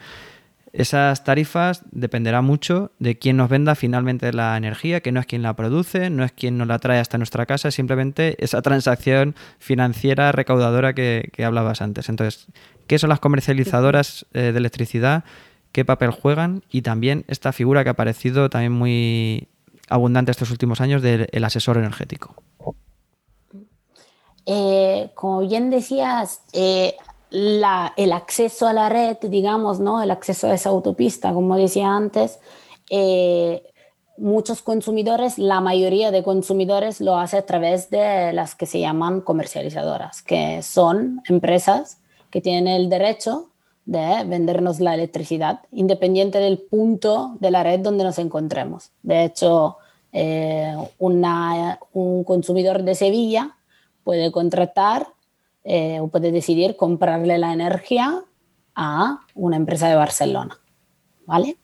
Esas 0.76 1.24
tarifas 1.24 1.80
dependerá 1.90 2.42
mucho 2.42 2.92
de 2.98 3.18
quién 3.18 3.38
nos 3.38 3.48
venda 3.48 3.74
finalmente 3.74 4.30
la 4.34 4.58
energía, 4.58 5.00
que 5.00 5.10
no 5.10 5.20
es 5.20 5.26
quien 5.26 5.42
la 5.42 5.56
produce, 5.56 6.10
no 6.10 6.22
es 6.22 6.32
quien 6.32 6.58
nos 6.58 6.68
la 6.68 6.78
trae 6.78 7.00
hasta 7.00 7.16
nuestra 7.16 7.46
casa, 7.46 7.70
simplemente 7.70 8.36
esa 8.44 8.60
transacción 8.60 9.34
financiera 9.58 10.32
recaudadora 10.32 10.94
que, 10.94 11.32
hablabas 11.42 11.80
antes. 11.80 12.10
Entonces, 12.10 12.48
¿qué 12.86 12.98
son 12.98 13.08
las 13.08 13.20
comercializadoras 13.20 14.26
eh, 14.34 14.52
de 14.52 14.58
electricidad? 14.58 15.24
¿Qué 15.72 15.86
papel 15.86 16.10
juegan? 16.10 16.62
Y 16.70 16.82
también 16.82 17.24
esta 17.26 17.54
figura 17.54 17.82
que 17.82 17.88
ha 17.88 17.92
aparecido 17.92 18.50
también 18.50 18.72
muy 18.72 19.48
abundante 19.88 20.30
estos 20.30 20.50
últimos 20.50 20.82
años 20.82 21.00
del 21.00 21.44
asesor 21.44 21.78
energético. 21.78 22.34
Eh, 24.44 25.10
como 25.14 25.40
bien 25.40 25.70
decías, 25.70 26.42
eh, 26.52 26.96
el 27.36 28.12
acceso 28.12 28.66
a 28.66 28.72
la 28.72 28.88
red, 28.88 29.18
digamos, 29.20 29.78
¿no? 29.78 30.02
el 30.02 30.10
acceso 30.10 30.48
a 30.48 30.54
esa 30.54 30.70
autopista, 30.70 31.32
como 31.32 31.56
decía 31.56 31.88
antes, 31.88 32.38
eh, 32.90 33.62
muchos 34.16 34.62
consumidores, 34.62 35.38
la 35.38 35.60
mayoría 35.60 36.10
de 36.10 36.22
consumidores 36.22 37.00
lo 37.00 37.18
hace 37.18 37.36
a 37.36 37.46
través 37.46 37.90
de 37.90 38.32
las 38.32 38.54
que 38.54 38.64
se 38.64 38.80
llaman 38.80 39.20
comercializadoras, 39.20 40.22
que 40.22 40.62
son 40.62 41.20
empresas 41.28 41.98
que 42.30 42.40
tienen 42.40 42.68
el 42.68 42.88
derecho 42.88 43.50
de 43.84 44.24
vendernos 44.24 44.80
la 44.80 44.94
electricidad, 44.94 45.60
independiente 45.70 46.38
del 46.38 46.58
punto 46.58 47.36
de 47.40 47.50
la 47.50 47.62
red 47.62 47.80
donde 47.80 48.02
nos 48.02 48.18
encontremos. 48.18 48.90
De 49.02 49.24
hecho, 49.24 49.76
eh, 50.12 50.74
un 50.98 52.24
consumidor 52.24 52.82
de 52.82 52.94
Sevilla 52.94 53.56
puede 54.02 54.32
contratar 54.32 55.06
eh, 55.68 55.98
o 56.00 56.06
puede 56.08 56.30
decidir 56.30 56.76
comprarle 56.76 57.38
la 57.38 57.52
energía 57.52 58.22
a 58.76 59.20
una 59.34 59.56
empresa 59.56 59.88
de 59.88 59.96
Barcelona, 59.96 60.58
¿vale? 61.26 61.56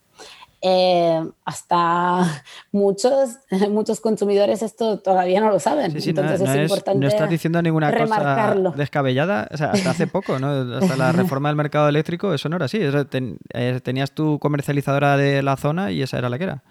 Eh, 0.64 1.20
hasta 1.44 2.44
muchos, 2.72 3.38
muchos 3.70 4.00
consumidores 4.00 4.62
esto 4.62 4.98
todavía 4.98 5.40
no 5.40 5.50
lo 5.50 5.61
saben. 5.61 5.96
Entonces 5.96 6.40
no, 6.40 6.53
es, 6.53 6.62
importante. 6.62 7.00
No 7.00 7.07
estás 7.07 7.30
diciendo 7.30 7.62
ninguna 7.62 7.96
cosa 7.96 8.55
descabellada. 8.76 9.48
O 9.53 9.57
sea, 9.57 9.70
hasta 9.70 9.90
hace 9.90 10.09
poco, 10.09 10.38
¿no? 10.40 10.76
hasta 10.78 10.96
la 10.96 11.12
reforma 11.12 11.48
del 11.48 11.57
mercado 11.57 11.88
eléctrico, 11.88 12.34
eso 12.34 12.48
no 12.48 12.57
era 12.57 12.64
así. 12.64 12.78
Eh, 12.80 13.80
tenías 13.82 14.12
tu 14.12 14.40
comercializadora 14.40 15.16
de 15.16 15.42
la 15.42 15.57
zona 15.57 15.92
y 15.92 16.03
esa 16.03 16.18
era 16.18 16.28
la 16.28 16.38
que 16.38 16.44
era. 16.44 16.62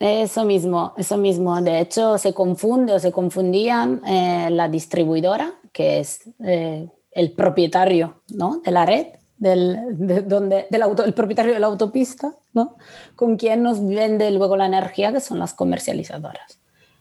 Eso 0.00 0.44
mismo, 0.44 0.94
eso 0.96 1.16
mismo. 1.16 1.60
De 1.60 1.78
hecho, 1.78 2.18
se 2.18 2.34
confunde 2.34 2.94
o 2.94 2.98
se 2.98 3.12
confundían 3.12 4.00
la 4.02 4.68
distribuidora 4.68 5.60
que 5.72 6.00
es 6.00 6.22
eh, 6.44 6.88
el 7.12 7.32
propietario 7.32 8.22
¿no? 8.28 8.60
de 8.64 8.70
la 8.70 8.86
red, 8.86 9.06
del, 9.36 9.78
de 9.98 10.22
donde, 10.22 10.66
del 10.70 10.82
el 11.04 11.14
propietario 11.14 11.54
de 11.54 11.60
la 11.60 11.66
autopista, 11.66 12.34
¿no? 12.52 12.76
con 13.16 13.36
quien 13.36 13.62
nos 13.62 13.84
vende 13.84 14.30
luego 14.30 14.56
la 14.56 14.66
energía, 14.66 15.12
que 15.12 15.20
son 15.20 15.38
las 15.38 15.54
comercializadoras. 15.54 16.58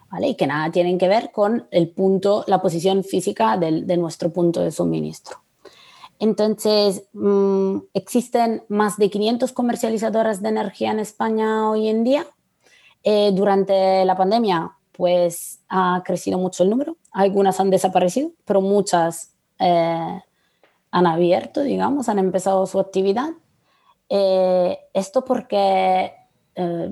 ¿vale? 0.09 0.29
Y 0.29 0.35
que 0.35 0.47
nada 0.47 0.71
tienen 0.71 0.97
que 0.97 1.07
ver 1.07 1.31
con 1.31 1.67
el 1.71 1.89
punto, 1.89 2.43
la 2.47 2.61
posición 2.61 3.03
física 3.03 3.57
del, 3.57 3.85
de 3.85 3.97
nuestro 3.97 4.31
punto 4.31 4.61
de 4.61 4.71
suministro. 4.71 5.37
Entonces, 6.19 7.03
mmm, 7.13 7.77
existen 7.93 8.63
más 8.67 8.97
de 8.97 9.09
500 9.09 9.53
comercializadoras 9.53 10.41
de 10.41 10.49
energía 10.49 10.91
en 10.91 10.99
España 10.99 11.69
hoy 11.69 11.87
en 11.87 12.03
día. 12.03 12.25
Eh, 13.03 13.31
durante 13.33 14.03
la 14.05 14.15
pandemia, 14.15 14.71
pues 14.91 15.61
ha 15.69 16.01
crecido 16.05 16.37
mucho 16.37 16.63
el 16.63 16.69
número. 16.69 16.97
Algunas 17.11 17.59
han 17.59 17.69
desaparecido, 17.69 18.31
pero 18.45 18.61
muchas 18.61 19.33
eh, 19.59 20.21
han 20.91 21.07
abierto, 21.07 21.61
digamos, 21.61 22.09
han 22.09 22.19
empezado 22.19 22.65
su 22.65 22.79
actividad. 22.79 23.29
Eh, 24.09 24.77
esto 24.93 25.23
porque 25.23 26.13
eh, 26.55 26.91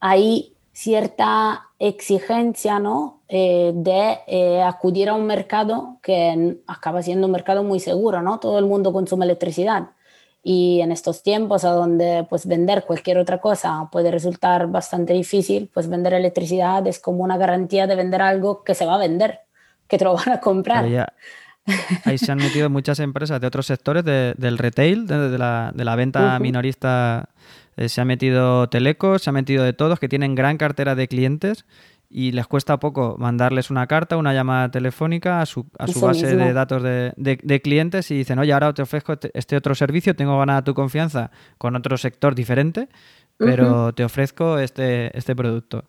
hay 0.00 0.56
cierta 0.72 1.68
exigencia 1.78 2.80
¿no? 2.80 3.22
Eh, 3.28 3.72
de 3.74 4.18
eh, 4.26 4.62
acudir 4.62 5.08
a 5.08 5.14
un 5.14 5.26
mercado 5.26 5.98
que 6.02 6.58
acaba 6.66 7.02
siendo 7.02 7.26
un 7.26 7.32
mercado 7.32 7.62
muy 7.62 7.78
seguro, 7.78 8.22
¿no? 8.22 8.40
Todo 8.40 8.58
el 8.58 8.66
mundo 8.66 8.92
consume 8.92 9.24
electricidad 9.24 9.90
y 10.46 10.82
en 10.82 10.92
estos 10.92 11.22
tiempos 11.22 11.64
a 11.64 11.70
donde 11.70 12.26
pues 12.28 12.46
vender 12.46 12.84
cualquier 12.86 13.16
otra 13.16 13.40
cosa 13.40 13.88
puede 13.90 14.10
resultar 14.10 14.66
bastante 14.66 15.14
difícil, 15.14 15.70
pues 15.72 15.88
vender 15.88 16.12
electricidad 16.12 16.86
es 16.86 16.98
como 16.98 17.24
una 17.24 17.38
garantía 17.38 17.86
de 17.86 17.96
vender 17.96 18.20
algo 18.20 18.62
que 18.62 18.74
se 18.74 18.84
va 18.84 18.96
a 18.96 18.98
vender, 18.98 19.40
que 19.88 19.96
te 19.96 20.04
lo 20.04 20.14
van 20.14 20.28
a 20.28 20.40
comprar. 20.40 20.84
Ahí 22.04 22.18
se 22.18 22.30
han 22.30 22.36
metido 22.36 22.68
muchas 22.68 23.00
empresas 23.00 23.40
de 23.40 23.46
otros 23.46 23.64
sectores 23.64 24.04
de, 24.04 24.34
del 24.36 24.58
retail, 24.58 25.06
de, 25.06 25.30
de, 25.30 25.38
la, 25.38 25.72
de, 25.74 25.82
la, 25.82 25.96
venta 25.96 26.20
uh 26.20 26.22
-huh. 26.36 26.40
minorista. 26.40 27.30
Eh, 27.78 27.88
se 27.88 28.02
ha 28.02 28.04
metido 28.04 28.68
Teleco, 28.68 29.18
se 29.18 29.30
ha 29.30 29.32
metido 29.32 29.64
de 29.64 29.72
todos 29.72 29.98
que 29.98 30.10
tienen 30.10 30.34
gran 30.34 30.58
cartera 30.58 30.94
de 30.94 31.08
clientes 31.08 31.64
y 32.16 32.30
les 32.30 32.46
cuesta 32.46 32.78
poco 32.78 33.16
mandarles 33.18 33.72
una 33.72 33.88
carta, 33.88 34.16
una 34.16 34.32
llamada 34.32 34.70
telefónica 34.70 35.40
a 35.40 35.46
su, 35.46 35.66
a 35.76 35.88
su 35.88 36.00
base 36.00 36.28
mismo. 36.28 36.44
de 36.44 36.52
datos 36.52 36.80
de, 36.80 37.12
de, 37.16 37.40
de, 37.42 37.60
clientes 37.60 38.08
y 38.12 38.14
dicen, 38.14 38.38
oye, 38.38 38.52
ahora 38.52 38.72
te 38.72 38.82
ofrezco 38.82 39.14
este 39.34 39.56
otro 39.56 39.74
servicio, 39.74 40.14
tengo 40.14 40.38
ganada 40.38 40.62
tu 40.62 40.74
confianza 40.74 41.32
con 41.58 41.74
otro 41.74 41.98
sector 41.98 42.36
diferente, 42.36 42.88
pero 43.36 43.64
uh 43.64 43.88
-huh. 43.88 43.94
te 43.96 44.04
ofrezco 44.04 44.60
este, 44.60 45.10
este 45.18 45.34
producto. 45.34 45.86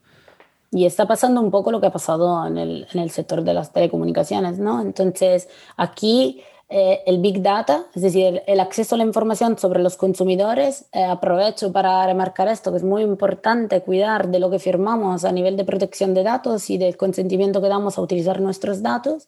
Y 0.72 0.88
está 0.88 1.08
pasando 1.08 1.42
un 1.42 1.52
poco 1.52 1.72
lo 1.72 1.80
que 1.80 1.86
ha 1.86 1.92
pasado 1.92 2.48
en 2.48 2.58
el, 2.58 2.88
en 2.92 3.02
el 3.02 3.12
sector 3.12 3.44
de 3.44 3.54
las 3.54 3.72
telecomunicaciones, 3.72 4.58
¿no? 4.58 4.82
Entonces, 4.82 5.48
aquí 5.78 6.42
eh, 6.68 7.04
el 7.06 7.20
Big 7.20 7.42
Data, 7.44 7.86
es 7.94 8.02
decir, 8.02 8.42
el, 8.48 8.60
acceso 8.60 8.96
a 8.96 8.98
la 8.98 9.04
información 9.04 9.58
sobre 9.58 9.84
los 9.84 9.98
consumidores, 9.98 10.86
eh, 10.94 11.04
aprovecho 11.04 11.72
para 11.72 12.06
remarcar 12.06 12.48
esto, 12.48 12.72
que 12.72 12.78
es 12.78 12.84
muy 12.84 13.04
importante 13.04 13.82
cuidar 13.82 14.30
de 14.30 14.40
lo 14.40 14.50
que 14.50 14.58
firmamos 14.58 15.26
a 15.26 15.32
nivel 15.32 15.58
de 15.58 15.66
protección 15.66 16.14
de 16.14 16.24
datos 16.24 16.70
y 16.70 16.78
del 16.78 16.98
consentimiento 16.98 17.62
que 17.62 17.68
damos 17.68 17.98
a 17.98 18.02
utilizar 18.02 18.42
nuestros 18.42 18.82
datos, 18.82 19.28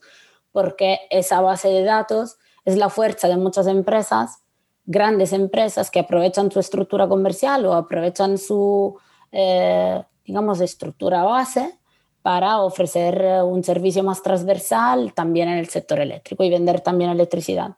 porque 0.52 1.00
esa 1.12 1.42
base 1.42 1.70
de 1.70 1.84
datos 1.84 2.38
es 2.66 2.76
la 2.76 2.90
fuerza 2.90 3.28
de 3.28 3.38
muchas 3.38 3.68
empresas, 3.68 4.40
grandes 4.86 5.32
empresas 5.32 5.92
que 5.92 6.00
aprovechan 6.00 6.52
su 6.52 6.60
estructura 6.60 7.08
comercial 7.08 7.66
o 7.66 7.74
aprovechan 7.74 8.38
su... 8.38 8.98
Eh, 9.32 10.04
digamos, 10.28 10.60
estructura 10.60 11.24
base 11.24 11.80
para 12.28 12.60
ofrecer 12.60 13.22
eh, 13.22 13.42
un 13.42 13.64
servicio 13.64 14.04
más 14.04 14.22
transversal 14.22 15.14
también 15.14 15.48
en 15.48 15.60
el 15.60 15.70
sector 15.70 16.02
eléctrico 16.02 16.44
y 16.44 16.50
vender 16.50 16.82
también 16.82 17.10
electricidad. 17.10 17.78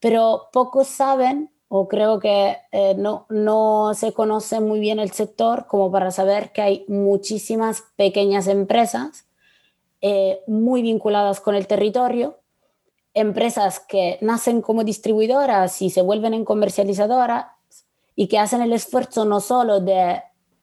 Pero 0.00 0.48
pocos 0.52 0.86
saben, 0.86 1.50
o 1.68 1.88
creo 1.88 2.20
que 2.20 2.58
eh, 2.72 2.94
no, 2.98 3.24
no 3.30 3.92
se 3.94 4.12
conoce 4.12 4.60
muy 4.60 4.80
bien 4.80 4.98
el 4.98 5.12
sector 5.12 5.66
como 5.66 5.90
para 5.90 6.10
saber 6.10 6.52
que 6.52 6.60
hay 6.60 6.84
muchísimas 6.88 7.82
pequeñas 7.96 8.48
empresas 8.48 9.24
eh, 10.02 10.40
muy 10.46 10.82
vinculadas 10.82 11.40
con 11.40 11.54
el 11.54 11.66
territorio, 11.66 12.38
empresas 13.14 13.80
que 13.80 14.18
nacen 14.20 14.60
como 14.60 14.84
distribuidoras 14.84 15.80
y 15.80 15.88
se 15.88 16.02
vuelven 16.02 16.34
en 16.34 16.44
comercializadoras 16.44 17.46
y 18.14 18.28
que 18.28 18.38
hacen 18.38 18.60
el 18.60 18.74
esfuerzo 18.74 19.24
no 19.24 19.40
solo 19.40 19.80
de 19.80 20.20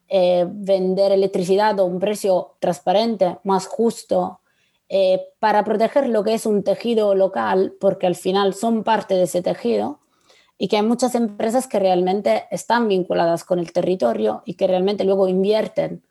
eh, 0.08 0.46
vender 0.48 1.12
electricidad 1.12 1.78
a 1.78 1.84
un 1.84 1.98
precio 2.00 2.56
transparente, 2.60 3.38
más 3.44 3.66
justo, 3.66 4.40
eh, 4.88 5.20
para 5.38 5.64
proteger 5.64 6.08
lo 6.08 6.24
que 6.24 6.34
es 6.34 6.46
un 6.46 6.62
tejido 6.62 7.14
local, 7.14 7.74
porque 7.78 8.06
al 8.06 8.14
final 8.14 8.54
son 8.54 8.84
parte 8.84 9.14
de 9.14 9.24
ese 9.24 9.42
tejido, 9.42 10.00
y 10.56 10.68
que 10.68 10.76
hay 10.76 10.82
muchas 10.82 11.14
empresas 11.14 11.68
que 11.68 11.78
realmente 11.78 12.46
están 12.50 12.88
vinculadas 12.88 13.44
con 13.44 13.58
el 13.58 13.72
territorio 13.72 14.42
y 14.44 14.54
que 14.54 14.66
realmente 14.66 15.04
luego 15.04 15.28
invierten 15.28 16.02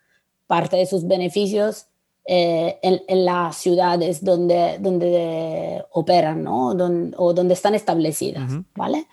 parte 0.45 0.77
de 0.77 0.85
sus 0.85 1.05
beneficios 1.05 1.87
eh, 2.29 2.77
en, 2.81 3.01
en, 3.07 3.23
las 3.23 3.55
ciudades 3.55 4.21
donde, 4.21 4.79
donde 4.79 5.81
operan 5.91 6.43
¿no? 6.43 6.73
Don, 6.75 7.15
o 7.17 7.33
donde 7.33 7.53
están 7.53 7.73
establecidas. 7.73 8.51
Uh 8.51 8.55
-huh. 8.55 8.65
¿vale? 8.75 9.07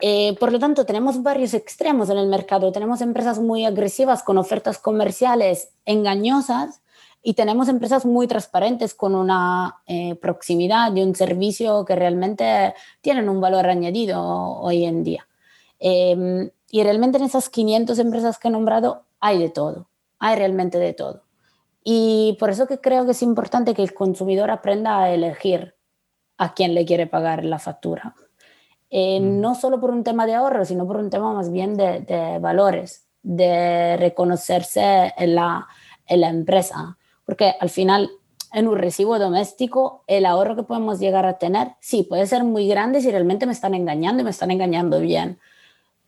Eh, 0.00 0.36
por 0.38 0.52
lo 0.52 0.60
tanto, 0.60 0.86
tenemos 0.86 1.20
varios 1.20 1.52
extremos 1.52 2.10
en 2.10 2.18
el 2.18 2.28
mercado. 2.28 2.70
Tenemos 2.70 3.00
empresas 3.00 3.40
muy 3.40 3.64
agresivas 3.64 4.22
con 4.22 4.38
ofertas 4.38 4.78
comerciales 4.78 5.70
engañosas 5.84 6.80
y 7.24 7.34
tenemos 7.34 7.68
empresas 7.68 8.06
muy 8.06 8.28
transparentes 8.28 8.94
con 8.94 9.16
una 9.16 9.82
eh, 9.88 10.14
proximidad 10.14 10.94
y 10.94 11.02
un 11.02 11.16
servicio 11.16 11.84
que 11.84 11.96
realmente 11.96 12.74
tienen 13.00 13.28
un 13.28 13.40
valor 13.40 13.66
añadido 13.66 14.22
hoy 14.22 14.84
en 14.84 15.02
día. 15.02 15.26
Eh, 15.80 16.50
y 16.70 16.84
realmente 16.84 17.18
en 17.18 17.24
esas 17.24 17.48
500 17.48 17.98
empresas 17.98 18.38
que 18.38 18.46
he 18.46 18.50
nombrado 18.52 19.02
hay 19.18 19.38
de 19.38 19.48
todo, 19.48 19.88
hay 20.20 20.36
realmente 20.36 20.78
de 20.78 20.92
todo. 20.92 21.22
Y 21.82 22.36
por 22.38 22.50
eso 22.50 22.66
que 22.66 22.80
creo 22.80 23.04
que 23.04 23.12
es 23.12 23.22
importante 23.22 23.74
que 23.74 23.82
el 23.82 23.94
consumidor 23.94 24.50
aprenda 24.50 24.98
a 24.98 25.10
elegir 25.10 25.74
a 26.36 26.54
quién 26.54 26.74
le 26.74 26.84
quiere 26.84 27.06
pagar 27.06 27.44
la 27.44 27.58
factura. 27.58 28.14
Eh, 28.90 29.20
mm. 29.20 29.40
No 29.40 29.54
solo 29.54 29.80
por 29.80 29.90
un 29.90 30.04
tema 30.04 30.26
de 30.26 30.34
ahorro, 30.34 30.64
sino 30.64 30.86
por 30.86 30.96
un 30.96 31.10
tema 31.10 31.32
más 31.32 31.50
bien 31.50 31.74
de, 31.74 32.00
de 32.00 32.38
valores, 32.38 33.06
de 33.22 33.96
reconocerse 33.96 35.12
en 35.16 35.34
la, 35.34 35.66
en 36.06 36.20
la 36.20 36.28
empresa. 36.28 36.98
Porque 37.24 37.54
al 37.60 37.70
final, 37.70 38.10
en 38.52 38.68
un 38.68 38.76
recibo 38.76 39.18
doméstico, 39.18 40.04
el 40.06 40.26
ahorro 40.26 40.56
que 40.56 40.64
podemos 40.64 40.98
llegar 40.98 41.24
a 41.24 41.38
tener, 41.38 41.76
sí, 41.80 42.02
puede 42.02 42.26
ser 42.26 42.44
muy 42.44 42.68
grande 42.68 43.00
si 43.00 43.10
realmente 43.10 43.46
me 43.46 43.52
están 43.52 43.74
engañando 43.74 44.22
y 44.22 44.24
me 44.24 44.30
están 44.30 44.50
engañando 44.50 45.00
bien 45.00 45.38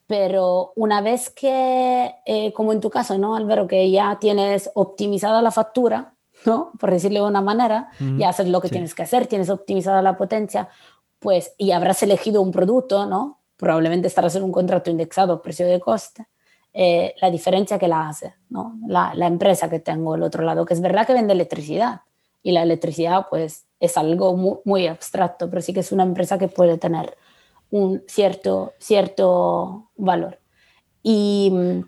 pero 0.07 0.73
una 0.75 1.01
vez 1.01 1.29
que, 1.29 2.13
eh, 2.25 2.53
como 2.53 2.73
en 2.73 2.81
tu 2.81 2.89
caso, 2.89 3.17
¿no, 3.17 3.35
Álvaro, 3.35 3.67
que 3.67 3.89
ya 3.89 4.17
tienes 4.19 4.69
optimizada 4.73 5.41
la 5.41 5.51
factura, 5.51 6.13
¿no? 6.45 6.71
Por 6.79 6.91
decirlo 6.91 7.21
de 7.23 7.29
una 7.29 7.41
manera, 7.41 7.89
ya 8.17 8.29
haces 8.29 8.47
lo 8.49 8.59
que 8.59 8.67
sí. 8.67 8.73
tienes 8.73 8.93
que 8.93 9.03
hacer, 9.03 9.27
tienes 9.27 9.49
optimizada 9.49 10.01
la 10.01 10.17
potencia, 10.17 10.67
pues, 11.19 11.53
y 11.57 11.71
habrás 11.71 12.03
elegido 12.03 12.41
un 12.41 12.51
producto, 12.51 13.05
¿no? 13.05 13.39
Probablemente 13.55 14.07
estarás 14.07 14.35
en 14.35 14.43
un 14.43 14.51
contrato 14.51 14.91
indexado, 14.91 15.41
precio 15.41 15.65
de 15.65 15.79
coste. 15.79 16.27
Eh, 16.73 17.13
la 17.21 17.29
diferencia 17.29 17.77
que 17.77 17.87
la 17.87 18.09
hace, 18.09 18.33
¿no? 18.49 18.75
La, 18.87 19.13
la 19.15 19.27
empresa 19.27 19.69
que 19.69 19.79
tengo 19.79 20.15
al 20.15 20.23
otro 20.23 20.43
lado, 20.43 20.65
que 20.65 20.73
es 20.73 20.81
verdad 20.81 21.07
que 21.07 21.13
vende 21.13 21.33
electricidad, 21.33 22.01
y 22.41 22.51
la 22.51 22.63
electricidad, 22.63 23.27
pues, 23.29 23.65
es 23.79 23.97
algo 23.97 24.35
muy, 24.35 24.57
muy 24.65 24.87
abstracto, 24.87 25.49
pero 25.49 25.61
sí 25.61 25.73
que 25.73 25.79
es 25.79 25.91
una 25.91 26.03
empresa 26.03 26.37
que 26.37 26.49
puede 26.49 26.77
tener 26.77 27.15
un 27.73 28.03
cierto, 28.07 28.73
cierto 28.79 29.89
valor. 29.97 30.39
Y 31.01 31.49
mm, 31.51 31.79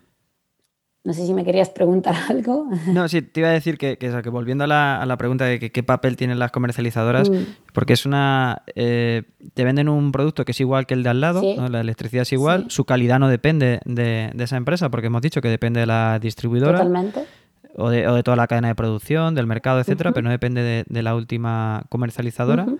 no 1.04 1.12
sé 1.12 1.24
si 1.24 1.32
me 1.32 1.44
querías 1.44 1.70
preguntar 1.70 2.16
algo. 2.28 2.68
No, 2.88 3.08
sí, 3.08 3.22
te 3.22 3.40
iba 3.40 3.50
a 3.50 3.52
decir 3.52 3.78
que, 3.78 3.96
que, 3.96 4.10
que 4.20 4.28
volviendo 4.28 4.64
a 4.64 4.66
la, 4.66 5.00
a 5.00 5.06
la, 5.06 5.16
pregunta 5.16 5.44
de 5.44 5.60
que, 5.60 5.70
qué 5.70 5.84
papel 5.84 6.16
tienen 6.16 6.40
las 6.40 6.50
comercializadoras, 6.50 7.30
mm. 7.30 7.36
porque 7.72 7.92
es 7.92 8.04
una. 8.04 8.62
Eh, 8.74 9.22
te 9.54 9.64
venden 9.64 9.88
un 9.88 10.10
producto 10.10 10.44
que 10.44 10.50
es 10.50 10.60
igual 10.60 10.86
que 10.86 10.94
el 10.94 11.04
de 11.04 11.10
al 11.10 11.20
lado, 11.20 11.40
sí. 11.40 11.54
¿no? 11.56 11.68
la 11.68 11.80
electricidad 11.80 12.22
es 12.22 12.32
igual, 12.32 12.64
sí. 12.64 12.70
su 12.70 12.84
calidad 12.84 13.20
no 13.20 13.28
depende 13.28 13.78
de, 13.84 14.32
de, 14.34 14.44
esa 14.44 14.56
empresa, 14.56 14.90
porque 14.90 15.06
hemos 15.06 15.22
dicho 15.22 15.40
que 15.40 15.48
depende 15.48 15.78
de 15.78 15.86
la 15.86 16.18
distribuidora. 16.18 16.78
Totalmente. 16.78 17.24
O 17.78 17.90
de, 17.90 18.08
o 18.08 18.14
de 18.14 18.22
toda 18.22 18.38
la 18.38 18.46
cadena 18.46 18.68
de 18.68 18.74
producción, 18.74 19.34
del 19.34 19.46
mercado, 19.46 19.80
etcétera, 19.80 20.08
uh 20.08 20.12
-huh. 20.12 20.14
pero 20.14 20.24
no 20.24 20.30
depende 20.30 20.62
de, 20.62 20.84
de, 20.88 21.02
la 21.02 21.14
última 21.14 21.84
comercializadora. 21.90 22.64
Uh 22.64 22.70
-huh 22.70 22.78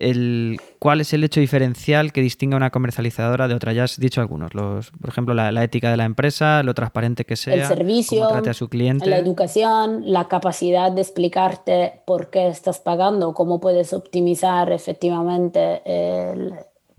el, 0.00 0.58
cuál 0.78 1.00
es 1.00 1.12
el 1.12 1.22
hecho 1.22 1.40
diferencial 1.40 2.12
que 2.12 2.22
distingue 2.22 2.54
a 2.54 2.56
una 2.56 2.70
comercializadora 2.70 3.46
de 3.46 3.54
otra. 3.54 3.72
Ya 3.72 3.84
has 3.84 4.00
dicho 4.00 4.20
algunos, 4.20 4.54
los, 4.54 4.90
por 4.90 5.10
ejemplo, 5.10 5.34
la, 5.34 5.52
la, 5.52 5.62
ética 5.62 5.90
de 5.90 5.96
la 5.96 6.06
empresa, 6.06 6.62
lo 6.62 6.74
transparente 6.74 7.24
que 7.24 7.36
sea, 7.36 7.54
el 7.54 7.66
servicio, 7.66 8.20
cómo 8.20 8.32
trate 8.32 8.50
a 8.50 8.54
su 8.54 8.68
cliente. 8.68 9.08
la 9.08 9.18
educación, 9.18 10.10
la 10.10 10.26
capacidad 10.26 10.90
de 10.90 11.02
explicarte 11.02 12.02
por 12.06 12.30
qué 12.30 12.48
estás 12.48 12.80
pagando, 12.80 13.34
cómo 13.34 13.60
puedes 13.60 13.92
optimizar 13.92 14.72
efectivamente 14.72 15.82
el, 15.84 16.54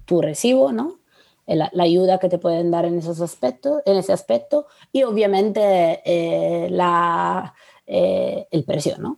tu 0.05 0.21
recibo, 0.21 0.71
¿no? 0.71 0.99
La, 1.47 1.69
la, 1.73 1.83
ayuda 1.83 2.19
que 2.19 2.29
te 2.29 2.37
pueden 2.37 2.71
dar 2.71 2.85
en 2.85 2.99
esos 2.99 3.19
aspectos, 3.19 3.81
en 3.85 3.97
ese 3.97 4.13
aspecto, 4.13 4.67
y 4.93 5.03
obviamente 5.03 6.01
eh, 6.05 6.69
la 6.69 7.53
eh, 7.93 8.47
el 8.51 8.63
precio, 8.63 8.95
¿no? 8.99 9.17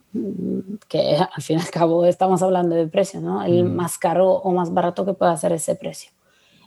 Que 0.88 1.16
al 1.32 1.44
fin 1.44 1.60
y 1.60 1.62
al 1.62 1.70
cabo 1.70 2.06
estamos 2.06 2.42
hablando 2.42 2.76
de 2.76 2.88
precio, 2.88 3.22
¿no? 3.22 3.44
El 3.44 3.66
mm. 3.66 3.76
más 3.76 4.00
caro 4.00 4.32
o 4.32 4.52
más 4.52 4.74
barato 4.74 5.06
que 5.06 5.14
pueda 5.14 5.38
ser 5.38 5.52
ese 5.52 5.76
precio. 5.76 6.10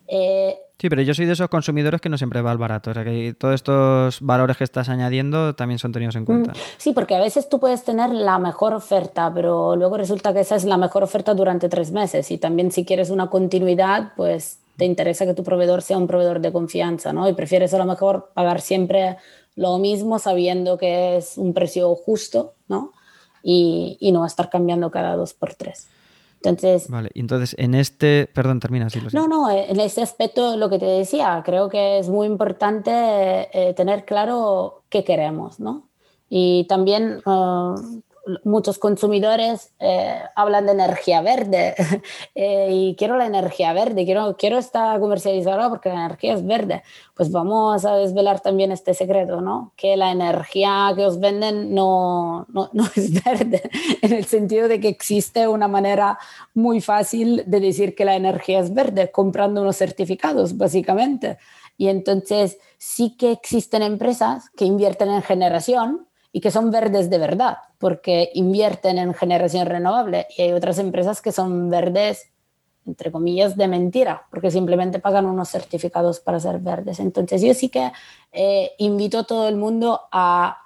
Eh, 0.07 0.57
sí, 0.79 0.89
pero 0.89 1.03
yo 1.03 1.15
soy 1.15 1.27
de 1.27 1.33
esos 1.33 1.49
consumidores 1.49 2.01
que 2.01 2.09
no 2.09 2.17
siempre 2.17 2.43
va 2.43 2.53
al 2.53 2.59
barato. 2.59 2.93
O 2.93 2.95
sea, 2.95 3.03
que 3.03 3.35
todos 3.37 3.57
estos 3.57 4.21
valores 4.21 4.57
que 4.57 4.63
estás 4.63 4.89
añadiendo 4.89 5.57
también 5.57 5.81
son 5.81 5.91
tenidos 5.91 6.15
en 6.15 6.23
mm, 6.23 6.27
cuenta. 6.27 6.53
Sí, 6.77 6.93
porque 6.93 7.17
a 7.17 7.21
veces 7.21 7.49
tú 7.49 7.59
puedes 7.59 7.83
tener 7.83 8.11
la 8.11 8.39
mejor 8.39 8.73
oferta, 8.73 9.33
pero 9.35 9.75
luego 9.75 9.97
resulta 9.97 10.33
que 10.33 10.41
esa 10.41 10.55
es 10.55 10.65
la 10.65 10.77
mejor 10.77 11.03
oferta 11.03 11.35
durante 11.35 11.69
tres 11.69 11.91
meses. 11.91 12.31
Y 12.31 12.39
también 12.39 12.71
si 12.71 12.85
quieres 12.85 13.11
una 13.11 13.27
continuidad, 13.31 14.13
pues 14.17 14.61
te 14.77 14.85
interesa 14.85 15.27
que 15.27 15.35
tu 15.35 15.43
proveedor 15.43 15.83
sea 15.83 15.99
un 15.99 16.07
proveedor 16.07 16.39
de 16.39 16.53
confianza, 16.53 17.13
¿no? 17.13 17.29
Y 17.29 17.33
prefieres 17.33 17.75
a 17.75 17.79
lo 17.79 17.85
mejor 17.85 18.31
pagar 18.33 18.61
siempre 18.61 19.17
lo 19.57 19.79
mismo 19.79 20.19
sabiendo 20.19 20.79
que 20.79 21.17
es 21.17 21.37
un 21.37 21.53
precio 21.53 21.95
justo, 21.95 22.55
¿no? 22.69 22.93
Y, 23.43 23.97
y 24.01 24.13
no 24.13 24.25
estar 24.25 24.51
cambiando 24.51 24.91
cada 24.91 25.17
dos 25.17 25.35
por 25.35 25.55
tres. 25.55 25.89
Entonces, 26.43 26.89
vale, 26.89 27.11
entonces 27.15 27.57
en 27.59 27.75
este, 27.75 28.29
perdón, 28.33 28.61
termina 28.61 28.87
así. 28.87 29.01
no, 29.13 29.27
no, 29.27 29.51
en 29.51 29.81
ese 29.81 30.03
aspecto 30.03 30.57
lo 30.57 30.71
que 30.71 30.79
te 30.79 30.87
decía, 30.87 31.43
creo 31.45 31.69
que 31.69 31.99
es 31.99 32.09
muy 32.09 32.27
importante 32.27 32.91
eh, 33.53 33.75
tener 33.75 34.05
claro 34.05 34.85
qué 34.89 35.03
queremos, 35.03 35.59
¿no? 35.59 35.89
Y 36.29 36.65
también 36.69 37.21
uh, 37.27 38.01
muchos 38.45 38.79
consumidores 38.79 39.73
eh, 39.79 40.21
hablan 40.35 40.67
de 40.67 40.73
energía 40.73 41.21
verde 41.21 41.75
eh, 42.35 42.69
y 42.71 42.97
quiero 42.97 43.17
la 43.17 43.27
energía 43.27 43.73
verde, 43.73 44.05
quiero, 44.05 44.37
quiero 44.37 44.59
esta 44.59 44.99
comercializadora 44.99 45.69
porque 45.69 45.89
la 45.89 46.07
energía 46.07 46.35
es 46.35 46.45
verde. 46.45 46.83
Pues 47.15 47.31
vamos 47.31 47.85
a 47.85 47.97
desvelar 47.97 48.41
también 48.41 48.73
este 48.73 48.95
secreto, 48.95 49.41
¿no? 49.41 49.73
Que 49.77 49.97
la 49.97 50.11
energía 50.11 50.93
que 50.95 51.07
os 51.07 51.21
venden 51.21 51.75
no, 51.75 52.47
no, 52.53 52.71
no 52.73 52.85
es 52.97 53.25
verde, 53.25 53.63
en 54.03 54.13
el 54.13 54.25
sentido 54.25 54.69
de 54.69 54.81
que 54.81 54.89
existe 54.89 55.49
una 55.49 55.69
manera 55.69 56.19
muy 56.55 56.81
fácil 56.81 57.45
de 57.47 57.61
decir 57.61 57.95
que 57.95 58.05
la 58.05 58.17
energía 58.17 58.61
es 58.61 58.75
verde, 58.75 59.11
comprando 59.11 59.63
unos 59.63 59.77
certificados, 59.77 60.57
básicamente. 60.57 61.39
Y 61.79 61.89
entonces 61.89 62.59
sí 62.79 63.17
que 63.17 63.33
existen 63.33 63.83
empresas 63.83 64.51
que 64.57 64.65
invierten 64.65 65.11
en 65.11 65.23
generación 65.23 66.06
y 66.37 66.41
que 66.43 66.51
son 66.51 66.71
verdes 66.71 67.09
de 67.09 67.17
verdad, 67.17 67.57
porque 67.79 68.31
invierten 68.35 68.99
en 68.99 69.15
generación 69.15 69.65
renovable. 69.65 70.27
Y 70.37 70.43
hay 70.43 70.53
otras 70.53 70.79
empresas 70.79 71.23
que 71.23 71.33
son 71.33 71.71
verdes, 71.71 72.31
entre 72.85 73.11
comillas, 73.11 73.57
de 73.57 73.67
mentira, 73.67 74.27
porque 74.31 74.51
simplemente 74.51 74.99
pagan 74.99 75.25
unos 75.25 75.49
certificados 75.49 76.21
para 76.21 76.39
ser 76.39 76.59
verdes. 76.59 77.01
Entonces 77.01 77.41
yo 77.41 77.55
sí 77.55 77.71
que 77.71 77.91
eh, 78.33 78.73
invito 78.77 79.21
a 79.21 79.25
todo 79.25 79.49
el 79.49 79.57
mundo 79.57 80.03
a 80.13 80.59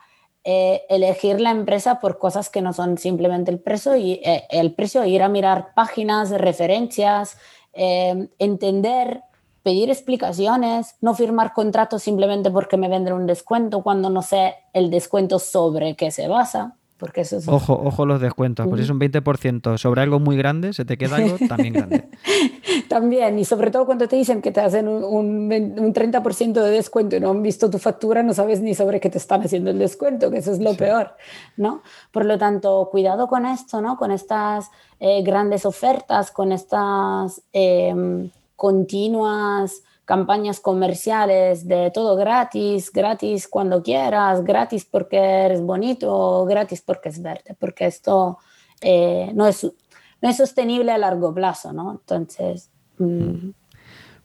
eh, 0.42 0.82
elegir 0.88 1.40
la 1.40 1.52
empresa 1.52 2.00
por 2.00 2.18
cosas 2.18 2.50
que 2.50 2.62
no 2.62 2.72
son 2.72 2.98
simplemente 2.98 3.52
el 3.52 3.60
precio 3.60 3.94
y 3.94 4.14
eh, 4.24 4.48
el 4.50 4.74
precio, 4.74 5.04
ir 5.04 5.22
a 5.22 5.28
mirar 5.28 5.72
páginas, 5.72 6.30
referencias, 6.30 7.38
entender 7.72 9.22
pedir 9.62 9.90
explicaciones, 9.90 10.96
no 11.00 11.14
firmar 11.14 11.52
contratos 11.52 12.02
simplemente 12.02 12.50
porque 12.50 12.76
me 12.76 12.88
venden 12.88 13.14
un 13.14 13.26
descuento 13.26 13.82
cuando 13.82 14.10
no 14.10 14.22
sé 14.22 14.54
el 14.72 14.90
descuento 14.90 15.38
sobre 15.38 15.96
qué 15.96 16.10
se 16.10 16.28
basa. 16.28 16.76
Porque 16.96 17.22
eso 17.22 17.38
es... 17.38 17.48
Ojo, 17.48 17.80
ojo 17.82 18.04
los 18.04 18.20
descuentos, 18.20 18.66
pues 18.68 18.80
si 18.80 18.84
es 18.84 18.90
un 18.90 19.00
20% 19.00 19.78
sobre 19.78 20.02
algo 20.02 20.20
muy 20.20 20.36
grande, 20.36 20.74
se 20.74 20.84
te 20.84 20.98
queda 20.98 21.16
algo 21.16 21.38
también 21.48 21.72
grande. 21.72 22.10
también, 22.90 23.38
y 23.38 23.46
sobre 23.46 23.70
todo 23.70 23.86
cuando 23.86 24.06
te 24.06 24.16
dicen 24.16 24.42
que 24.42 24.52
te 24.52 24.60
hacen 24.60 24.86
un, 24.86 25.02
un, 25.02 25.50
un 25.50 25.94
30% 25.94 26.52
de 26.52 26.70
descuento 26.70 27.16
y 27.16 27.20
no 27.20 27.30
han 27.30 27.42
visto 27.42 27.70
tu 27.70 27.78
factura, 27.78 28.22
no 28.22 28.34
sabes 28.34 28.60
ni 28.60 28.74
sobre 28.74 29.00
qué 29.00 29.08
te 29.08 29.16
están 29.16 29.40
haciendo 29.42 29.70
el 29.70 29.78
descuento, 29.78 30.30
que 30.30 30.38
eso 30.38 30.52
es 30.52 30.58
lo 30.58 30.74
peor, 30.74 31.16
¿no? 31.56 31.82
Por 32.12 32.26
lo 32.26 32.36
tanto, 32.36 32.86
cuidado 32.92 33.28
con 33.28 33.46
esto, 33.46 33.80
¿no? 33.80 33.96
Con 33.96 34.10
estas 34.10 34.70
eh, 34.98 35.22
grandes 35.22 35.64
ofertas, 35.64 36.30
con 36.30 36.52
estas... 36.52 37.40
Eh, 37.54 38.28
continuas 38.60 39.82
campañas 40.04 40.60
comerciales 40.60 41.66
de 41.66 41.90
todo 41.90 42.14
gratis, 42.14 42.92
gratis 42.92 43.48
cuando 43.48 43.82
quieras, 43.82 44.44
gratis 44.44 44.84
porque 44.84 45.16
eres 45.16 45.62
bonito, 45.62 46.44
gratis 46.44 46.82
porque 46.82 47.08
es 47.08 47.22
verde, 47.22 47.56
porque 47.58 47.86
esto 47.86 48.36
eh, 48.82 49.30
no, 49.34 49.46
es, 49.46 49.64
no 49.64 50.28
es 50.28 50.36
sostenible 50.36 50.92
a 50.92 50.98
largo 50.98 51.32
plazo, 51.32 51.72
¿no? 51.72 51.92
Entonces... 51.92 52.70
Mm. 52.98 53.52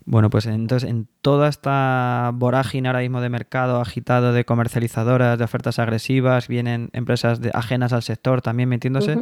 Bueno, 0.07 0.29
pues 0.29 0.45
entonces 0.45 0.87
en 0.87 1.07
toda 1.21 1.47
esta 1.47 2.29
vorágine 2.35 2.89
ahora 2.89 2.99
mismo 2.99 3.21
de 3.21 3.29
mercado 3.29 3.81
agitado 3.81 4.33
de 4.33 4.45
comercializadoras, 4.45 5.39
de 5.39 5.45
ofertas 5.45 5.79
agresivas, 5.79 6.47
vienen 6.47 6.89
empresas 6.93 7.41
de, 7.41 7.49
ajenas 7.53 7.91
al 7.91 8.03
sector 8.03 8.43
también 8.43 8.69
metiéndose 8.69 9.17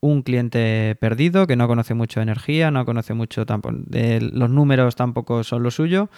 un 0.00 0.22
cliente 0.22 0.96
perdido 1.00 1.46
que 1.46 1.56
no 1.56 1.66
conoce 1.66 1.94
mucho 1.94 2.20
de 2.20 2.24
energía, 2.24 2.70
no 2.70 2.84
conoce 2.84 3.14
mucho 3.14 3.46
tampoco, 3.46 3.76
de 3.86 4.20
los 4.20 4.50
números 4.50 4.96
tampoco 4.96 5.42
son 5.44 5.62
lo 5.62 5.70
suyo, 5.70 6.08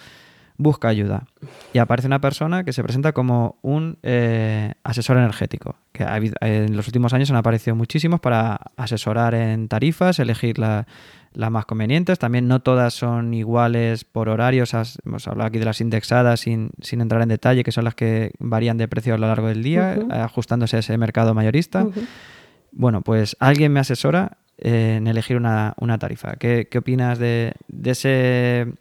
busca 0.57 0.87
ayuda. 0.87 1.25
Y 1.73 1.79
aparece 1.79 2.07
una 2.07 2.21
persona 2.21 2.63
que 2.63 2.73
se 2.73 2.83
presenta 2.83 3.13
como 3.13 3.57
un 3.61 3.97
eh, 4.03 4.73
asesor 4.83 5.17
energético, 5.17 5.75
que 5.91 6.03
en 6.41 6.75
los 6.75 6.87
últimos 6.87 7.13
años 7.13 7.31
han 7.31 7.37
aparecido 7.37 7.75
muchísimos 7.75 8.19
para 8.19 8.59
asesorar 8.77 9.33
en 9.33 9.67
tarifas, 9.67 10.19
elegir 10.19 10.59
las 10.59 10.85
más 11.33 11.65
convenientes. 11.65 12.19
También 12.19 12.47
no 12.47 12.61
todas 12.61 12.93
son 12.93 13.33
iguales 13.33 14.03
por 14.03 14.29
horarios. 14.29 14.73
Hemos 15.05 15.27
hablado 15.27 15.47
aquí 15.47 15.59
de 15.59 15.65
las 15.65 15.81
indexadas 15.81 16.41
sin, 16.41 16.71
entrar 16.91 17.21
en 17.21 17.29
detalle, 17.29 17.63
que 17.63 17.71
son 17.71 17.85
las 17.85 17.95
que 17.95 18.31
varían 18.39 18.77
de 18.77 18.87
precio 18.87 19.15
a 19.15 19.17
lo 19.17 19.27
largo 19.27 19.47
del 19.47 19.63
día, 19.63 19.97
ajustándose 20.11 20.77
a 20.77 20.79
ese 20.79 20.97
mercado 20.97 21.33
mayorista. 21.33 21.87
Bueno, 22.71 23.01
pues 23.01 23.35
alguien 23.39 23.73
me 23.73 23.79
asesora 23.79 24.37
en 24.57 25.07
elegir 25.07 25.37
una, 25.37 25.75
tarifa. 25.99 26.35
¿Qué, 26.35 26.67
opinas 26.77 27.19
de, 27.19 27.53
ese 27.83 28.73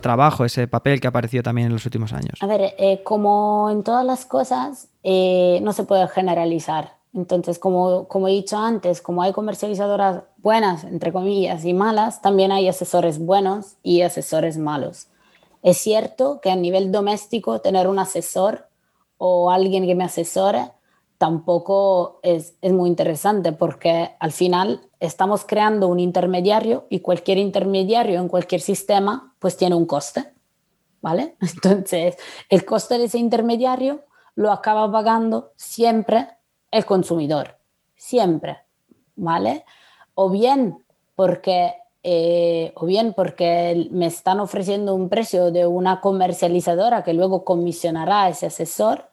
trabajo, 0.00 0.44
ese 0.44 0.66
papel 0.66 1.00
que 1.00 1.06
ha 1.06 1.10
aparecido 1.10 1.42
también 1.42 1.68
en 1.68 1.72
los 1.72 1.84
últimos 1.84 2.12
años? 2.12 2.34
A 2.40 2.46
ver, 2.46 2.74
eh, 2.78 3.02
como 3.04 3.70
en 3.70 3.82
todas 3.82 4.04
las 4.04 4.26
cosas, 4.26 4.88
eh, 5.02 5.60
no 5.62 5.72
se 5.72 5.84
puede 5.84 6.06
generalizar. 6.08 6.94
Entonces, 7.14 7.58
como, 7.58 8.06
como 8.08 8.28
he 8.28 8.32
dicho 8.32 8.58
antes, 8.58 9.00
como 9.00 9.22
hay 9.22 9.32
comercializadoras 9.32 10.22
buenas, 10.38 10.84
entre 10.84 11.12
comillas, 11.12 11.64
y 11.64 11.74
malas, 11.74 12.22
también 12.22 12.52
hay 12.52 12.68
asesores 12.68 13.18
buenos 13.18 13.76
y 13.82 14.02
asesores 14.02 14.58
malos. 14.58 15.08
Es 15.62 15.78
cierto 15.78 16.40
que 16.40 16.50
a 16.50 16.56
nivel 16.56 16.92
doméstico 16.92 17.60
tener 17.60 17.86
un 17.86 17.98
asesor 17.98 18.66
o 19.18 19.50
alguien 19.50 19.86
que 19.86 19.94
me 19.94 20.04
asesore 20.04 20.70
tampoco 21.20 22.18
es, 22.22 22.56
muy 22.62 22.88
interesante 22.88 23.52
porque 23.52 24.16
al 24.20 24.32
final 24.32 24.88
estamos 25.00 25.44
creando 25.44 25.86
un 25.86 26.00
intermediario 26.00 26.86
y 26.88 27.00
cualquier 27.00 27.36
intermediario 27.36 28.18
en 28.18 28.28
cualquier 28.28 28.62
sistema 28.62 29.34
pues 29.38 29.58
tiene 29.58 29.74
un 29.74 29.84
coste, 29.84 30.32
¿vale? 31.02 31.36
Entonces, 31.42 32.16
el 32.48 32.64
coste 32.64 32.96
de 32.96 33.04
ese 33.04 33.18
intermediario 33.18 34.00
lo 34.34 34.50
acaba 34.50 34.90
pagando 34.90 35.52
siempre 35.56 36.26
el 36.70 36.86
consumidor, 36.86 37.58
siempre, 37.96 38.56
¿vale? 39.14 39.66
O 40.14 40.30
bien 40.30 40.82
porque 41.16 41.74
eh, 42.02 42.72
o 42.76 42.86
bien 42.86 43.12
porque 43.12 43.90
me 43.90 44.06
están 44.06 44.40
ofreciendo 44.40 44.94
un 44.94 45.10
precio 45.10 45.50
de 45.50 45.66
una 45.66 46.00
comercializadora 46.00 47.04
que 47.04 47.12
luego 47.12 47.44
comisionará 47.44 48.22
a 48.22 48.28
ese 48.30 48.46
asesor, 48.46 49.10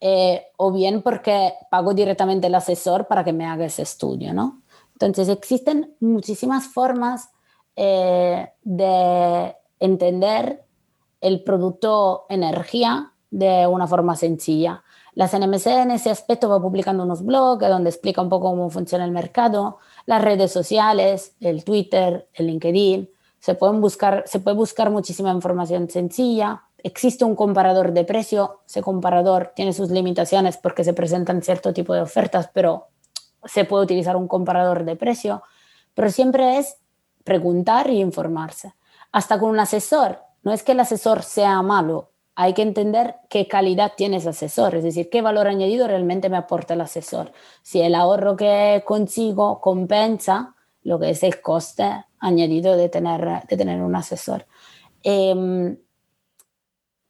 eh, 0.00 0.48
o 0.56 0.72
bien 0.72 1.02
porque 1.02 1.54
pago 1.70 1.94
directamente 1.94 2.48
el 2.48 2.54
asesor 2.54 3.06
para 3.06 3.24
que 3.24 3.32
me 3.32 3.46
haga 3.46 3.64
ese 3.64 3.82
estudio, 3.82 4.34
¿no? 4.34 4.62
Entonces 4.92 5.28
existen 5.28 5.94
muchísimas 6.00 6.66
formas 6.66 7.30
eh, 7.76 8.48
de 8.62 9.56
entender 9.80 10.62
el 11.20 11.42
producto 11.42 12.26
energía 12.28 13.12
de 13.30 13.66
una 13.66 13.86
forma 13.86 14.16
sencilla. 14.16 14.82
La 15.14 15.28
CNMC 15.28 15.66
en 15.66 15.90
ese 15.90 16.10
aspecto 16.10 16.48
va 16.48 16.60
publicando 16.60 17.04
unos 17.04 17.24
blogs 17.24 17.66
donde 17.66 17.88
explica 17.88 18.20
un 18.20 18.28
poco 18.28 18.50
cómo 18.50 18.68
funciona 18.68 19.04
el 19.04 19.12
mercado, 19.12 19.78
las 20.04 20.22
redes 20.22 20.52
sociales, 20.52 21.34
el 21.40 21.64
Twitter, 21.64 22.28
el 22.34 22.46
LinkedIn. 22.48 23.10
Se, 23.40 23.54
pueden 23.54 23.80
buscar, 23.80 24.24
se 24.26 24.40
puede 24.40 24.56
buscar 24.56 24.90
muchísima 24.90 25.30
información 25.30 25.88
sencilla 25.88 26.65
existe 26.82 27.24
un 27.24 27.34
comparador 27.34 27.92
de 27.92 28.04
precio, 28.04 28.60
ese 28.66 28.82
comparador 28.82 29.52
tiene 29.54 29.72
sus 29.72 29.90
limitaciones 29.90 30.56
porque 30.56 30.84
se 30.84 30.92
presentan 30.92 31.42
cierto 31.42 31.72
tipo 31.72 31.94
de 31.94 32.02
ofertas, 32.02 32.50
pero 32.52 32.88
se 33.44 33.64
puede 33.64 33.84
utilizar 33.84 34.16
un 34.16 34.28
comparador 34.28 34.84
de 34.84 34.96
precio, 34.96 35.42
pero 35.94 36.10
siempre 36.10 36.58
es 36.58 36.76
preguntar 37.24 37.90
y 37.90 38.00
informarse. 38.00 38.74
Hasta 39.12 39.38
con 39.38 39.50
un 39.50 39.60
asesor, 39.60 40.20
no 40.42 40.52
es 40.52 40.62
que 40.62 40.72
el 40.72 40.80
asesor 40.80 41.22
sea 41.22 41.60
malo, 41.62 42.10
hay 42.34 42.52
que 42.52 42.62
entender 42.62 43.16
qué 43.30 43.48
calidad 43.48 43.92
tiene 43.96 44.18
ese 44.18 44.28
asesor, 44.28 44.74
es 44.74 44.84
decir, 44.84 45.08
qué 45.08 45.22
valor 45.22 45.48
añadido 45.48 45.88
realmente 45.88 46.28
me 46.28 46.36
aporta 46.36 46.74
el 46.74 46.82
asesor. 46.82 47.32
Si 47.62 47.80
el 47.80 47.94
ahorro 47.94 48.36
que 48.36 48.82
consigo 48.86 49.60
compensa 49.60 50.54
lo 50.82 51.00
que 51.00 51.10
es 51.10 51.22
el 51.22 51.40
coste 51.40 52.04
añadido 52.20 52.76
de 52.76 52.88
tener, 52.88 53.46
de 53.48 53.56
tener 53.56 53.80
un 53.80 53.96
asesor. 53.96 54.46
Eh, 55.02 55.76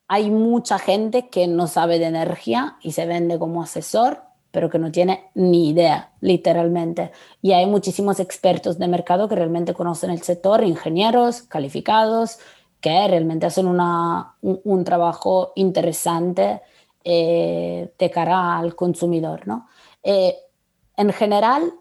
hay 0.09 0.31
mucha 0.31 0.79
gente 0.79 1.29
que 1.29 1.47
no 1.47 1.67
sabe 1.67 1.99
de 1.99 2.07
energía 2.07 2.77
y 2.81 2.93
se 2.93 3.07
vende 3.07 3.39
como 3.39 3.63
asesor, 3.63 4.23
pero 4.53 4.71
que 4.71 4.79
no 4.79 4.93
tiene 4.93 5.31
ni 5.35 5.71
idea, 5.71 6.13
literalmente. 6.21 7.13
Y 7.43 7.53
hay 7.53 7.67
muchísimos 7.67 8.21
expertos 8.21 8.79
de 8.79 8.89
mercado 8.89 9.29
que 9.29 9.35
realmente 9.35 9.75
conocen 9.75 10.11
el 10.11 10.23
sector, 10.23 10.65
ingenieros 10.65 11.43
calificados, 11.43 12.39
que 12.81 13.09
realmente 13.09 13.47
hacen 13.47 13.67
una, 13.67 14.37
un, 14.43 14.85
trabajo 14.85 15.53
interesante 15.57 16.63
eh, 17.05 17.93
de 17.99 18.11
cara 18.11 18.59
al 18.59 18.77
consumidor. 18.77 19.47
¿no? 19.47 19.67
Eh, 20.03 20.37
en 20.97 21.13
general, 21.13 21.73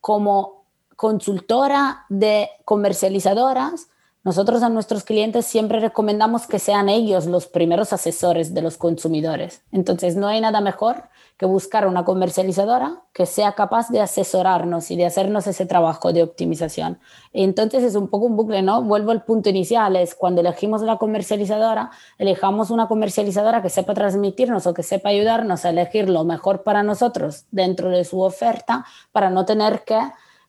como 0.00 0.66
consultora 0.96 2.04
de 2.08 2.50
comercializadoras, 2.64 3.88
nosotros 4.24 4.62
a 4.62 4.70
nuestros 4.70 5.04
clientes 5.04 5.44
siempre 5.44 5.80
recomendamos 5.80 6.46
que 6.46 6.58
sean 6.58 6.88
ellos 6.88 7.26
los 7.26 7.46
primeros 7.46 7.92
asesores 7.92 8.54
de 8.54 8.62
los 8.62 8.78
consumidores. 8.78 9.62
Entonces, 9.70 10.16
no 10.16 10.28
hay 10.28 10.40
nada 10.40 10.62
mejor 10.62 11.04
que 11.36 11.44
buscar 11.44 11.86
una 11.86 12.06
comercializadora 12.06 13.02
que 13.12 13.26
sea 13.26 13.52
capaz 13.52 13.90
de 13.90 14.00
asesorarnos 14.00 14.90
y 14.90 14.96
de 14.96 15.04
hacernos 15.04 15.46
ese 15.46 15.66
trabajo 15.66 16.14
de 16.14 16.22
optimización. 16.22 16.98
Entonces, 17.34 17.84
es 17.84 17.96
un 17.96 18.08
poco 18.08 18.24
un 18.24 18.36
bucle, 18.36 18.62
¿no? 18.62 18.82
Vuelvo 18.82 19.10
al 19.10 19.24
punto 19.24 19.50
inicial, 19.50 19.94
es 19.94 20.14
cuando 20.14 20.40
elegimos 20.40 20.80
la 20.80 20.96
comercializadora, 20.96 21.90
elijamos 22.16 22.70
una 22.70 22.88
comercializadora 22.88 23.60
que 23.60 23.68
sepa 23.68 23.92
transmitirnos 23.92 24.66
o 24.66 24.72
que 24.72 24.82
sepa 24.82 25.10
ayudarnos 25.10 25.66
a 25.66 25.70
elegir 25.70 26.08
lo 26.08 26.24
mejor 26.24 26.62
para 26.62 26.82
nosotros 26.82 27.44
dentro 27.50 27.90
de 27.90 28.04
su 28.06 28.22
oferta 28.22 28.86
para 29.12 29.28
no 29.28 29.44
tener 29.44 29.84
que 29.84 30.00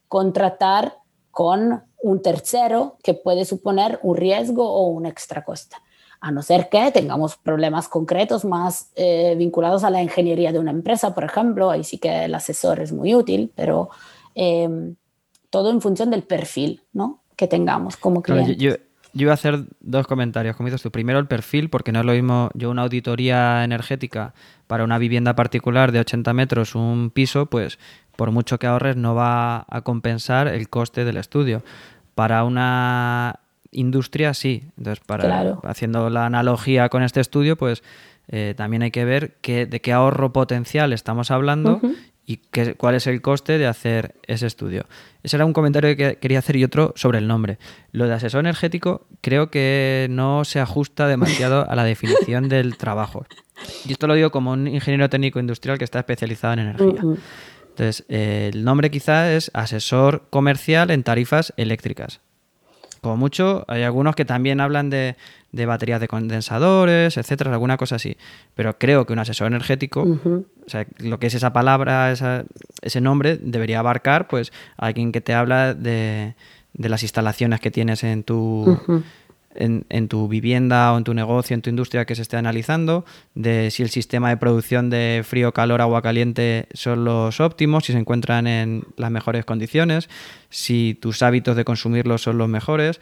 contratar 0.08 1.00
con 1.32 1.84
un 2.06 2.22
tercero 2.22 2.98
que 3.04 3.16
puede 3.16 3.46
suponer 3.46 4.00
un 4.04 4.16
riesgo 4.16 4.72
o 4.72 4.86
un 4.90 5.08
extra 5.08 5.44
coste, 5.44 5.76
a 6.20 6.30
no 6.30 6.44
ser 6.44 6.70
que 6.70 6.92
tengamos 6.92 7.36
problemas 7.36 7.88
concretos 7.88 8.46
más 8.46 8.92
eh, 8.96 9.34
vinculados 9.36 9.84
a 9.84 9.90
la 9.90 10.04
ingeniería 10.04 10.52
de 10.52 10.60
una 10.60 10.70
empresa, 10.70 11.16
por 11.16 11.24
ejemplo, 11.24 11.72
ahí 11.72 11.84
sí 11.84 11.98
que 11.98 12.26
el 12.26 12.36
asesor 12.36 12.80
es 12.80 12.92
muy 12.92 13.16
útil, 13.16 13.52
pero 13.56 13.90
em, 14.36 14.96
todo 15.50 15.72
en 15.72 15.82
función 15.82 16.12
del 16.12 16.22
perfil 16.22 16.84
¿no? 16.94 17.24
que 17.36 17.48
tengamos 17.48 17.98
como 17.98 18.22
cliente. 18.22 18.56
yo, 18.56 18.76
yo, 18.76 18.78
iba 19.16 19.32
a 19.32 19.34
hacer 19.34 19.66
dos 19.80 20.06
comentarios, 20.06 20.56
como 20.56 20.68
dices 20.68 20.84
tú. 20.84 20.92
Primero, 20.92 21.18
el 21.18 21.26
perfil, 21.26 21.72
porque 21.72 21.92
no 21.92 22.02
es 22.02 22.06
lo 22.06 22.12
mismo 22.12 22.52
yo 22.54 22.70
una 22.70 22.84
auditoría 22.84 23.64
energética 23.64 24.36
para 24.68 24.84
una 24.84 25.00
vivienda 25.00 25.36
particular 25.36 25.92
de 25.92 26.02
80 26.02 26.34
metros, 26.34 26.76
un 26.76 27.10
piso, 27.10 27.48
pues 27.48 27.80
por 28.16 28.32
mucho 28.32 28.60
que 28.60 28.68
ahorres 28.68 28.96
no 28.96 29.16
va 29.16 29.66
a 29.70 29.82
compensar 29.82 30.48
el 30.48 30.70
coste 30.70 31.06
del 31.06 31.18
estudio. 31.18 31.64
Para 32.16 32.44
una 32.44 33.40
industria 33.72 34.34
sí. 34.34 34.64
Entonces, 34.78 35.04
para, 35.06 35.60
haciendo 35.64 36.10
la 36.10 36.26
analogía 36.26 36.90
con 36.90 37.04
este 37.04 37.20
estudio, 37.20 37.58
pues 37.58 37.84
eh, 38.28 38.54
también 38.58 38.82
hay 38.82 38.92
que 38.92 39.06
ver 39.06 39.38
de 39.42 39.82
qué 39.82 39.94
ahorro 39.94 40.34
potencial 40.34 40.94
estamos 40.94 41.30
hablando 41.30 41.80
y 42.26 42.38
qué, 42.38 42.74
cuál 42.74 42.96
es 42.96 43.06
el 43.06 43.22
coste 43.22 43.58
de 43.58 43.68
hacer 43.68 44.16
ese 44.26 44.48
estudio. 44.48 44.86
Ese 45.22 45.38
era 45.38 45.46
un 45.46 45.54
comentario 45.54 45.96
que 45.96 46.18
quería 46.18 46.40
hacer 46.40 46.56
y 46.56 46.64
otro 46.64 46.94
sobre 46.96 47.20
el 47.20 47.28
nombre. 47.28 47.60
Lo 47.92 48.08
de 48.08 48.14
asesor 48.14 48.40
energético 48.40 49.06
creo 49.22 49.52
que 49.52 50.08
no 50.10 50.44
se 50.44 50.60
ajusta 50.60 51.08
demasiado 51.08 51.70
a 51.70 51.76
la 51.76 51.84
definición 51.84 52.50
del 52.50 52.78
trabajo. 52.78 53.26
Y 53.86 53.92
esto 53.92 54.08
lo 54.08 54.16
digo 54.16 54.32
como 54.32 54.52
un 54.52 54.68
ingeniero 54.68 55.10
técnico 55.10 55.40
industrial 55.40 55.78
que 55.78 55.84
está 55.84 56.00
especializado 56.00 56.54
en 56.54 56.60
energía. 56.60 57.02
Entonces, 57.78 58.06
el 58.08 58.64
nombre 58.64 58.90
quizá 58.90 59.34
es 59.34 59.52
asesor 59.54 60.28
comercial 60.30 60.92
en 60.92 61.04
tarifas 61.04 61.54
eléctricas. 61.58 62.22
Como 63.02 63.18
mucho, 63.18 63.66
hay 63.68 63.84
algunos 63.84 64.16
que 64.16 64.24
también 64.24 64.62
hablan 64.62 64.90
de, 64.90 65.18
baterías 65.52 66.00
de 66.00 66.08
condensadores, 66.08 67.18
etcétera, 67.18 67.52
alguna 67.52 67.76
cosa 67.76 67.98
así. 67.98 68.16
Pero 68.56 68.78
creo 68.78 69.06
que 69.06 69.12
un 69.12 69.20
asesor 69.20 69.48
energético, 69.48 70.04
o 70.04 70.70
sea, 70.70 70.88
lo 71.00 71.20
que 71.20 71.28
es 71.28 71.34
esa 71.34 71.52
palabra, 71.52 72.14
ese 72.82 73.02
nombre, 73.02 73.38
debería 73.42 73.80
abarcar 73.80 74.30
pues 74.30 74.54
a 74.78 74.86
alguien 74.86 75.12
que 75.12 75.20
te 75.20 75.34
habla 75.34 75.74
de, 75.74 76.34
las 76.74 77.04
instalaciones 77.04 77.60
que 77.60 77.72
tienes 77.72 78.06
en 78.06 78.24
tu, 78.24 79.04
en, 79.56 80.08
tu 80.08 80.28
vivienda 80.28 80.94
o 80.94 80.98
en 80.98 81.04
tu 81.04 81.14
negocio, 81.14 81.54
en 81.54 81.62
tu 81.62 81.70
industria 81.70 82.06
que 82.06 82.16
se 82.16 82.22
esté 82.22 82.38
analizando, 82.38 83.06
de 83.34 83.72
si 83.72 83.84
el 83.84 83.90
sistema 83.90 84.30
de 84.30 84.38
producción 84.38 84.90
de 84.90 85.24
frío, 85.26 85.54
calor, 85.54 85.82
agua 85.82 86.02
caliente 86.02 86.68
son 86.74 87.06
los 87.06 87.40
óptimos, 87.40 87.86
si 87.86 87.94
se 87.94 88.00
encuentran 88.00 88.48
en 88.48 88.84
las 88.98 89.12
mejores 89.12 89.46
condiciones, 89.46 90.10
si 90.50 90.98
tus 91.02 91.22
hábitos 91.22 91.56
de 91.56 91.66
consumirlos 91.66 92.22
son 92.22 92.38
los 92.38 92.50
mejores, 92.50 93.00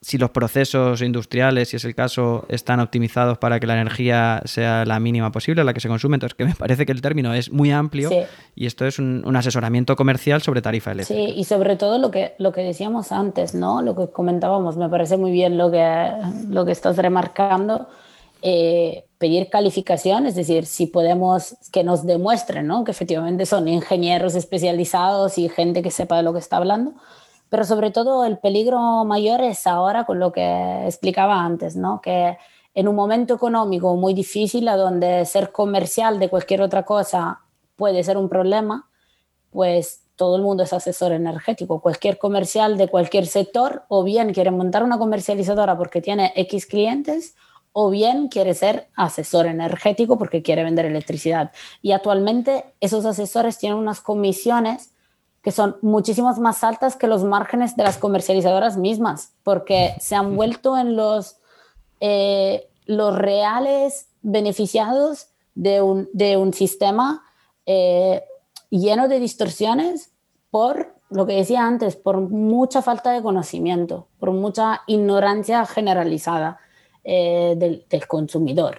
si 0.00 0.16
los 0.16 0.30
procesos 0.30 1.02
industriales, 1.02 1.70
si 1.70 1.76
es 1.76 1.84
el 1.84 1.94
caso, 1.94 2.46
están 2.48 2.78
optimizados 2.80 3.38
para 3.38 3.58
que 3.58 3.66
la 3.66 3.74
energía 3.74 4.40
sea 4.44 4.84
la 4.84 5.00
mínima 5.00 5.32
posible, 5.32 5.64
la 5.64 5.74
que 5.74 5.80
se 5.80 5.88
consume. 5.88 6.16
Entonces, 6.16 6.36
que 6.36 6.44
me 6.44 6.54
parece 6.58 6.86
que 6.86 6.92
el 6.92 7.00
término 7.00 7.34
es 7.34 7.50
muy 7.50 7.70
amplio 7.72 8.10
y 8.54 8.66
esto 8.66 8.86
es 8.86 8.98
un, 8.98 9.36
asesoramiento 9.36 9.94
comercial 9.94 10.42
sobre 10.42 10.62
tarifa 10.62 10.92
eléctrica. 10.92 11.20
Sí, 11.20 11.34
y 11.36 11.44
sobre 11.44 11.76
todo 11.76 11.98
lo 11.98 12.10
que, 12.10 12.34
lo 12.38 12.52
que 12.52 12.62
decíamos 12.62 13.12
antes, 13.12 13.54
¿no? 13.54 13.82
Lo 13.82 13.94
que 13.94 14.10
comentábamos, 14.10 14.76
me 14.76 14.88
parece 14.88 15.16
muy 15.16 15.30
bien 15.30 15.56
lo 15.56 15.70
que, 15.70 16.10
lo 16.48 16.64
que 16.64 16.72
estás 16.72 16.96
remarcando. 16.96 17.88
Eh, 18.40 19.04
pedir 19.18 19.50
calificación, 19.50 20.26
es 20.26 20.36
decir, 20.36 20.64
si 20.64 20.86
podemos 20.86 21.56
que 21.72 21.82
nos 21.82 22.06
demuestren 22.06 22.68
¿no? 22.68 22.84
que 22.84 22.92
efectivamente 22.92 23.46
son 23.46 23.66
ingenieros 23.66 24.36
especializados 24.36 25.38
y 25.38 25.48
gente 25.48 25.82
que 25.82 25.90
sepa 25.90 26.18
de 26.18 26.22
lo 26.22 26.32
que 26.32 26.38
está 26.38 26.58
hablando, 26.58 26.94
pero 27.48 27.64
sobre 27.64 27.90
todo 27.90 28.24
el 28.24 28.38
peligro 28.38 29.04
mayor 29.04 29.40
es 29.40 29.66
ahora 29.66 30.04
con 30.04 30.18
lo 30.18 30.32
que 30.32 30.84
explicaba 30.86 31.44
antes, 31.44 31.76
¿no? 31.76 32.00
que 32.00 32.36
en 32.74 32.86
un 32.86 32.94
momento 32.94 33.34
económico 33.34 33.96
muy 33.96 34.14
difícil, 34.14 34.68
a 34.68 34.76
donde 34.76 35.24
ser 35.24 35.50
comercial 35.50 36.20
de 36.20 36.28
cualquier 36.28 36.62
otra 36.62 36.84
cosa 36.84 37.40
puede 37.74 38.04
ser 38.04 38.16
un 38.16 38.28
problema, 38.28 38.88
pues 39.50 40.04
todo 40.14 40.36
el 40.36 40.42
mundo 40.42 40.62
es 40.62 40.72
asesor 40.72 41.12
energético. 41.12 41.80
Cualquier 41.80 42.18
comercial 42.18 42.76
de 42.76 42.88
cualquier 42.88 43.26
sector, 43.26 43.84
o 43.88 44.04
bien 44.04 44.32
quiere 44.32 44.50
montar 44.50 44.84
una 44.84 44.98
comercializadora 44.98 45.76
porque 45.76 46.00
tiene 46.00 46.32
X 46.36 46.66
clientes, 46.66 47.34
o 47.72 47.90
bien 47.90 48.28
quiere 48.28 48.54
ser 48.54 48.88
asesor 48.94 49.46
energético 49.46 50.18
porque 50.18 50.42
quiere 50.42 50.64
vender 50.64 50.86
electricidad. 50.86 51.52
Y 51.82 51.92
actualmente 51.92 52.64
esos 52.80 53.04
asesores 53.04 53.58
tienen 53.58 53.78
unas 53.78 54.00
comisiones 54.00 54.92
que 55.42 55.52
son 55.52 55.76
muchísimas 55.82 56.38
más 56.38 56.64
altas 56.64 56.96
que 56.96 57.06
los 57.06 57.24
márgenes 57.24 57.76
de 57.76 57.84
las 57.84 57.98
comercializadoras 57.98 58.76
mismas, 58.76 59.32
porque 59.42 59.94
se 60.00 60.14
han 60.14 60.36
vuelto 60.36 60.76
en 60.76 60.96
los, 60.96 61.36
eh, 62.00 62.68
los 62.86 63.16
reales 63.16 64.08
beneficiados 64.22 65.28
de 65.54 65.80
un, 65.80 66.08
de 66.12 66.36
un 66.36 66.52
sistema 66.52 67.22
eh, 67.66 68.22
lleno 68.70 69.08
de 69.08 69.20
distorsiones 69.20 70.10
por 70.50 70.94
lo 71.10 71.26
que 71.26 71.34
decía 71.34 71.66
antes, 71.66 71.96
por 71.96 72.20
mucha 72.20 72.82
falta 72.82 73.12
de 73.12 73.22
conocimiento, 73.22 74.08
por 74.18 74.32
mucha 74.32 74.82
ignorancia 74.86 75.64
generalizada 75.64 76.58
eh, 77.04 77.54
del, 77.56 77.86
del, 77.88 78.06
consumidor. 78.06 78.78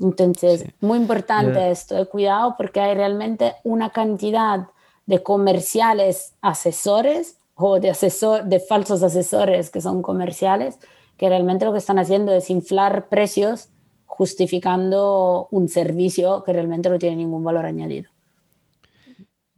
Entonces, 0.00 0.64
muy 0.80 0.98
importante 0.98 1.70
esto, 1.70 2.08
cuidado 2.08 2.56
porque 2.56 2.80
hay 2.80 2.94
realmente 2.94 3.54
una 3.62 3.90
cantidad 3.90 4.66
de 5.10 5.24
comerciales 5.24 6.34
asesores 6.40 7.36
o 7.56 7.80
de, 7.80 7.90
asesor, 7.90 8.44
de 8.44 8.60
falsos 8.60 9.02
asesores 9.02 9.68
que 9.68 9.80
son 9.80 10.02
comerciales, 10.02 10.78
que 11.16 11.28
realmente 11.28 11.64
lo 11.64 11.72
que 11.72 11.78
están 11.78 11.98
haciendo 11.98 12.32
es 12.32 12.48
inflar 12.48 13.08
precios 13.08 13.70
justificando 14.06 15.48
un 15.50 15.68
servicio 15.68 16.44
que 16.44 16.52
realmente 16.52 16.88
no 16.88 16.98
tiene 17.00 17.16
ningún 17.16 17.42
valor 17.42 17.66
añadido. 17.66 18.08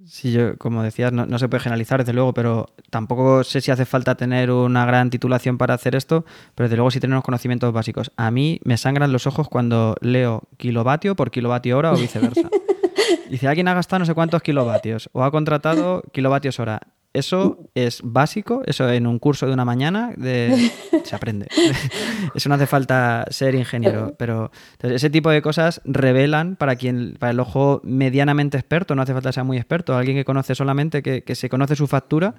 Sí, 0.06 0.32
yo, 0.32 0.56
como 0.56 0.82
decías, 0.82 1.12
no, 1.12 1.38
se 1.38 1.48
puede 1.48 1.60
generalizar, 1.62 2.00
desde 2.00 2.14
luego, 2.14 2.32
pero 2.32 2.66
tampoco 2.90 3.44
sé 3.44 3.60
si 3.60 3.70
hace 3.70 3.84
falta 3.84 4.16
tener 4.16 4.50
una 4.50 4.86
gran 4.86 5.10
titulación 5.10 5.58
para 5.58 5.74
hacer 5.74 5.94
esto, 5.94 6.24
pero 6.54 6.64
desde 6.66 6.76
luego 6.76 6.90
sí 6.90 6.98
tener 6.98 7.14
unos 7.14 7.24
conocimientos 7.24 7.72
básicos. 7.72 8.10
A 8.16 8.30
mí 8.30 8.58
me 8.64 8.78
sangran 8.78 9.12
los 9.12 9.26
ojos 9.26 9.48
cuando 9.48 9.96
leo 10.00 10.44
kilovatio 10.56 11.14
por 11.14 11.30
kilovatio 11.30 11.76
hora 11.76 11.92
o 11.92 11.96
viceversa. 11.96 12.48
Dice, 13.32 13.48
alguien 13.48 13.66
ha 13.66 13.72
gastado 13.72 14.00
no 14.00 14.04
sé 14.04 14.12
cuántos 14.12 14.42
kilovatios 14.42 15.08
o 15.14 15.24
ha 15.24 15.30
contratado 15.30 16.02
kilovatios 16.12 16.60
hora. 16.60 16.82
Eso 17.14 17.70
es 17.74 18.02
básico, 18.04 18.62
eso 18.66 18.86
en 18.90 19.06
un 19.06 19.18
curso 19.18 19.46
de 19.46 19.54
una 19.54 19.64
mañana 19.64 20.12
de... 20.18 20.70
se 21.04 21.16
aprende. 21.16 21.46
Eso 22.34 22.50
no 22.50 22.56
hace 22.56 22.66
falta 22.66 23.24
ser 23.30 23.54
ingeniero, 23.54 24.14
pero 24.18 24.50
ese 24.82 25.08
tipo 25.08 25.30
de 25.30 25.40
cosas 25.40 25.80
revelan 25.84 26.56
para 26.56 26.76
quien, 26.76 27.16
para 27.18 27.30
el 27.30 27.40
ojo 27.40 27.80
medianamente 27.84 28.58
experto, 28.58 28.94
no 28.94 29.00
hace 29.00 29.14
falta 29.14 29.32
ser 29.32 29.44
muy 29.44 29.56
experto, 29.56 29.96
alguien 29.96 30.16
que 30.16 30.26
conoce 30.26 30.54
solamente, 30.54 31.02
que, 31.02 31.22
que 31.22 31.34
se 31.34 31.48
conoce 31.48 31.74
su 31.74 31.86
factura, 31.86 32.34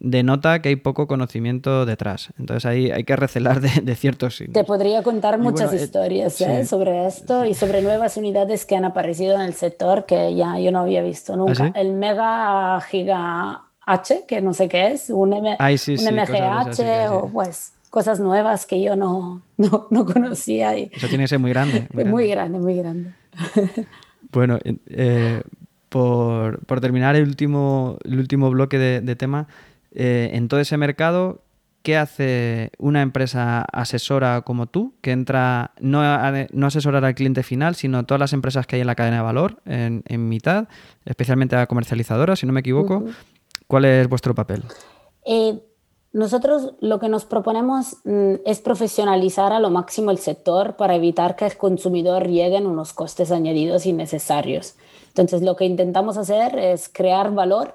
denota 0.00 0.62
que 0.62 0.70
hay 0.70 0.76
poco 0.76 1.06
conocimiento 1.06 1.84
detrás. 1.84 2.32
Entonces 2.38 2.66
ahí 2.66 2.90
hay 2.90 3.04
que 3.04 3.16
recelar 3.16 3.60
de, 3.60 3.94
ciertos 3.94 4.36
signos. 4.36 4.54
Te 4.54 4.64
podría 4.64 5.02
contar 5.02 5.38
muchas 5.38 5.72
eh, 5.72 5.76
historias 5.76 6.40
¿eh? 6.40 6.64
sobre 6.64 7.06
esto 7.06 7.44
y 7.44 7.54
sobre 7.54 7.82
nuevas 7.82 8.16
unidades 8.16 8.64
que 8.64 8.76
han 8.76 8.84
aparecido 8.84 9.34
en 9.34 9.42
el 9.42 9.54
sector 9.54 10.06
que 10.06 10.34
ya 10.34 10.58
yo 10.58 10.70
no 10.70 10.80
había 10.80 11.02
visto 11.02 11.36
nunca. 11.36 11.72
¿Ah, 11.74 11.80
el 11.80 11.94
Mega 11.94 12.80
Giga 12.82 13.62
H, 13.86 14.24
que 14.28 14.40
no 14.40 14.54
sé 14.54 14.68
qué 14.68 14.92
es, 14.92 15.10
un, 15.10 15.30
MGH 15.30 17.10
o 17.10 17.28
pues 17.32 17.72
cosas 17.90 18.20
nuevas 18.20 18.66
que 18.66 18.82
yo 18.82 18.96
no, 18.96 19.42
no, 19.56 20.04
conocía. 20.04 20.76
Y... 20.78 20.90
Eso 20.92 21.08
tiene 21.08 21.24
que 21.24 21.28
ser 21.28 21.38
muy 21.38 21.50
grande. 21.50 21.88
Muy, 21.92 22.28
grande. 22.30 22.58
muy 22.58 22.76
grande, 22.76 23.12
bueno, 24.32 24.58
eh, 24.88 25.42
por, 25.88 26.60
terminar 26.80 27.16
el 27.16 27.24
último, 27.26 27.98
el 28.04 28.18
último 28.18 28.50
bloque 28.50 28.78
de, 28.78 29.00
de 29.00 29.16
tema, 29.16 29.48
eh, 30.00 30.30
en 30.34 30.46
todo 30.46 30.60
ese 30.60 30.76
mercado, 30.76 31.42
¿qué 31.82 31.96
hace 31.96 32.70
una 32.78 33.02
empresa 33.02 33.62
asesora 33.72 34.42
como 34.42 34.66
tú, 34.66 34.94
que 35.00 35.10
entra 35.10 35.72
no 35.80 36.02
a, 36.02 36.46
no 36.52 36.66
asesorar 36.68 37.04
al 37.04 37.16
cliente 37.16 37.42
final, 37.42 37.74
sino 37.74 38.06
todas 38.06 38.20
las 38.20 38.32
empresas 38.32 38.64
que 38.64 38.76
hay 38.76 38.82
en 38.82 38.86
la 38.86 38.94
cadena 38.94 39.16
de 39.16 39.22
valor, 39.24 39.60
en, 39.66 40.28
mitad, 40.28 40.68
especialmente 41.04 41.56
a 41.56 41.66
comercializadoras, 41.66 42.38
si 42.38 42.46
no 42.46 42.52
me 42.52 42.60
equivoco? 42.60 43.06
¿Cuál 43.66 43.86
es 43.86 44.08
vuestro 44.08 44.36
papel? 44.36 44.62
Eh, 45.26 45.60
nosotros 46.12 46.74
lo 46.80 47.00
que 47.00 47.08
nos 47.08 47.24
proponemos 47.24 47.96
mm, 48.04 48.34
es 48.46 48.60
profesionalizar 48.60 49.52
a 49.52 49.58
lo 49.58 49.70
máximo 49.70 50.12
el 50.12 50.18
sector 50.18 50.76
para 50.76 50.94
evitar 50.94 51.34
que 51.34 51.46
el 51.46 51.56
consumidor 51.56 52.28
lleguen 52.28 52.68
unos 52.68 52.92
costes 52.92 53.32
añadidos 53.32 53.84
innecesarios. 53.84 54.76
Entonces, 55.08 55.42
lo 55.42 55.56
que 55.56 55.64
intentamos 55.64 56.16
hacer 56.16 56.56
es 56.56 56.88
crear 56.88 57.34
valor 57.34 57.74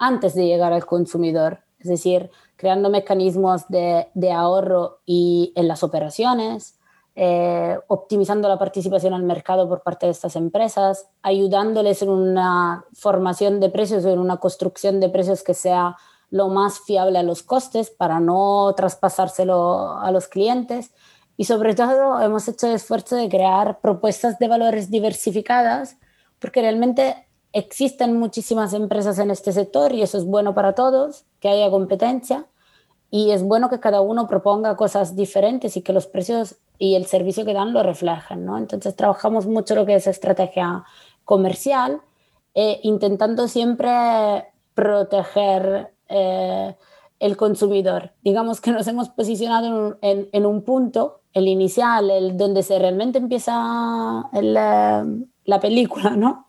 antes 0.00 0.34
de 0.34 0.46
llegar 0.46 0.72
al 0.72 0.86
consumidor, 0.86 1.60
es 1.78 1.86
decir, 1.86 2.30
creando 2.56 2.88
mecanismos 2.88 3.68
de, 3.68 4.32
ahorro 4.32 5.00
y 5.04 5.52
en 5.54 5.68
las 5.68 5.82
operaciones, 5.82 6.78
eh, 7.14 7.78
optimizando 7.86 8.48
la 8.48 8.58
participación 8.58 9.12
al 9.12 9.24
mercado 9.24 9.68
por 9.68 9.82
parte 9.82 10.06
de 10.06 10.12
estas 10.12 10.36
empresas, 10.36 11.08
ayudándoles 11.22 12.00
en 12.00 12.08
una 12.08 12.86
formación 12.94 13.60
de 13.60 13.68
precios 13.68 14.04
o 14.06 14.10
en 14.10 14.18
una 14.18 14.38
construcción 14.38 15.00
de 15.00 15.10
precios 15.10 15.42
que 15.42 15.54
sea 15.54 15.96
lo 16.30 16.48
más 16.48 16.80
fiable 16.80 17.18
a 17.18 17.22
los 17.22 17.42
costes 17.42 17.90
para 17.90 18.20
no 18.20 18.72
traspasárselo 18.74 19.98
a 19.98 20.10
los 20.12 20.28
clientes. 20.28 20.92
Y 21.36 21.44
sobre 21.44 21.74
todo 21.74 22.20
hemos 22.22 22.48
hecho 22.48 22.68
el 22.68 22.74
esfuerzo 22.74 23.16
de 23.16 23.28
crear 23.28 23.80
propuestas 23.80 24.38
de 24.38 24.48
valores 24.48 24.90
diversificadas, 24.90 25.98
porque 26.38 26.62
realmente 26.62 27.26
existen 27.52 28.18
muchísimas 28.18 28.72
empresas 28.74 29.18
en 29.18 29.30
este 29.30 29.52
sector 29.52 29.92
y 29.92 30.02
eso 30.02 30.18
es 30.18 30.24
bueno 30.24 30.54
para 30.54 30.74
todos, 30.74 31.24
que 31.40 31.48
haya 31.48 31.70
competencia. 31.70 32.46
Y 33.10 33.32
es 33.32 33.42
bueno 33.42 33.68
que 33.68 33.80
cada 33.80 34.00
uno 34.00 34.28
proponga 34.28 34.76
cosas 34.76 35.16
diferentes 35.16 35.76
y 35.76 35.82
que 35.82 35.92
los 35.92 36.06
precios 36.06 36.56
y 36.78 36.94
el 36.94 37.06
servicio 37.06 37.44
que 37.44 37.52
dan 37.54 37.72
lo 37.72 37.82
reflejen. 37.82 38.44
¿no? 38.44 38.56
Entonces 38.56 38.94
trabajamos 38.94 39.46
mucho 39.46 39.74
lo 39.74 39.84
que 39.84 39.96
es 39.96 40.06
estrategia 40.06 40.84
comercial, 41.24 42.00
eh, 42.54 42.80
intentando 42.82 43.48
siempre 43.48 44.46
proteger 44.74 45.92
eh, 46.08 46.74
el 47.20 47.36
consumidor. 47.36 48.12
Digamos 48.22 48.60
que 48.60 48.72
nos 48.72 48.86
hemos 48.88 49.10
posicionado 49.10 49.98
en, 50.00 50.46
un 50.46 50.62
punto, 50.62 51.20
el 51.32 51.46
inicial, 51.46 52.10
el 52.10 52.36
donde 52.36 52.62
se 52.62 52.78
realmente 52.78 53.18
empieza 53.18 54.28
la, 54.32 55.60
película, 55.60 56.16
¿no? 56.16 56.46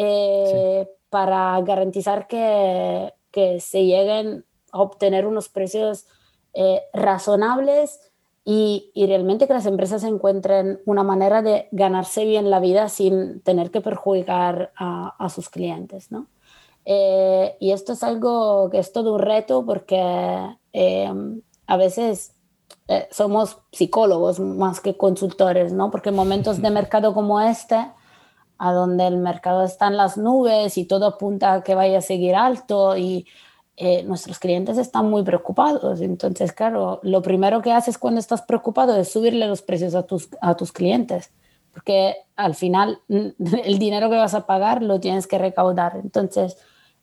Eh, 0.00 0.88
para 1.10 1.60
garantizar 1.62 2.28
que, 2.28 3.12
que, 3.32 3.58
se 3.60 3.84
lleguen 3.84 4.44
a 4.70 4.80
obtener 4.80 5.26
unos 5.26 5.48
precios 5.48 6.06
eh, 6.54 6.82
razonables 6.92 7.98
y, 8.44 8.92
y, 8.94 9.06
realmente 9.06 9.48
que 9.48 9.54
las 9.54 9.66
empresas 9.66 10.04
encuentren 10.04 10.80
una 10.86 11.02
manera 11.02 11.42
de 11.42 11.68
ganarse 11.72 12.24
bien 12.24 12.50
la 12.50 12.60
vida 12.60 12.88
sin 12.88 13.40
tener 13.40 13.72
que 13.72 13.80
perjudicar 13.80 14.70
a, 14.76 15.16
a 15.18 15.28
sus 15.30 15.48
clientes, 15.48 16.12
¿no? 16.12 16.28
Eh, 16.90 17.54
y 17.60 17.72
esto 17.72 17.92
es 17.92 18.02
algo 18.02 18.70
que 18.70 18.78
es 18.78 18.94
todo 18.94 19.12
un 19.12 19.20
reto 19.20 19.66
porque 19.66 20.56
eh, 20.72 21.12
a 21.66 21.76
veces 21.76 22.32
eh, 22.88 23.06
somos 23.10 23.58
psicólogos 23.72 24.40
más 24.40 24.80
que 24.80 24.96
consultores, 24.96 25.74
¿no? 25.74 25.90
Porque 25.90 26.08
en 26.08 26.14
momentos 26.14 26.62
de 26.62 26.70
mercado 26.80 27.12
como 27.12 27.42
este, 27.42 27.76
a 28.58 28.72
donde 28.72 29.06
el 29.06 29.16
mercado 29.16 29.64
está 29.64 29.86
en 29.86 29.96
las 29.96 30.16
nubes 30.18 30.76
y 30.76 30.84
todo 30.84 31.06
apunta 31.06 31.54
a 31.54 31.62
que 31.62 31.74
vaya 31.74 31.98
a 31.98 32.02
seguir 32.02 32.34
alto 32.34 32.96
y 32.96 33.26
nuestros 34.06 34.40
clientes 34.40 34.76
están 34.76 35.08
muy 35.08 35.22
preocupados. 35.22 36.00
Entonces, 36.00 36.52
claro, 36.52 36.98
lo 37.04 37.22
primero 37.22 37.62
que 37.62 37.72
haces 37.72 37.96
cuando 37.96 38.18
estás 38.18 38.42
preocupado 38.42 38.96
es 38.96 39.12
subirle 39.12 39.46
los 39.46 39.62
precios 39.62 39.94
a 39.94 40.02
tus, 40.02 40.30
a 40.40 40.56
tus 40.56 40.72
clientes, 40.72 41.30
porque 41.72 42.16
al 42.34 42.56
final 42.56 43.00
el 43.08 43.78
dinero 43.78 44.10
que 44.10 44.16
vas 44.16 44.34
a 44.34 44.46
pagar 44.46 44.82
lo 44.82 44.98
tienes 44.98 45.28
que 45.28 45.38
recaudar. 45.38 46.00
Entonces, 46.02 46.56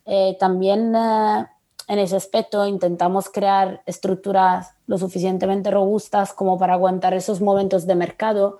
eh, 0.05 0.35
también 0.39 0.93
eh, 0.95 1.45
en 1.87 1.99
ese 1.99 2.15
aspecto 2.15 2.65
intentamos 2.67 3.29
crear 3.29 3.81
estructuras 3.85 4.75
lo 4.87 4.97
suficientemente 4.97 5.71
robustas 5.71 6.33
como 6.33 6.57
para 6.57 6.73
aguantar 6.73 7.13
esos 7.13 7.41
momentos 7.41 7.87
de 7.87 7.95
mercado 7.95 8.59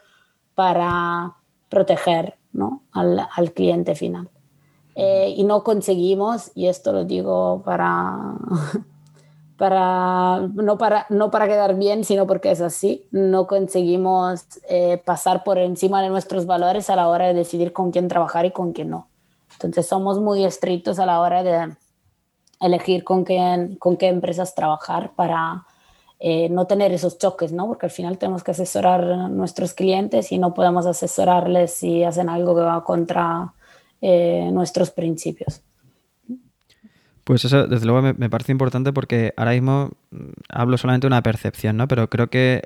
para 0.56 1.36
proteger 1.70 2.38
¿no? 2.56 2.82
al, 2.92 3.28
al, 3.36 3.52
cliente 3.52 3.96
final. 3.96 4.30
Eh, 4.96 5.34
y 5.36 5.44
no 5.44 5.64
conseguimos, 5.64 6.52
y 6.56 6.68
esto 6.68 6.94
lo 6.94 7.06
digo 7.06 7.62
para, 7.64 8.36
para, 9.58 10.48
no 10.54 10.78
para, 10.78 11.06
no 11.10 11.32
para 11.32 11.48
quedar 11.48 11.76
bien, 11.76 12.04
sino 12.04 12.26
porque 12.26 12.52
es 12.52 12.62
así, 12.62 13.08
no 13.12 13.46
conseguimos 13.46 14.46
pasar 15.04 15.44
por 15.44 15.58
encima 15.58 16.02
de 16.02 16.10
nuestros 16.10 16.46
valores 16.46 16.90
a 16.90 16.96
la 16.96 17.10
hora 17.10 17.28
de 17.28 17.34
decidir 17.34 17.74
con 17.74 17.92
quién 17.92 18.08
trabajar 18.08 18.46
y 18.46 18.52
con 18.52 18.74
quién 18.74 18.90
no. 18.90 19.08
Entonces 19.54 19.88
somos 19.88 20.20
muy 20.20 20.44
estrictos 20.46 21.00
a 21.00 21.06
la 21.06 21.20
hora 21.20 21.44
de 21.44 21.76
elegir 22.60 23.04
con 23.04 23.26
qué, 23.26 23.76
con 23.80 23.98
qué 23.98 24.08
empresas 24.08 24.56
trabajar 24.56 25.12
para 25.16 25.66
eh, 26.28 26.50
no 26.50 26.66
tener 26.66 26.92
esos 26.92 27.20
choques, 27.20 27.52
¿no? 27.52 27.68
Porque 27.68 27.86
al 27.86 27.92
final 27.92 28.18
tenemos 28.18 28.44
que 28.44 28.50
asesorar 28.50 29.04
a 29.04 29.30
nuestros 29.30 29.76
clientes 29.76 30.32
y 30.32 30.40
no 30.40 30.56
podemos 30.56 30.88
asesorarles 30.88 31.72
si 31.72 32.04
hacen 32.04 32.30
algo 32.30 32.56
que 32.56 32.64
va 32.64 32.84
contra 32.84 33.54
eh, 34.02 34.50
nuestros 34.52 34.90
principios. 34.90 35.62
Pues 37.24 37.46
eso, 37.46 37.68
desde 37.68 37.86
luego, 37.86 38.02
me, 38.02 38.30
parece 38.32 38.52
importante 38.52 38.92
porque 38.92 39.36
ahora 39.38 39.52
mismo 39.52 39.92
mm, 40.10 40.30
hablo 40.50 40.80
solamente 40.80 41.06
de 41.06 41.10
una 41.10 41.22
percepción, 41.22 41.78
¿no? 41.78 41.88
Pero 41.88 42.10
creo 42.10 42.32
que 42.32 42.64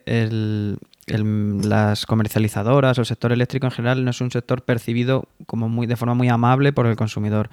las 1.06 2.06
comercializadoras 2.06 2.98
o 2.98 3.02
el 3.02 3.08
sector 3.08 3.34
eléctrico 3.34 3.68
en 3.68 3.72
general 3.72 4.06
no 4.06 4.12
es 4.12 4.22
un 4.22 4.32
sector 4.32 4.64
percibido 4.64 5.26
como 5.48 5.68
muy 5.68 5.86
de 5.86 5.98
forma 5.98 6.14
muy 6.14 6.30
amable 6.30 6.72
por 6.72 6.86
el 6.86 6.96
consumidor. 6.96 7.50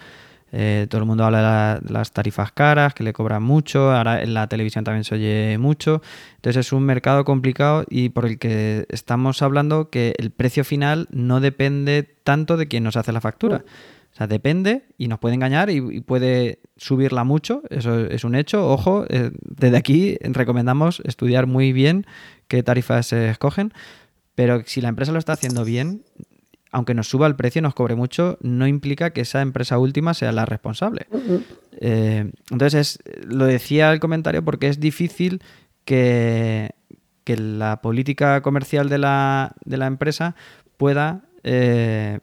Eh, 0.52 0.86
todo 0.88 1.00
el 1.00 1.06
mundo 1.06 1.24
habla 1.24 1.80
de, 1.82 1.92
las 1.92 2.12
tarifas 2.12 2.52
caras, 2.52 2.94
que 2.94 3.02
le 3.02 3.12
cobran 3.12 3.42
mucho, 3.42 3.92
ahora 3.92 4.22
en 4.22 4.32
la 4.32 4.46
televisión 4.48 4.84
también 4.84 5.04
se 5.04 5.16
oye 5.16 5.58
mucho. 5.58 6.02
Entonces 6.36 6.66
es 6.66 6.72
un 6.72 6.84
mercado 6.84 7.24
complicado 7.24 7.84
y 7.90 8.10
por 8.10 8.26
el 8.26 8.38
que 8.38 8.86
estamos 8.88 9.42
hablando 9.42 9.90
que 9.90 10.14
el 10.18 10.30
precio 10.30 10.64
final 10.64 11.08
no 11.10 11.40
depende 11.40 12.02
tanto 12.24 12.56
de 12.56 12.68
quién 12.68 12.84
nos 12.84 12.96
hace 12.96 13.12
la 13.12 13.20
factura. 13.20 13.64
O 14.12 14.16
sea, 14.16 14.26
depende 14.26 14.84
y 14.96 15.08
nos 15.08 15.18
puede 15.18 15.34
engañar 15.34 15.68
y, 15.68 16.00
puede 16.00 16.60
subirla 16.78 17.24
mucho, 17.24 17.62
eso 17.68 18.06
es 18.06 18.24
un 18.24 18.34
hecho. 18.34 18.66
Ojo, 18.66 19.04
eh, 19.10 19.30
desde 19.42 19.76
aquí 19.76 20.16
recomendamos 20.22 21.02
estudiar 21.04 21.46
muy 21.46 21.74
bien 21.74 22.06
qué 22.48 22.62
tarifas 22.62 23.08
se 23.08 23.28
escogen, 23.28 23.74
pero 24.34 24.62
si 24.64 24.80
la 24.80 24.88
empresa 24.88 25.12
lo 25.12 25.18
está 25.18 25.34
haciendo 25.34 25.64
bien, 25.64 26.02
aunque 26.72 26.94
nos 26.94 27.08
suba 27.08 27.26
el 27.26 27.36
precio 27.36 27.60
y 27.60 27.62
nos 27.62 27.74
cobre 27.74 27.94
mucho, 27.94 28.38
no 28.40 28.66
implica 28.66 29.10
que 29.10 29.22
esa 29.22 29.42
empresa 29.42 29.78
última 29.78 30.14
sea 30.14 30.32
la 30.32 30.46
responsable. 30.46 31.06
Eh, 31.80 32.30
entonces, 32.50 32.98
lo 33.26 33.46
decía 33.46 33.92
el 33.92 34.00
comentario 34.00 34.44
porque 34.44 34.68
es 34.68 34.80
difícil 34.80 35.42
que, 35.84 36.74
la 37.26 37.80
política 37.82 38.40
comercial 38.40 38.88
de 38.88 38.98
la, 38.98 39.56
de 39.64 39.76
la 39.76 39.86
empresa 39.86 40.36
pueda 40.76 41.22
eh, 41.42 42.20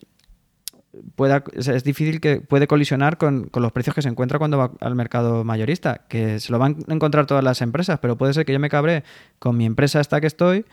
pueda, 1.15 1.43
es 1.55 1.83
difícil 1.83 2.19
que 2.21 2.39
puede 2.39 2.67
colisionar 2.67 3.17
con, 3.17 3.49
los 3.53 3.71
precios 3.71 3.95
que 3.95 4.01
se 4.01 4.09
encuentra 4.09 4.37
cuando 4.37 4.57
va 4.57 4.71
al 4.79 4.95
mercado 4.95 5.43
mayorista, 5.43 6.01
que 6.07 6.39
se 6.39 6.51
lo 6.51 6.59
van 6.59 6.77
a 6.87 6.93
encontrar 6.93 7.25
todas 7.25 7.43
las 7.43 7.61
empresas, 7.61 7.99
pero 7.99 8.17
puede 8.17 8.33
ser 8.33 8.45
que 8.45 8.53
yo 8.53 8.59
me 8.59 8.69
cabré 8.69 9.03
con 9.39 9.57
mi 9.57 9.65
empresa 9.65 9.99
esta 9.99 10.21
que 10.21 10.27
estoy, 10.27 10.65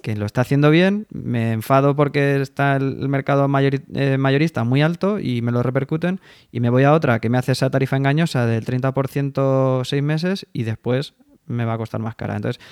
que 0.00 0.16
lo 0.16 0.26
está 0.26 0.40
haciendo 0.40 0.70
bien, 0.70 1.06
me 1.10 1.52
enfado 1.52 1.94
porque 1.94 2.40
está 2.40 2.76
el 2.76 3.08
mercado 3.08 3.46
eh, 3.94 4.18
mayorista 4.18 4.64
muy 4.64 4.82
alto 4.82 5.18
y 5.18 5.42
me 5.42 5.52
lo 5.52 5.62
repercuten, 5.62 6.20
y 6.50 6.60
me 6.60 6.70
voy 6.70 6.84
a 6.84 6.92
otra 6.92 7.20
que 7.20 7.28
me 7.28 7.38
hace 7.38 7.52
esa 7.52 7.70
tarifa 7.70 7.96
engañosa 7.96 8.46
del 8.46 8.64
30% 8.64 9.84
seis 9.84 10.02
meses 10.02 10.46
y 10.52 10.62
después 10.62 11.14
me 11.46 11.64
va 11.64 11.74
a 11.74 11.78
costar 11.78 12.00
más 12.00 12.14
cara. 12.14 12.36
Entonces, 12.36 12.62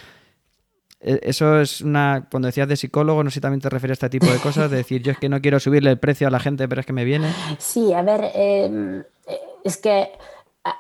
e, 1.01 1.21
eso 1.23 1.61
es 1.61 1.81
una. 1.81 2.29
Cuando 2.31 2.47
decías 2.47 2.69
de 2.69 2.77
psicólogo, 2.77 3.25
no 3.25 3.31
sé 3.31 3.35
si 3.35 3.41
también 3.41 3.61
te 3.61 3.69
refieres 3.69 4.03
a 4.03 4.07
este 4.07 4.19
tipo 4.19 4.33
de 4.33 4.39
cosas, 4.39 4.71
de 4.71 4.79
decir 4.79 5.03
yo 5.03 5.13
es 5.13 5.19
que 5.19 5.29
no 5.29 5.41
quiero 5.41 5.59
subirle 5.61 5.91
el 5.91 5.99
precio 5.99 6.29
a 6.29 6.31
la 6.31 6.41
gente, 6.41 6.69
pero 6.69 6.81
es 6.81 6.87
que 6.87 6.93
me 6.93 7.05
viene. 7.05 7.33
Sí, 7.59 7.93
a 7.93 8.03
ver, 8.03 8.31
em, 8.35 9.03
es 9.65 9.77
que 9.77 10.09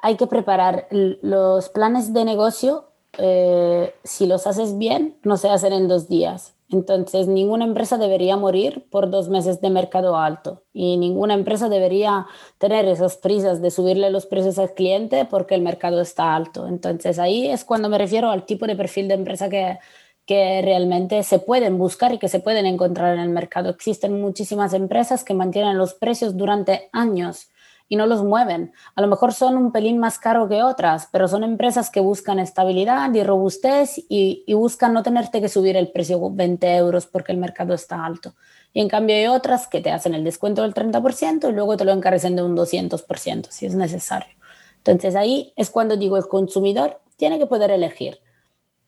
hay 0.02 0.16
que 0.16 0.26
preparar 0.26 0.86
los 0.90 1.68
planes 1.70 2.12
de 2.12 2.24
negocio. 2.24 2.89
Eh, 3.18 3.94
si 4.04 4.26
los 4.26 4.46
haces 4.46 4.78
bien, 4.78 5.16
no 5.24 5.36
se 5.36 5.48
hacen 5.48 5.72
en 5.72 5.88
dos 5.88 6.08
días. 6.08 6.54
Entonces, 6.72 7.26
ninguna 7.26 7.64
empresa 7.64 7.98
debería 7.98 8.36
morir 8.36 8.86
por 8.90 9.10
dos 9.10 9.28
meses 9.28 9.60
de 9.60 9.70
mercado 9.70 10.16
alto 10.16 10.62
y 10.72 10.96
ninguna 10.98 11.34
empresa 11.34 11.68
debería 11.68 12.26
tener 12.58 12.86
esas 12.86 13.16
prisas 13.16 13.60
de 13.60 13.72
subirle 13.72 14.10
los 14.10 14.26
precios 14.26 14.56
al 14.58 14.72
cliente 14.74 15.24
porque 15.24 15.56
el 15.56 15.62
mercado 15.62 16.00
está 16.00 16.36
alto. 16.36 16.68
Entonces, 16.68 17.18
ahí 17.18 17.48
es 17.48 17.64
cuando 17.64 17.88
me 17.88 17.98
refiero 17.98 18.30
al 18.30 18.46
tipo 18.46 18.66
de 18.68 18.76
perfil 18.76 19.08
de 19.08 19.14
empresa 19.14 19.48
que, 19.48 19.78
que 20.26 20.62
realmente 20.62 21.24
se 21.24 21.40
pueden 21.40 21.76
buscar 21.76 22.14
y 22.14 22.18
que 22.18 22.28
se 22.28 22.38
pueden 22.38 22.66
encontrar 22.66 23.14
en 23.14 23.20
el 23.20 23.30
mercado. 23.30 23.70
Existen 23.70 24.20
muchísimas 24.20 24.72
empresas 24.72 25.24
que 25.24 25.34
mantienen 25.34 25.76
los 25.76 25.94
precios 25.94 26.36
durante 26.36 26.88
años 26.92 27.48
y 27.90 27.96
no 27.96 28.06
los 28.06 28.22
mueven. 28.22 28.72
A 28.94 29.02
lo 29.02 29.08
mejor 29.08 29.34
son 29.34 29.58
un 29.58 29.72
pelín 29.72 29.98
más 29.98 30.18
caro 30.18 30.48
que 30.48 30.62
otras, 30.62 31.08
pero 31.10 31.26
son 31.26 31.42
empresas 31.42 31.90
que 31.90 31.98
buscan 31.98 32.38
estabilidad 32.38 33.12
y 33.12 33.24
robustez 33.24 33.98
y, 34.08 34.44
y 34.46 34.54
buscan 34.54 34.94
no 34.94 35.02
tenerte 35.02 35.40
que 35.40 35.48
subir 35.48 35.76
el 35.76 35.90
precio 35.90 36.30
20 36.30 36.76
euros 36.76 37.06
porque 37.06 37.32
el 37.32 37.38
mercado 37.38 37.74
está 37.74 38.06
alto. 38.06 38.34
Y 38.72 38.80
en 38.80 38.88
cambio 38.88 39.16
hay 39.16 39.26
otras 39.26 39.66
que 39.66 39.80
te 39.80 39.90
hacen 39.90 40.14
el 40.14 40.22
descuento 40.22 40.62
del 40.62 40.72
30% 40.72 41.50
y 41.50 41.52
luego 41.52 41.76
te 41.76 41.84
lo 41.84 41.90
encarecen 41.90 42.36
de 42.36 42.42
un 42.42 42.56
200% 42.56 43.48
si 43.50 43.66
es 43.66 43.74
necesario. 43.74 44.32
Entonces 44.76 45.16
ahí 45.16 45.52
es 45.56 45.68
cuando 45.68 45.96
digo 45.96 46.16
el 46.16 46.28
consumidor 46.28 47.00
tiene 47.16 47.40
que 47.40 47.46
poder 47.46 47.72
elegir. 47.72 48.20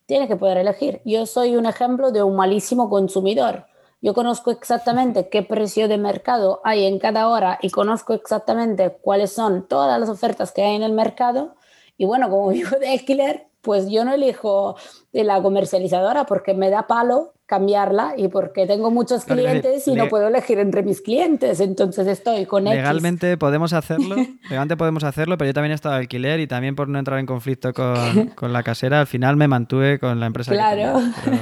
Tiene 0.07 0.29
que 0.29 0.37
poder 0.37 0.59
elegir. 0.59 1.03
Yo 1.05 1.27
soy 1.27 1.57
un 1.57 1.67
ejemplo 1.67 2.13
de 2.13 2.23
un 2.23 2.37
malísimo 2.37 2.89
consumidor 2.89 3.67
yo 4.03 4.15
conozco 4.15 4.51
exactamente 4.51 5.29
qué 5.29 5.45
precio 5.45 5.87
de 5.87 5.97
mercado 5.97 6.61
hay 6.65 6.87
en 6.87 6.99
cada 6.99 7.29
hora 7.29 7.61
y 7.63 7.71
conozco 7.71 8.15
exactamente 8.15 8.99
cuáles 9.01 9.33
son 9.33 9.69
todas 9.69 9.99
las 10.01 10.09
ofertas 10.09 10.51
que 10.51 10.63
hay 10.63 10.75
en 10.75 10.83
el 10.83 10.93
mercado. 10.93 11.55
Y 11.97 12.05
bueno, 12.05 12.29
como 12.29 12.49
vivo 12.51 12.77
de 12.81 12.91
alquiler, 12.91 13.47
pues 13.63 13.89
yo 13.89 14.05
no 14.05 14.13
elijo 14.13 14.77
de 15.13 15.25
la 15.25 15.41
comercializadora 15.41 16.27
porque 16.27 16.53
me 16.53 16.69
da 16.69 16.87
palo 16.87 17.33
cambiarla 17.47 18.15
y 18.17 18.29
porque 18.29 18.67
tengo 18.67 18.91
muchos 18.91 19.27
clientes 19.27 19.87
y 19.87 19.95
no 19.95 20.09
puedo 20.09 20.29
elegir 20.29 20.59
entre 20.59 20.83
mis 20.83 21.03
clientes, 21.03 21.61
entonces 21.61 22.07
estoy 22.07 22.47
con 22.47 22.65
Legalmente 22.65 23.37
podemos 23.37 23.75
hacerlo, 23.75 24.17
legalmente 24.49 24.77
podemos 24.79 25.05
hacerlo, 25.05 25.37
pero 25.37 25.51
yo 25.51 25.55
también 25.55 25.73
he 25.73 25.75
estado 25.75 25.97
alquiler 25.97 26.41
y 26.41 26.47
también 26.47 26.75
por 26.75 26.89
no 26.89 26.99
entrar 26.99 27.19
en 27.19 27.27
conflicto 27.27 27.73
con, 27.75 28.29
con 28.29 28.55
la 28.55 28.63
casera, 28.63 29.01
al 29.01 29.07
final 29.07 29.37
me 29.37 29.49
mantuve 29.49 29.99
con 29.99 30.19
la 30.19 30.27
empresa. 30.27 30.51
Claro. 30.53 30.99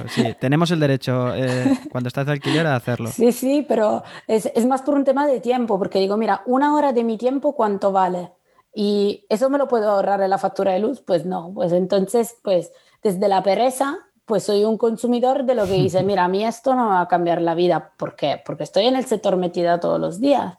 sí, 0.08 0.34
tenemos 0.40 0.72
el 0.72 0.80
derecho 0.80 1.32
eh, 1.34 1.78
cuando 1.92 2.08
estás 2.08 2.26
de 2.26 2.32
alquiler 2.32 2.66
a 2.66 2.74
hacerlo. 2.74 3.08
Sí, 3.08 3.30
sí, 3.30 3.64
pero 3.68 4.02
es, 4.26 4.50
es 4.52 4.66
más 4.66 4.82
por 4.82 4.94
un 4.94 5.04
tema 5.04 5.28
de 5.28 5.38
tiempo, 5.38 5.78
porque 5.78 6.00
digo, 6.00 6.16
mira, 6.16 6.42
una 6.44 6.74
hora 6.74 6.92
de 6.92 7.04
mi 7.04 7.18
tiempo, 7.18 7.54
¿cuánto 7.54 7.92
vale? 7.92 8.32
Y 8.74 9.26
eso 9.28 9.50
me 9.50 9.58
lo 9.58 9.68
puedo 9.68 9.90
ahorrar 9.90 10.20
en 10.22 10.30
la 10.30 10.38
factura 10.38 10.72
de 10.72 10.78
luz, 10.78 11.00
pues 11.00 11.26
no, 11.26 11.52
pues 11.54 11.72
entonces, 11.72 12.36
pues 12.42 12.72
desde 13.02 13.28
la 13.28 13.42
pereza, 13.42 13.98
pues 14.24 14.44
soy 14.44 14.64
un 14.64 14.78
consumidor 14.78 15.44
de 15.44 15.54
lo 15.54 15.66
que 15.66 15.72
dice, 15.72 16.02
mira, 16.04 16.24
a 16.24 16.28
mí 16.28 16.44
esto 16.44 16.74
no 16.74 16.84
me 16.84 16.90
va 16.90 17.00
a 17.02 17.08
cambiar 17.08 17.42
la 17.42 17.54
vida, 17.54 17.92
¿por 17.96 18.14
qué? 18.14 18.40
Porque 18.44 18.64
estoy 18.64 18.86
en 18.86 18.96
el 18.96 19.06
sector 19.06 19.36
metida 19.36 19.80
todos 19.80 19.98
los 19.98 20.20
días 20.20 20.54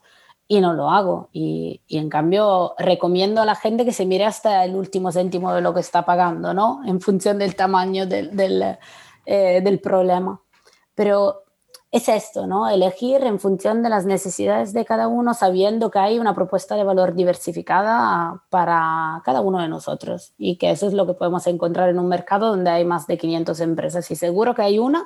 y 0.52 0.60
no 0.60 0.74
lo 0.74 0.90
hago. 0.90 1.30
Y, 1.32 1.82
y, 1.88 1.98
en 1.98 2.10
cambio 2.10 2.76
recomiendo 2.78 3.42
a 3.42 3.46
la 3.46 3.56
gente 3.56 3.86
que 3.86 3.94
se 3.94 4.06
mire 4.06 4.26
hasta 4.26 4.66
el 4.66 4.76
último 4.76 5.10
céntimo 5.14 5.54
de 5.54 5.62
lo 5.62 5.74
que 5.74 5.80
está 5.80 6.04
pagando, 6.04 6.54
¿no? 6.54 6.82
En 6.86 7.00
función 7.00 7.40
del 7.40 7.56
tamaño 7.56 8.06
del, 8.06 8.36
del, 8.36 8.78
eh, 9.26 9.62
del 9.64 9.80
problema. 9.80 10.42
Pero 10.94 11.44
es 11.92 12.08
esto, 12.08 12.48
¿no? 12.48 12.70
Elegir 12.70 13.22
en 13.24 13.38
función 13.38 13.84
de 13.84 13.90
las 13.90 14.06
necesidades 14.06 14.72
de 14.72 14.86
cada 14.86 15.10
uno, 15.10 15.34
sabiendo 15.34 15.92
que 15.92 16.00
hay 16.00 16.20
una 16.20 16.34
propuesta 16.34 16.76
de 16.76 16.86
valor 16.86 17.16
diversificada 17.16 18.42
para 18.50 19.22
cada 19.26 19.42
uno 19.42 19.60
de 19.60 19.68
nosotros 19.68 20.34
y 20.38 20.56
que 20.56 20.72
eso 20.72 20.88
es 20.88 20.94
lo 20.94 21.06
que 21.06 21.14
podemos 21.14 21.46
encontrar 21.48 21.90
en 21.90 22.00
un 22.00 22.08
mercado 22.08 22.48
donde 22.48 22.70
hay 22.70 22.86
más 22.86 23.08
de 23.08 23.18
500 23.18 23.60
empresas 23.60 24.10
y 24.10 24.16
seguro 24.16 24.56
que 24.56 24.62
hay 24.62 24.80
una 24.80 25.06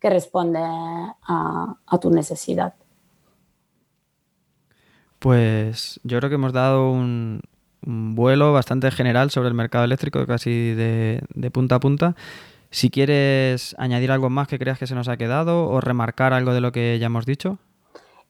que 0.00 0.10
responde 0.10 0.58
a, 0.60 1.76
tu 2.00 2.10
necesidad. 2.10 2.74
Pues 5.20 6.00
yo 6.02 6.18
creo 6.18 6.28
que 6.28 6.34
hemos 6.34 6.52
dado 6.52 6.90
un, 6.90 7.40
vuelo 7.82 8.52
bastante 8.52 8.90
general 8.90 9.30
sobre 9.30 9.48
el 9.48 9.54
mercado 9.54 9.84
eléctrico, 9.84 10.26
casi 10.26 10.74
de 10.74 11.50
punta 11.52 11.76
a 11.76 11.80
punta. 11.80 12.16
Si 12.70 12.90
quieres 12.90 13.74
añadir 13.78 14.10
algo 14.10 14.30
más 14.30 14.48
que 14.48 14.58
creas 14.58 14.78
que 14.78 14.86
se 14.86 14.94
nos 14.94 15.08
ha 15.08 15.16
quedado 15.16 15.68
o 15.68 15.80
remarcar 15.80 16.32
algo 16.32 16.52
de 16.52 16.60
lo 16.60 16.72
que 16.72 16.98
ya 16.98 17.06
hemos 17.06 17.26
dicho. 17.26 17.58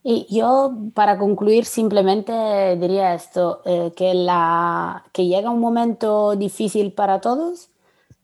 Y 0.09 0.25
yo, 0.31 0.73
para 0.95 1.19
concluir, 1.19 1.65
simplemente 1.65 2.77
diría 2.77 3.13
esto, 3.15 3.61
eh, 3.65 3.93
que, 3.97 4.15
la, 4.15 5.05
que 5.13 5.27
llega 5.27 5.51
un 5.51 5.59
momento 5.59 6.37
difícil 6.37 6.93
para 6.93 7.21
todos, 7.21 7.71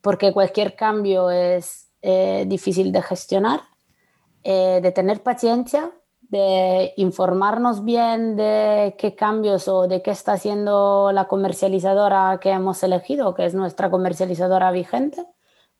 porque 0.01 0.33
cualquier 0.33 0.77
cambio 0.77 1.29
es 1.31 1.89
eh, 2.03 2.45
difícil 2.47 2.93
de 2.93 3.03
gestionar, 3.03 3.63
eh, 4.45 4.79
de 4.81 4.93
tener 4.93 5.25
paciencia, 5.25 5.91
de 6.21 6.95
informarnos 6.99 7.85
bien 7.85 8.37
de 8.37 8.95
qué 8.97 9.17
cambios 9.17 9.67
o 9.67 9.89
de 9.89 10.03
qué 10.03 10.13
está 10.13 10.35
haciendo 10.35 11.11
la 11.13 11.27
comercializadora 11.27 12.39
que 12.41 12.51
hemos 12.51 12.83
elegido, 12.85 13.35
que 13.35 13.45
es 13.45 13.55
nuestra 13.55 13.91
comercializadora 13.91 14.71
vigente 14.71 15.27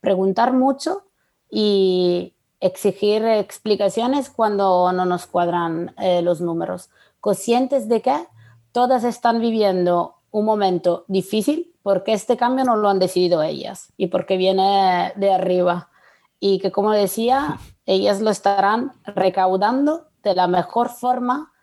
preguntar 0.03 0.51
mucho 0.51 1.03
y 1.49 2.33
exigir 2.59 3.23
explicaciones 3.23 4.29
cuando 4.29 4.91
no 4.91 5.05
nos 5.05 5.25
cuadran 5.27 5.95
eh, 5.97 6.21
los 6.21 6.41
números. 6.41 6.89
Conscientes 7.21 7.87
de 7.87 8.01
que 8.01 8.27
todas 8.73 9.05
están 9.05 9.39
viviendo 9.39 10.15
un 10.29 10.43
momento 10.43 11.05
difícil 11.07 11.73
porque 11.83 12.11
este 12.11 12.35
cambio 12.35 12.65
no 12.65 12.75
lo 12.75 12.89
han 12.89 12.99
decidido 12.99 13.43
ellas 13.43 13.93
y 13.95 14.07
porque 14.07 14.35
viene 14.35 15.13
de 15.15 15.31
arriba. 15.31 15.89
Y 16.37 16.59
que, 16.59 16.69
como 16.69 16.91
decía, 16.91 17.59
ellas 17.85 18.19
lo 18.19 18.29
estarán 18.29 18.91
recaudando 19.05 20.07
de 20.21 20.35
la 20.35 20.47
mejor 20.47 20.89
forma 20.89 21.53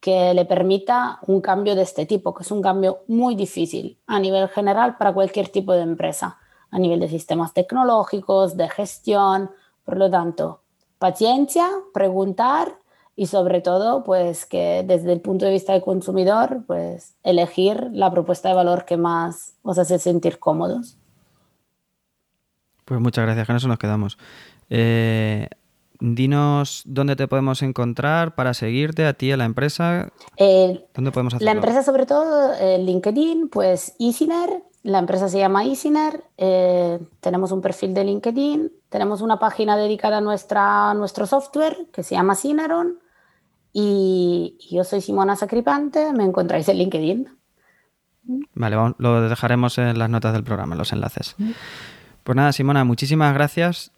que 0.00 0.34
le 0.34 0.44
permita 0.44 1.20
un 1.28 1.40
cambio 1.40 1.76
de 1.76 1.82
este 1.82 2.06
tipo, 2.06 2.34
que 2.34 2.42
es 2.42 2.50
un 2.50 2.60
cambio 2.60 3.04
muy 3.06 3.36
difícil 3.36 4.00
a 4.08 4.18
nivel 4.18 4.48
general 4.48 4.96
para 4.96 5.14
cualquier 5.14 5.48
tipo 5.48 5.72
de 5.72 5.82
empresa 5.82 6.38
a 6.74 6.78
nivel 6.80 6.98
de 6.98 7.08
sistemas 7.08 7.54
tecnológicos, 7.54 8.56
de 8.56 8.68
gestión. 8.68 9.50
Por 9.84 9.96
lo 9.96 10.10
tanto, 10.10 10.60
paciencia, 10.98 11.68
preguntar 11.92 12.74
y 13.14 13.26
sobre 13.26 13.60
todo, 13.60 14.02
pues 14.02 14.44
que 14.44 14.84
desde 14.84 15.12
el 15.12 15.20
punto 15.20 15.44
de 15.44 15.52
vista 15.52 15.72
del 15.72 15.82
consumidor, 15.82 16.64
pues 16.66 17.14
elegir 17.22 17.90
la 17.92 18.10
propuesta 18.10 18.48
de 18.48 18.56
valor 18.56 18.86
que 18.86 18.96
más 18.96 19.54
os 19.62 19.78
hace 19.78 20.00
sentir 20.00 20.40
cómodos. 20.40 20.96
Pues 22.84 23.00
muchas 23.00 23.24
gracias, 23.24 23.46
con 23.46 23.54
eso 23.54 23.68
nos 23.68 23.78
quedamos. 23.78 24.18
Eh, 24.68 25.48
dinos 26.00 26.82
dónde 26.86 27.16
te 27.16 27.28
podemos 27.28 27.62
encontrar 27.62 28.34
para 28.34 28.54
seguirte 28.54 29.06
a 29.06 29.14
ti, 29.14 29.32
a 29.32 29.36
la 29.36 29.44
empresa. 29.44 30.10
Eh, 30.36 30.86
¿Dónde 30.94 31.12
podemos 31.12 31.34
hacerlo? 31.34 31.46
La 31.46 31.56
empresa, 31.56 31.82
sobre 31.82 32.06
todo, 32.06 32.52
eh, 32.60 32.78
LinkedIn, 32.78 33.48
pues 33.48 33.94
Easiner, 33.98 34.62
la 34.82 34.98
empresa 34.98 35.28
se 35.28 35.38
llama 35.38 35.64
Easiner, 35.64 36.24
eh, 36.36 37.00
tenemos 37.20 37.52
un 37.52 37.62
perfil 37.62 37.94
de 37.94 38.04
LinkedIn, 38.04 38.70
tenemos 38.90 39.22
una 39.22 39.38
página 39.38 39.76
dedicada 39.76 40.18
a, 40.18 40.20
nuestra, 40.20 40.92
nuestro 40.94 41.26
software 41.26 41.88
que 41.92 42.02
se 42.02 42.14
llama 42.14 42.34
Cineron 42.34 42.98
y, 43.72 44.58
yo 44.70 44.84
soy 44.84 45.00
Simona 45.00 45.36
Sacripante, 45.36 46.12
me 46.12 46.24
encontráis 46.24 46.68
en 46.68 46.78
LinkedIn. 46.78 47.28
Vale, 48.54 48.76
vamos, 48.76 48.94
lo 48.98 49.26
dejaremos 49.28 49.78
en 49.78 49.98
las 49.98 50.10
notas 50.10 50.32
del 50.32 50.44
programa, 50.44 50.76
los 50.76 50.92
enlaces. 50.92 51.34
Pues 52.24 52.36
nada, 52.36 52.52
Simona, 52.52 52.84
muchísimas 52.84 53.34
gracias. 53.34 53.92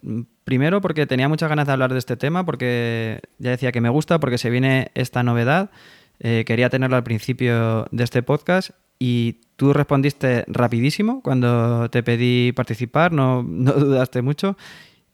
Primero 0.45 0.81
porque 0.81 1.07
tenía 1.07 1.29
muchas 1.29 1.49
ganas 1.49 1.67
de 1.69 1.73
hablar 1.73 1.93
de 1.93 1.99
este 2.01 2.17
tema, 2.17 2.45
porque 2.45 3.21
ya 3.39 3.51
decía 3.51 3.71
que 3.71 3.81
me 3.81 3.89
gusta, 3.89 4.19
porque 4.19 4.37
se 4.37 4.51
viene 4.51 4.91
esta 4.95 5.23
novedad. 5.23 5.71
Eh, 6.19 6.45
quería 6.45 6.69
tenerlo 6.69 6.97
al 6.97 7.05
principio 7.05 7.87
de 7.93 8.05
este 8.05 8.23
podcast 8.25 8.71
y 8.99 9.43
tú 9.57 9.73
respondiste 9.73 10.45
rapidísimo 10.49 11.23
cuando 11.23 11.89
te 11.91 12.03
pedí 12.03 12.53
participar, 12.53 13.13
no, 13.13 13.43
no 13.49 13.73
dudaste 13.73 14.23
mucho. 14.23 14.57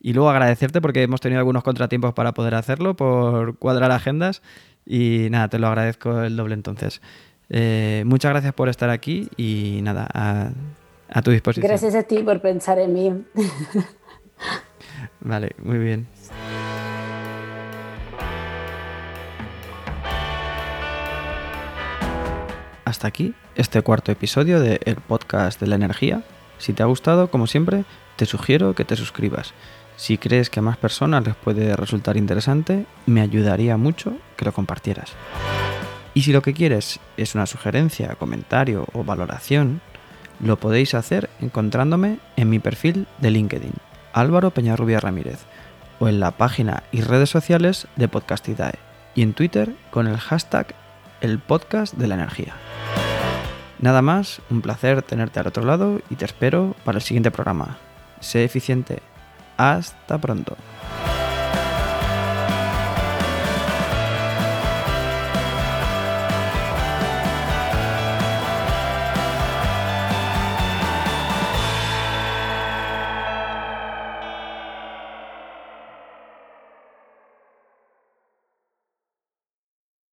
Y 0.00 0.14
luego 0.14 0.30
agradecerte 0.30 0.80
porque 0.80 1.02
hemos 1.02 1.20
tenido 1.20 1.38
algunos 1.38 1.62
contratiempos 1.64 2.14
para 2.14 2.32
poder 2.32 2.54
hacerlo, 2.54 2.96
por 2.96 3.58
cuadrar 3.58 3.90
agendas. 3.90 4.42
Y 4.86 5.28
nada, 5.30 5.48
te 5.48 5.58
lo 5.58 5.68
agradezco 5.68 6.22
el 6.22 6.36
doble 6.36 6.54
entonces. 6.54 7.02
Eh, 7.50 8.04
muchas 8.06 8.30
gracias 8.30 8.54
por 8.54 8.70
estar 8.70 8.88
aquí 8.88 9.28
y 9.36 9.80
nada, 9.82 10.08
a 11.12 11.22
tu 11.22 11.30
disposición. 11.30 11.68
Gracias 11.68 11.94
a 11.94 12.02
ti 12.02 12.22
por 12.22 12.40
pensar 12.40 12.78
en 12.78 12.92
mí. 12.92 13.24
vale, 15.20 15.54
muy 15.62 15.78
bien. 15.78 16.08
hasta 22.92 23.08
aquí 23.08 23.34
este 23.54 23.80
cuarto 23.80 24.12
episodio 24.12 24.60
de 24.60 24.78
El 24.84 24.96
Podcast 24.96 25.58
de 25.58 25.66
la 25.66 25.76
Energía. 25.76 26.22
Si 26.58 26.74
te 26.74 26.82
ha 26.82 26.86
gustado, 26.86 27.30
como 27.30 27.46
siempre, 27.46 27.84
te 28.16 28.26
sugiero 28.26 28.74
que 28.74 28.84
te 28.84 28.96
suscribas. 28.96 29.54
Si 29.96 30.18
crees 30.18 30.50
que 30.50 30.60
a 30.60 30.62
más 30.62 30.76
personas 30.76 31.26
les 31.26 31.34
puede 31.34 31.74
resultar 31.74 32.18
interesante, 32.18 32.84
me 33.06 33.22
ayudaría 33.22 33.78
mucho 33.78 34.12
que 34.36 34.44
lo 34.44 34.52
compartieras. 34.52 35.14
Y 36.12 36.20
si 36.20 36.32
lo 36.32 36.42
que 36.42 36.52
quieres 36.52 37.00
es 37.16 37.34
una 37.34 37.46
sugerencia, 37.46 38.14
comentario 38.16 38.86
o 38.92 39.04
valoración, 39.04 39.80
lo 40.42 40.58
podéis 40.58 40.94
hacer 40.94 41.30
encontrándome 41.40 42.18
en 42.36 42.50
mi 42.50 42.58
perfil 42.58 43.06
de 43.18 43.30
LinkedIn, 43.30 43.74
Álvaro 44.12 44.50
Peñarrubia 44.50 45.00
Ramírez, 45.00 45.38
o 46.00 46.08
en 46.08 46.20
la 46.20 46.32
página 46.32 46.82
y 46.90 47.00
redes 47.00 47.30
sociales 47.30 47.86
de 47.96 48.08
Podcastidae, 48.08 48.78
y 49.14 49.22
en 49.22 49.32
Twitter 49.32 49.74
con 49.90 50.08
el 50.08 50.18
hashtag 50.18 50.74
El 51.20 51.38
Podcast 51.38 51.94
de 51.94 52.08
la 52.08 52.16
Energía. 52.16 52.54
Nada 53.78 54.02
más, 54.02 54.40
un 54.50 54.62
placer 54.62 55.02
tenerte 55.02 55.40
al 55.40 55.46
otro 55.46 55.64
lado 55.64 56.00
y 56.10 56.16
te 56.16 56.24
espero 56.24 56.74
para 56.84 56.98
el 56.98 57.02
siguiente 57.02 57.30
programa. 57.30 57.78
Sé 58.20 58.44
eficiente. 58.44 59.00
Hasta 59.56 60.18
pronto. 60.18 60.56